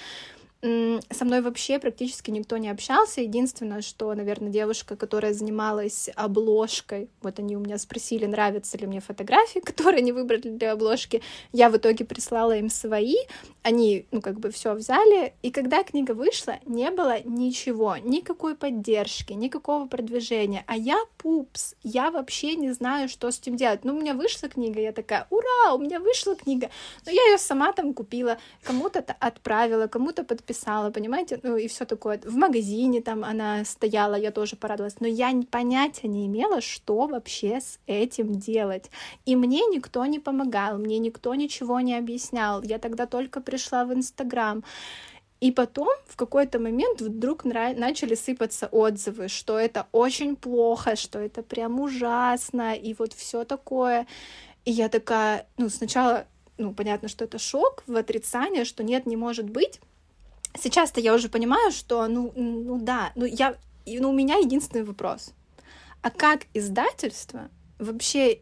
[0.64, 3.20] со мной вообще практически никто не общался.
[3.20, 9.02] Единственное, что, наверное, девушка, которая занималась обложкой, вот они у меня спросили, нравятся ли мне
[9.02, 11.22] фотографии, которые они выбрали для обложки.
[11.52, 13.16] Я в итоге прислала им свои,
[13.62, 15.34] они, ну, как бы все взяли.
[15.42, 20.64] И когда книга вышла, не было ничего, никакой поддержки, никакого продвижения.
[20.68, 23.84] А я пупс, я вообще не знаю, что с этим делать.
[23.84, 26.70] Ну, у меня вышла книга, я такая, ура, у меня вышла книга.
[27.06, 31.86] Но я ее сама там купила, кому-то отправила, кому-то подписала писала, понимаете, ну и все
[31.86, 32.20] такое.
[32.24, 37.60] В магазине там она стояла, я тоже порадовалась, но я понятия не имела, что вообще
[37.60, 38.92] с этим делать.
[39.26, 42.62] И мне никто не помогал, мне никто ничего не объяснял.
[42.62, 44.64] Я тогда только пришла в Инстаграм.
[45.42, 51.42] И потом в какой-то момент вдруг начали сыпаться отзывы, что это очень плохо, что это
[51.42, 54.06] прям ужасно, и вот все такое.
[54.66, 56.26] И я такая, ну, сначала,
[56.58, 59.82] ну, понятно, что это шок в отрицание, что нет, не может быть.
[60.58, 63.56] Сейчас-то я уже понимаю, что, ну, ну да, ну я,
[63.86, 65.34] ну у меня единственный вопрос.
[66.02, 67.50] А как издательство
[67.80, 68.42] вообще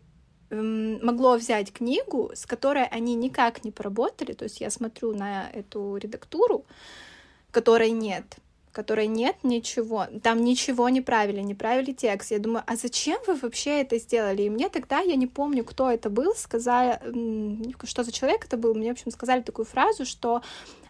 [0.50, 5.50] эм, могло взять книгу, с которой они никак не поработали, то есть я смотрю на
[5.52, 6.66] эту редактуру,
[7.52, 8.38] которой нет,
[8.72, 12.32] которой нет ничего, там ничего не правили, не правили текст.
[12.32, 14.44] Я думаю, а зачем вы вообще это сделали?
[14.44, 17.00] И мне тогда, я не помню, кто это был, сказали,
[17.86, 20.42] что за человек это был, мне, в общем, сказали такую фразу, что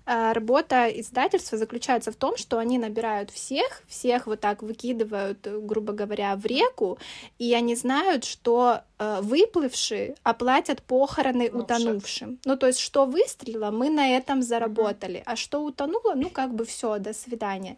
[0.05, 6.35] работа издательства заключается в том, что они набирают всех, всех вот так выкидывают, грубо говоря,
[6.35, 6.97] в реку,
[7.37, 12.39] и они знают, что э, выплывшие оплатят похороны ну, утонувшим.
[12.45, 16.65] Ну, то есть, что выстрелило, мы на этом заработали, а что утонуло, ну, как бы
[16.65, 17.77] все, до свидания.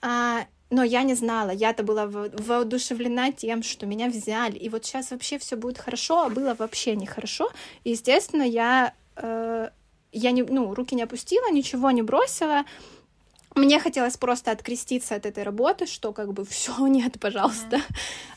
[0.00, 5.10] А, но я не знала, я-то была воодушевлена тем, что меня взяли, и вот сейчас
[5.10, 7.50] вообще все будет хорошо, а было вообще нехорошо.
[7.84, 9.70] И, естественно, я э,
[10.18, 12.64] я не, ну, руки не опустила, ничего не бросила.
[13.54, 17.80] Мне хотелось просто откреститься от этой работы, что как бы все нет, пожалуйста,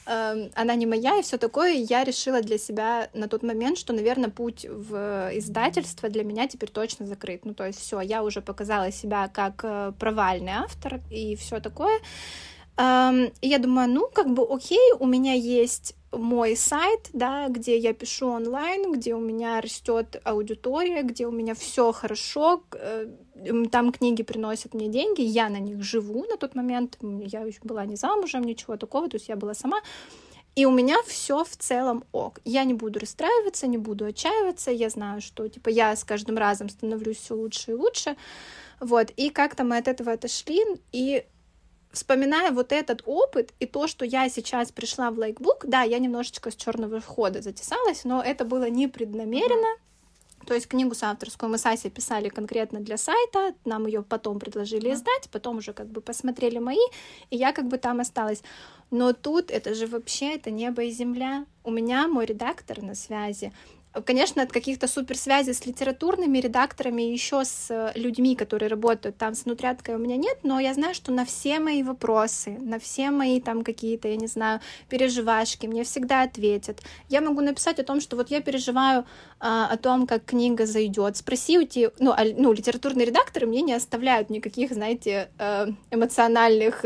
[0.05, 0.51] mm-hmm.
[0.55, 1.73] она не моя и все такое.
[1.73, 6.69] я решила для себя на тот момент, что, наверное, путь в издательство для меня теперь
[6.69, 7.45] точно закрыт.
[7.45, 11.99] Ну, то есть все, я уже показала себя как э, провальный автор и все такое.
[12.79, 17.93] И я думаю, ну, как бы окей, у меня есть мой сайт, да, где я
[17.93, 23.07] пишу онлайн, где у меня растет аудитория, где у меня все хорошо, э,
[23.71, 27.85] там книги приносят мне деньги, я на них живу на тот момент, я еще была
[27.85, 29.79] не замужем, ничего такого, то есть я была сама,
[30.55, 32.39] и у меня все в целом ок.
[32.43, 36.67] Я не буду расстраиваться, не буду отчаиваться, я знаю, что типа я с каждым разом
[36.67, 38.17] становлюсь все лучше и лучше,
[38.81, 40.61] вот, и как-то мы от этого отошли,
[40.91, 41.23] и
[41.91, 46.51] вспоминая вот этот опыт и то, что я сейчас пришла в лайкбук, да, я немножечко
[46.51, 49.77] с черного входа затесалась, но это было непреднамеренно.
[50.47, 54.39] То есть книгу с авторскую мы с Асей писали конкретно для сайта, нам ее потом
[54.39, 54.93] предложили mm-hmm.
[54.93, 56.83] издать, потом уже как бы посмотрели мои,
[57.29, 58.41] и я как бы там осталась.
[58.89, 61.45] Но тут это же вообще это небо и земля.
[61.63, 63.53] У меня мой редактор на связи,
[64.05, 69.43] Конечно, от каких-то суперсвязей с литературными редакторами, еще с э, людьми, которые работают там с
[69.43, 73.41] внутрядкой у меня нет, но я знаю, что на все мои вопросы, на все мои
[73.41, 76.81] там какие-то, я не знаю, переживашки мне всегда ответят.
[77.09, 79.05] Я могу написать о том, что вот я переживаю
[79.41, 81.17] а, о том, как книга зайдет.
[81.17, 86.85] Спроси у тебя, ну, а, ну, литературные редакторы мне не оставляют никаких, знаете, э, эмоциональных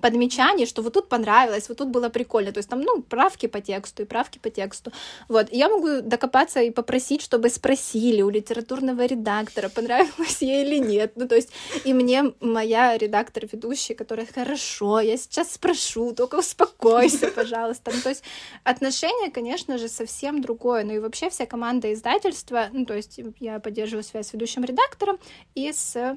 [0.00, 3.60] подмечаний, что вот тут понравилось, вот тут было прикольно, то есть там, ну, правки по
[3.60, 4.92] тексту и правки по тексту,
[5.28, 11.12] вот, я могу докопаться и попросить, чтобы спросили у литературного редактора, понравилось ей или нет,
[11.16, 11.50] ну, то есть,
[11.84, 18.08] и мне моя редактор ведущая, которая, хорошо, я сейчас спрошу, только успокойся, пожалуйста, ну, то
[18.08, 18.24] есть,
[18.64, 23.60] отношение, конечно же, совсем другое, ну, и вообще вся команда издательства, ну, то есть, я
[23.60, 25.18] поддерживаю связь с ведущим редактором
[25.54, 26.16] и с,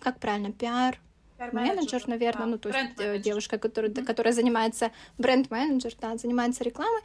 [0.00, 0.98] как правильно, пиар,
[1.52, 2.50] менеджер, наверное, да.
[2.50, 4.04] ну то есть э, девушка, которая, mm-hmm.
[4.04, 7.00] которая занимается бренд-менеджер, да, занимается рекламой,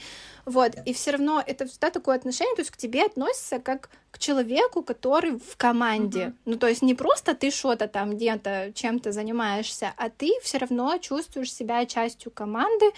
[0.46, 4.20] вот, и все равно это всегда такое отношение, то есть к тебе относится как к
[4.20, 6.34] человеку, который в команде, mm-hmm.
[6.46, 10.98] ну то есть не просто ты что-то там где-то чем-то занимаешься, а ты все равно
[10.98, 12.92] чувствуешь себя частью команды, а,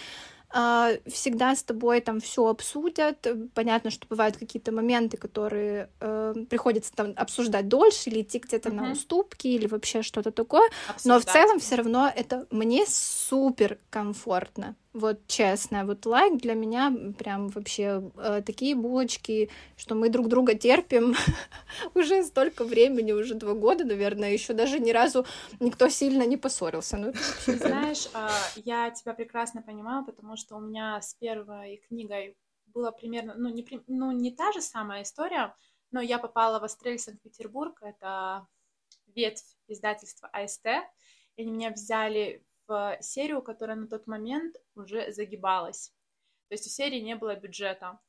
[1.08, 3.28] всегда с тобой там все обсудят.
[3.54, 8.74] Понятно, что бывают какие-то моменты, которые э, приходится там обсуждать дольше или идти где-то mm-hmm.
[8.74, 10.70] на уступки или вообще что-то такое.
[10.88, 11.06] Обсуждать.
[11.06, 14.76] Но в целом все равно это мне супер комфортно.
[14.96, 16.90] Вот честно, вот лайк для меня
[17.20, 21.16] прям вообще э, такие булочки, что мы друг друга терпим
[21.96, 25.26] уже столько времени, уже два года, наверное, еще даже ни разу
[25.60, 26.96] никто сильно не поссорился.
[26.96, 27.12] Ну,
[27.46, 33.34] Знаешь, э, я тебя прекрасно понимаю, потому что у меня с первой книгой было примерно,
[33.36, 35.54] ну не, ну, не та же самая история,
[35.92, 38.48] но я попала в Астрель Санкт-Петербург, это
[39.08, 40.68] ветвь издательства АСТ,
[41.36, 42.45] и они меня взяли
[43.02, 45.94] серию, которая на тот момент уже загибалась.
[46.48, 48.00] То есть у серии не было бюджета.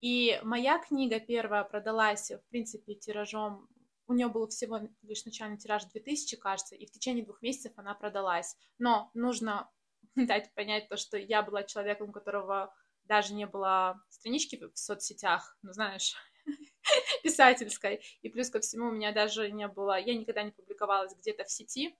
[0.00, 3.68] И моя книга первая продалась, в принципе, тиражом
[4.08, 7.94] у нее был всего лишь начальный тираж 2000, кажется, и в течение двух месяцев она
[7.94, 8.56] продалась.
[8.78, 9.70] Но нужно
[10.14, 12.74] дать понять то, что я была человеком, у которого
[13.04, 16.14] даже не было странички в соцсетях, ну, знаешь,
[17.22, 18.00] писательской.
[18.22, 21.50] И плюс ко всему у меня даже не было, я никогда не публиковалась где-то в
[21.50, 21.96] сети,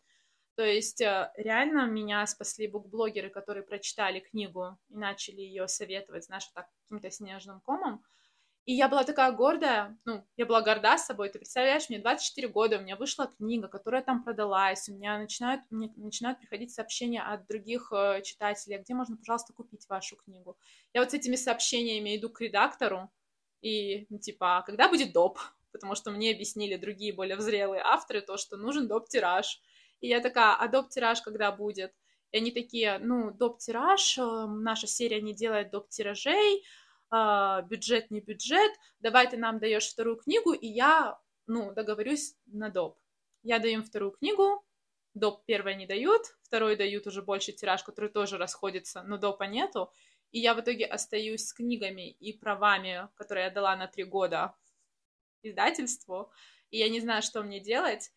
[0.57, 6.47] то есть э, реально меня спасли букблогеры, которые прочитали книгу и начали ее советовать, знаешь,
[6.55, 8.03] так каким-то снежным комом.
[8.65, 11.29] И я была такая гордая, ну, я была горда собой.
[11.29, 15.61] Ты представляешь, мне 24 года, у меня вышла книга, которая там продалась, у меня начинают,
[15.71, 20.59] мне начинают приходить сообщения от других э, читателей, «А где можно, пожалуйста, купить вашу книгу.
[20.95, 23.09] Я вот с этими сообщениями иду к редактору,
[23.61, 25.39] и, ну, типа, «А когда будет доп?
[25.71, 29.61] Потому что мне объяснили другие более взрелые авторы то, что нужен доп-тираж.
[30.01, 31.95] И я такая, а доп-тираж когда будет?
[32.33, 36.65] И они такие, ну, доп-тираж, э, наша серия не делает доп-тиражей,
[37.13, 42.69] э, бюджет не бюджет, давай ты нам даешь вторую книгу, и я, ну, договорюсь на
[42.69, 42.99] доп.
[43.43, 44.65] Я даю им вторую книгу,
[45.15, 49.91] доп первой не дают, второй дают уже больше тираж, который тоже расходится, но допа нету.
[50.33, 54.55] И я в итоге остаюсь с книгами и правами, которые я дала на три года
[55.43, 56.31] издательству,
[56.71, 58.11] и я не знаю, что мне делать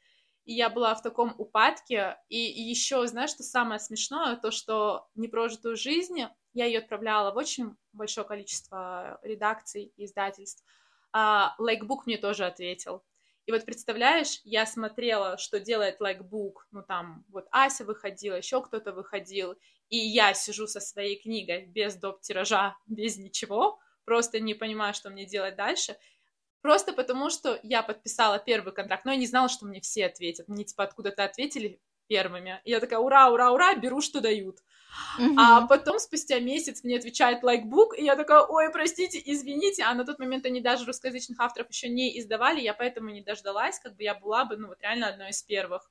[0.50, 2.18] и я была в таком упадке.
[2.28, 7.38] И, и еще, знаешь, что самое смешное, то, что непрожитую жизнь я ее отправляла в
[7.38, 10.66] очень большое количество редакций издательств.
[11.14, 13.04] А Like Book мне тоже ответил.
[13.46, 18.64] И вот представляешь, я смотрела, что делает Like Book, ну там вот Ася выходила, еще
[18.64, 19.54] кто-то выходил,
[19.90, 22.22] и я сижу со своей книгой без доп.
[22.22, 25.96] тиража, без ничего, просто не понимаю, что мне делать дальше.
[26.62, 30.48] Просто потому, что я подписала первый контракт, но я не знала, что мне все ответят.
[30.48, 32.60] Мне, типа, откуда-то ответили первыми.
[32.66, 34.60] И я такая, ура, ура, ура, беру, что дают.
[35.20, 35.36] Mm-hmm.
[35.38, 40.04] А потом, спустя месяц, мне отвечает лайкбук, и я такая, ой, простите, извините, а на
[40.04, 44.04] тот момент они даже русскоязычных авторов еще не издавали, я поэтому не дождалась, как бы
[44.04, 45.90] я была бы, ну, вот реально одной из первых.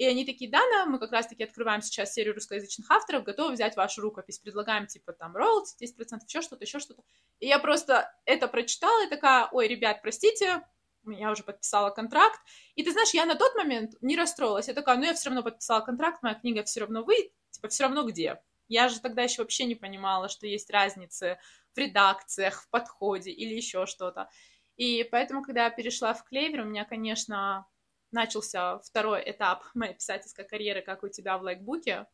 [0.00, 3.76] И они такие, да, да, мы как раз-таки открываем сейчас серию русскоязычных авторов, готовы взять
[3.76, 7.02] вашу рукопись, предлагаем, типа, там, роялти, 10%, еще что-то, еще что-то.
[7.38, 10.66] И я просто это прочитала и такая, ой, ребят, простите,
[11.04, 12.40] я уже подписала контракт.
[12.76, 14.68] И ты знаешь, я на тот момент не расстроилась.
[14.68, 17.82] Я такая, ну я все равно подписала контракт, моя книга все равно вы, типа, все
[17.82, 18.40] равно где.
[18.68, 21.38] Я же тогда еще вообще не понимала, что есть разницы
[21.74, 24.30] в редакциях, в подходе или еще что-то.
[24.76, 27.66] И поэтому, когда я перешла в Клевер, у меня, конечно,
[28.12, 32.06] начался второй этап моей писательской карьеры, как у тебя в лайкбуке,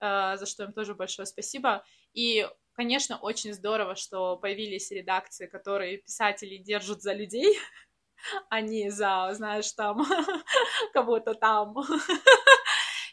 [0.00, 1.84] э, за что им тоже большое спасибо.
[2.12, 7.58] И, конечно, очень здорово, что появились редакции, которые писатели держат за людей,
[8.50, 10.04] а не за, знаешь, там,
[10.92, 11.74] кого-то там.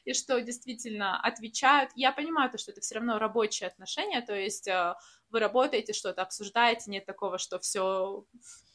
[0.08, 1.92] И что действительно отвечают.
[1.94, 4.96] Я понимаю то, что это все равно рабочие отношения, то есть э,
[5.30, 8.24] вы работаете, что-то обсуждаете, нет такого, что все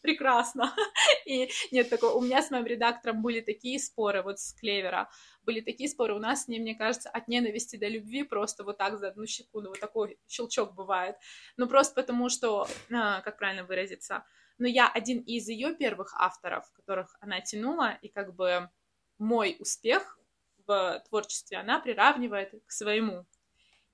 [0.02, 0.74] прекрасно.
[1.24, 2.18] И нет такого.
[2.18, 5.08] У меня с моим редактором были такие споры, вот с Клевера,
[5.42, 6.14] были такие споры.
[6.14, 9.24] У нас с ней, мне кажется, от ненависти до любви просто вот так за одну
[9.24, 11.16] секунду, вот такой щелчок бывает.
[11.56, 14.26] Ну, просто потому что, а, как правильно выразиться,
[14.58, 18.68] но я один из ее первых авторов, которых она тянула, и как бы
[19.16, 20.18] мой успех
[20.66, 23.26] в творчестве она приравнивает к своему.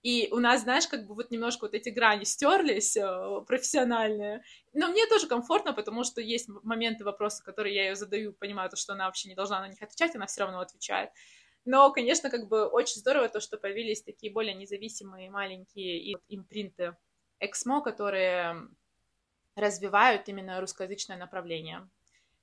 [0.02, 4.42] И у нас, знаешь, как бы вот немножко вот эти грани стерлись э, профессиональные.
[4.72, 8.76] Но мне тоже комфортно, потому что есть моменты, вопросы, которые я ее задаю, понимаю, то,
[8.76, 11.10] что она вообще не должна на них отвечать, она все равно отвечает.
[11.64, 16.96] Но, конечно, как бы очень здорово то, что появились такие более независимые маленькие импринты
[17.40, 18.68] Эксмо, которые
[19.56, 21.88] развивают именно русскоязычное направление.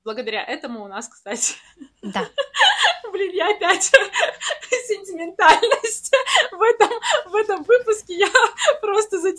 [0.03, 1.55] Благодаря этому у нас, кстати,
[2.01, 2.29] да.
[3.15, 3.91] блин, я опять
[4.87, 6.11] сентиментальность
[6.51, 6.89] в этом,
[7.27, 8.15] в этом выпуске.
[8.17, 8.27] Я
[8.81, 9.29] просто за...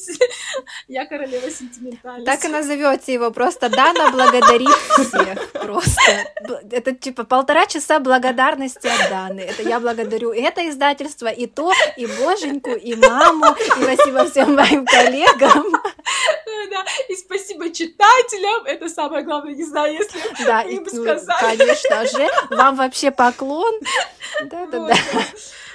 [0.89, 2.25] Я королева сентиментальности.
[2.25, 6.27] Так и назовете его просто Дана благодарит всех просто.
[6.71, 9.41] Это типа полтора часа благодарности от Даны.
[9.41, 14.87] Это я благодарю это издательство, и то, и боженьку, и маму, и спасибо всем моим
[14.87, 15.65] коллегам.
[16.71, 21.41] Да, и спасибо читателям, это самое главное, не знаю, если да, им и, сказать.
[21.41, 23.81] конечно же, вам вообще поклон, телефон.
[24.51, 24.95] Да-да-да.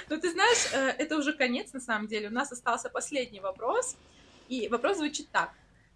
[0.08, 2.28] Ну, ты знаешь, э, это уже конец, на самом деле.
[2.28, 3.96] У нас остался последний вопрос.
[4.48, 5.50] И вопрос звучит так.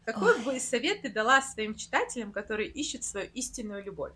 [0.05, 0.43] Какой Ой.
[0.43, 4.15] бы совет ты дала своим читателям, которые ищут свою истинную любовь?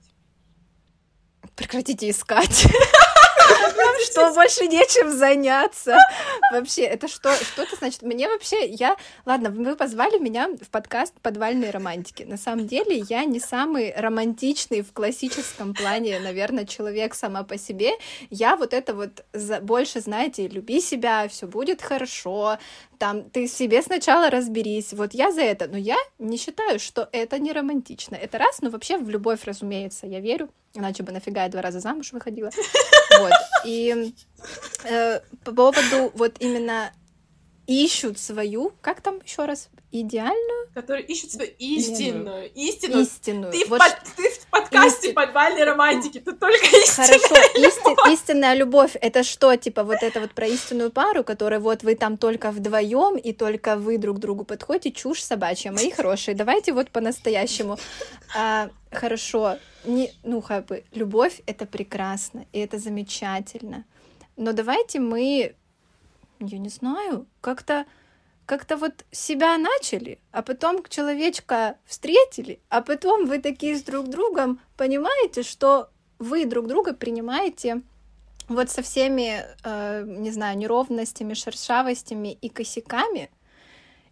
[1.57, 2.67] Прекратите искать.
[4.05, 5.97] Что больше нечем заняться.
[6.53, 7.33] Вообще, это что?
[7.35, 8.03] Что это значит?
[8.03, 8.97] Мне вообще, я...
[9.27, 12.23] Ладно, вы позвали меня в подкаст «Подвальные романтики».
[12.23, 17.93] На самом деле, я не самый романтичный в классическом плане, наверное, человек сама по себе.
[18.31, 19.25] Я вот это вот
[19.63, 22.59] больше, знаете, люби себя, все будет хорошо,
[23.01, 27.39] там, ты себе сначала разберись, вот я за это, но я не считаю, что это
[27.39, 28.15] не романтично.
[28.15, 31.81] Это раз, но вообще в любовь, разумеется, я верю, иначе бы нафига я два раза
[31.81, 32.51] замуж выходила.
[33.19, 33.33] Вот,
[33.65, 34.15] и
[34.85, 36.93] э, по поводу вот именно
[37.67, 40.69] ищут свою, как там еще раз, идеальную?
[40.75, 43.01] Которые ищут свою истинную, истину.
[43.01, 43.53] Истинную.
[43.53, 45.15] Ты, вот в, под, ты подкасте Истин...
[45.15, 50.33] подвальной романтики, ты только истинная Хорошо, Истин, истинная любовь, это что, типа вот это вот
[50.33, 54.93] про истинную пару, которая вот вы там только вдвоем и только вы друг другу подходите,
[54.93, 57.79] чушь собачья, мои хорошие, давайте вот по-настоящему.
[58.37, 63.85] А, хорошо, не, ну как бы, любовь— это прекрасно, и это замечательно,
[64.37, 65.55] но давайте мы
[66.41, 67.85] я не знаю, как-то
[68.51, 74.59] как-то вот себя начали, а потом человечка встретили, а потом вы такие с друг другом
[74.77, 77.83] понимаете, что вы друг друга принимаете
[78.49, 83.31] вот со всеми, э, не знаю, неровностями, шершавостями и косяками.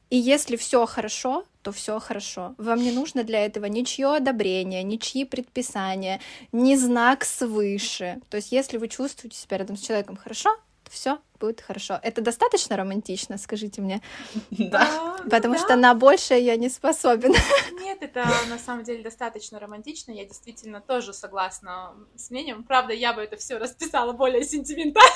[0.09, 2.55] И если все хорошо, то все хорошо.
[2.59, 6.20] Вам не нужно для этого ничье одобрение, ничьи предписания,
[6.52, 8.20] ни знак свыше.
[8.31, 10.56] То есть, если вы чувствуете себя рядом с человеком хорошо,
[10.89, 11.98] все будет хорошо.
[12.02, 14.02] Это достаточно романтично, скажите мне?
[14.51, 15.16] Да.
[15.31, 15.60] Потому да.
[15.60, 17.32] что на большее я не способен.
[17.81, 20.12] Нет, это на самом деле достаточно романтично.
[20.12, 22.65] Я действительно тоже согласна с мнением.
[22.65, 25.09] Правда, я бы это все расписала более сентиментально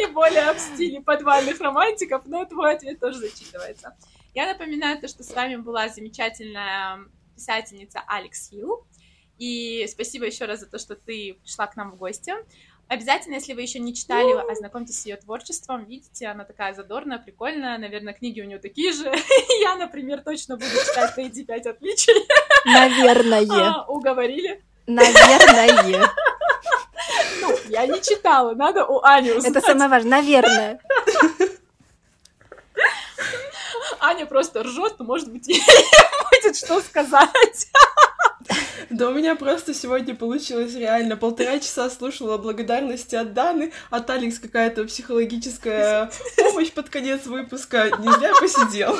[0.00, 3.96] и более в стиле подвальных романтиков, но твой ответ тоже зачитывается.
[4.34, 6.98] Я напоминаю то, что с вами была замечательная
[7.34, 8.86] писательница Алекс Хилл.
[9.38, 12.32] И спасибо еще раз за то, что ты пришла к нам в гости.
[12.88, 15.84] Обязательно, если вы еще не читали, ознакомьтесь с ее творчеством.
[15.84, 17.78] Видите, она такая задорная, прикольная.
[17.78, 19.12] Наверное, книги у нее такие же.
[19.60, 22.14] Я, например, точно буду читать «Найди пять отличий».
[22.64, 23.44] Наверное.
[23.50, 24.62] А, уговорили?
[24.86, 26.12] Наверное.
[27.40, 29.50] Ну, я не читала, надо у Ани узнать.
[29.50, 30.80] Это самое важное, наверное.
[34.00, 35.62] Аня просто ржет, но, может быть, ей
[36.30, 37.68] будет что сказать.
[38.90, 41.16] Да у меня просто сегодня получилось реально.
[41.16, 47.90] Полтора часа слушала благодарности от Даны, от Алекс какая-то психологическая помощь под конец выпуска.
[47.98, 48.96] Не зря посидел.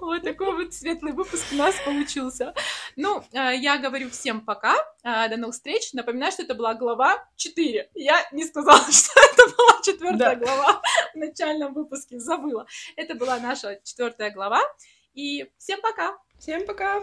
[0.00, 2.54] Вот такой вот светлый выпуск у нас получился.
[2.94, 5.92] Ну, а, я говорю всем пока, а, до новых встреч.
[5.94, 7.90] Напоминаю, что это была глава 4.
[7.94, 10.44] Я не сказала, что это была четвертая да.
[10.44, 12.66] глава в начальном выпуске, забыла.
[12.94, 14.60] Это была наша четвертая глава.
[15.14, 16.16] И всем пока!
[16.38, 17.02] Всем пока!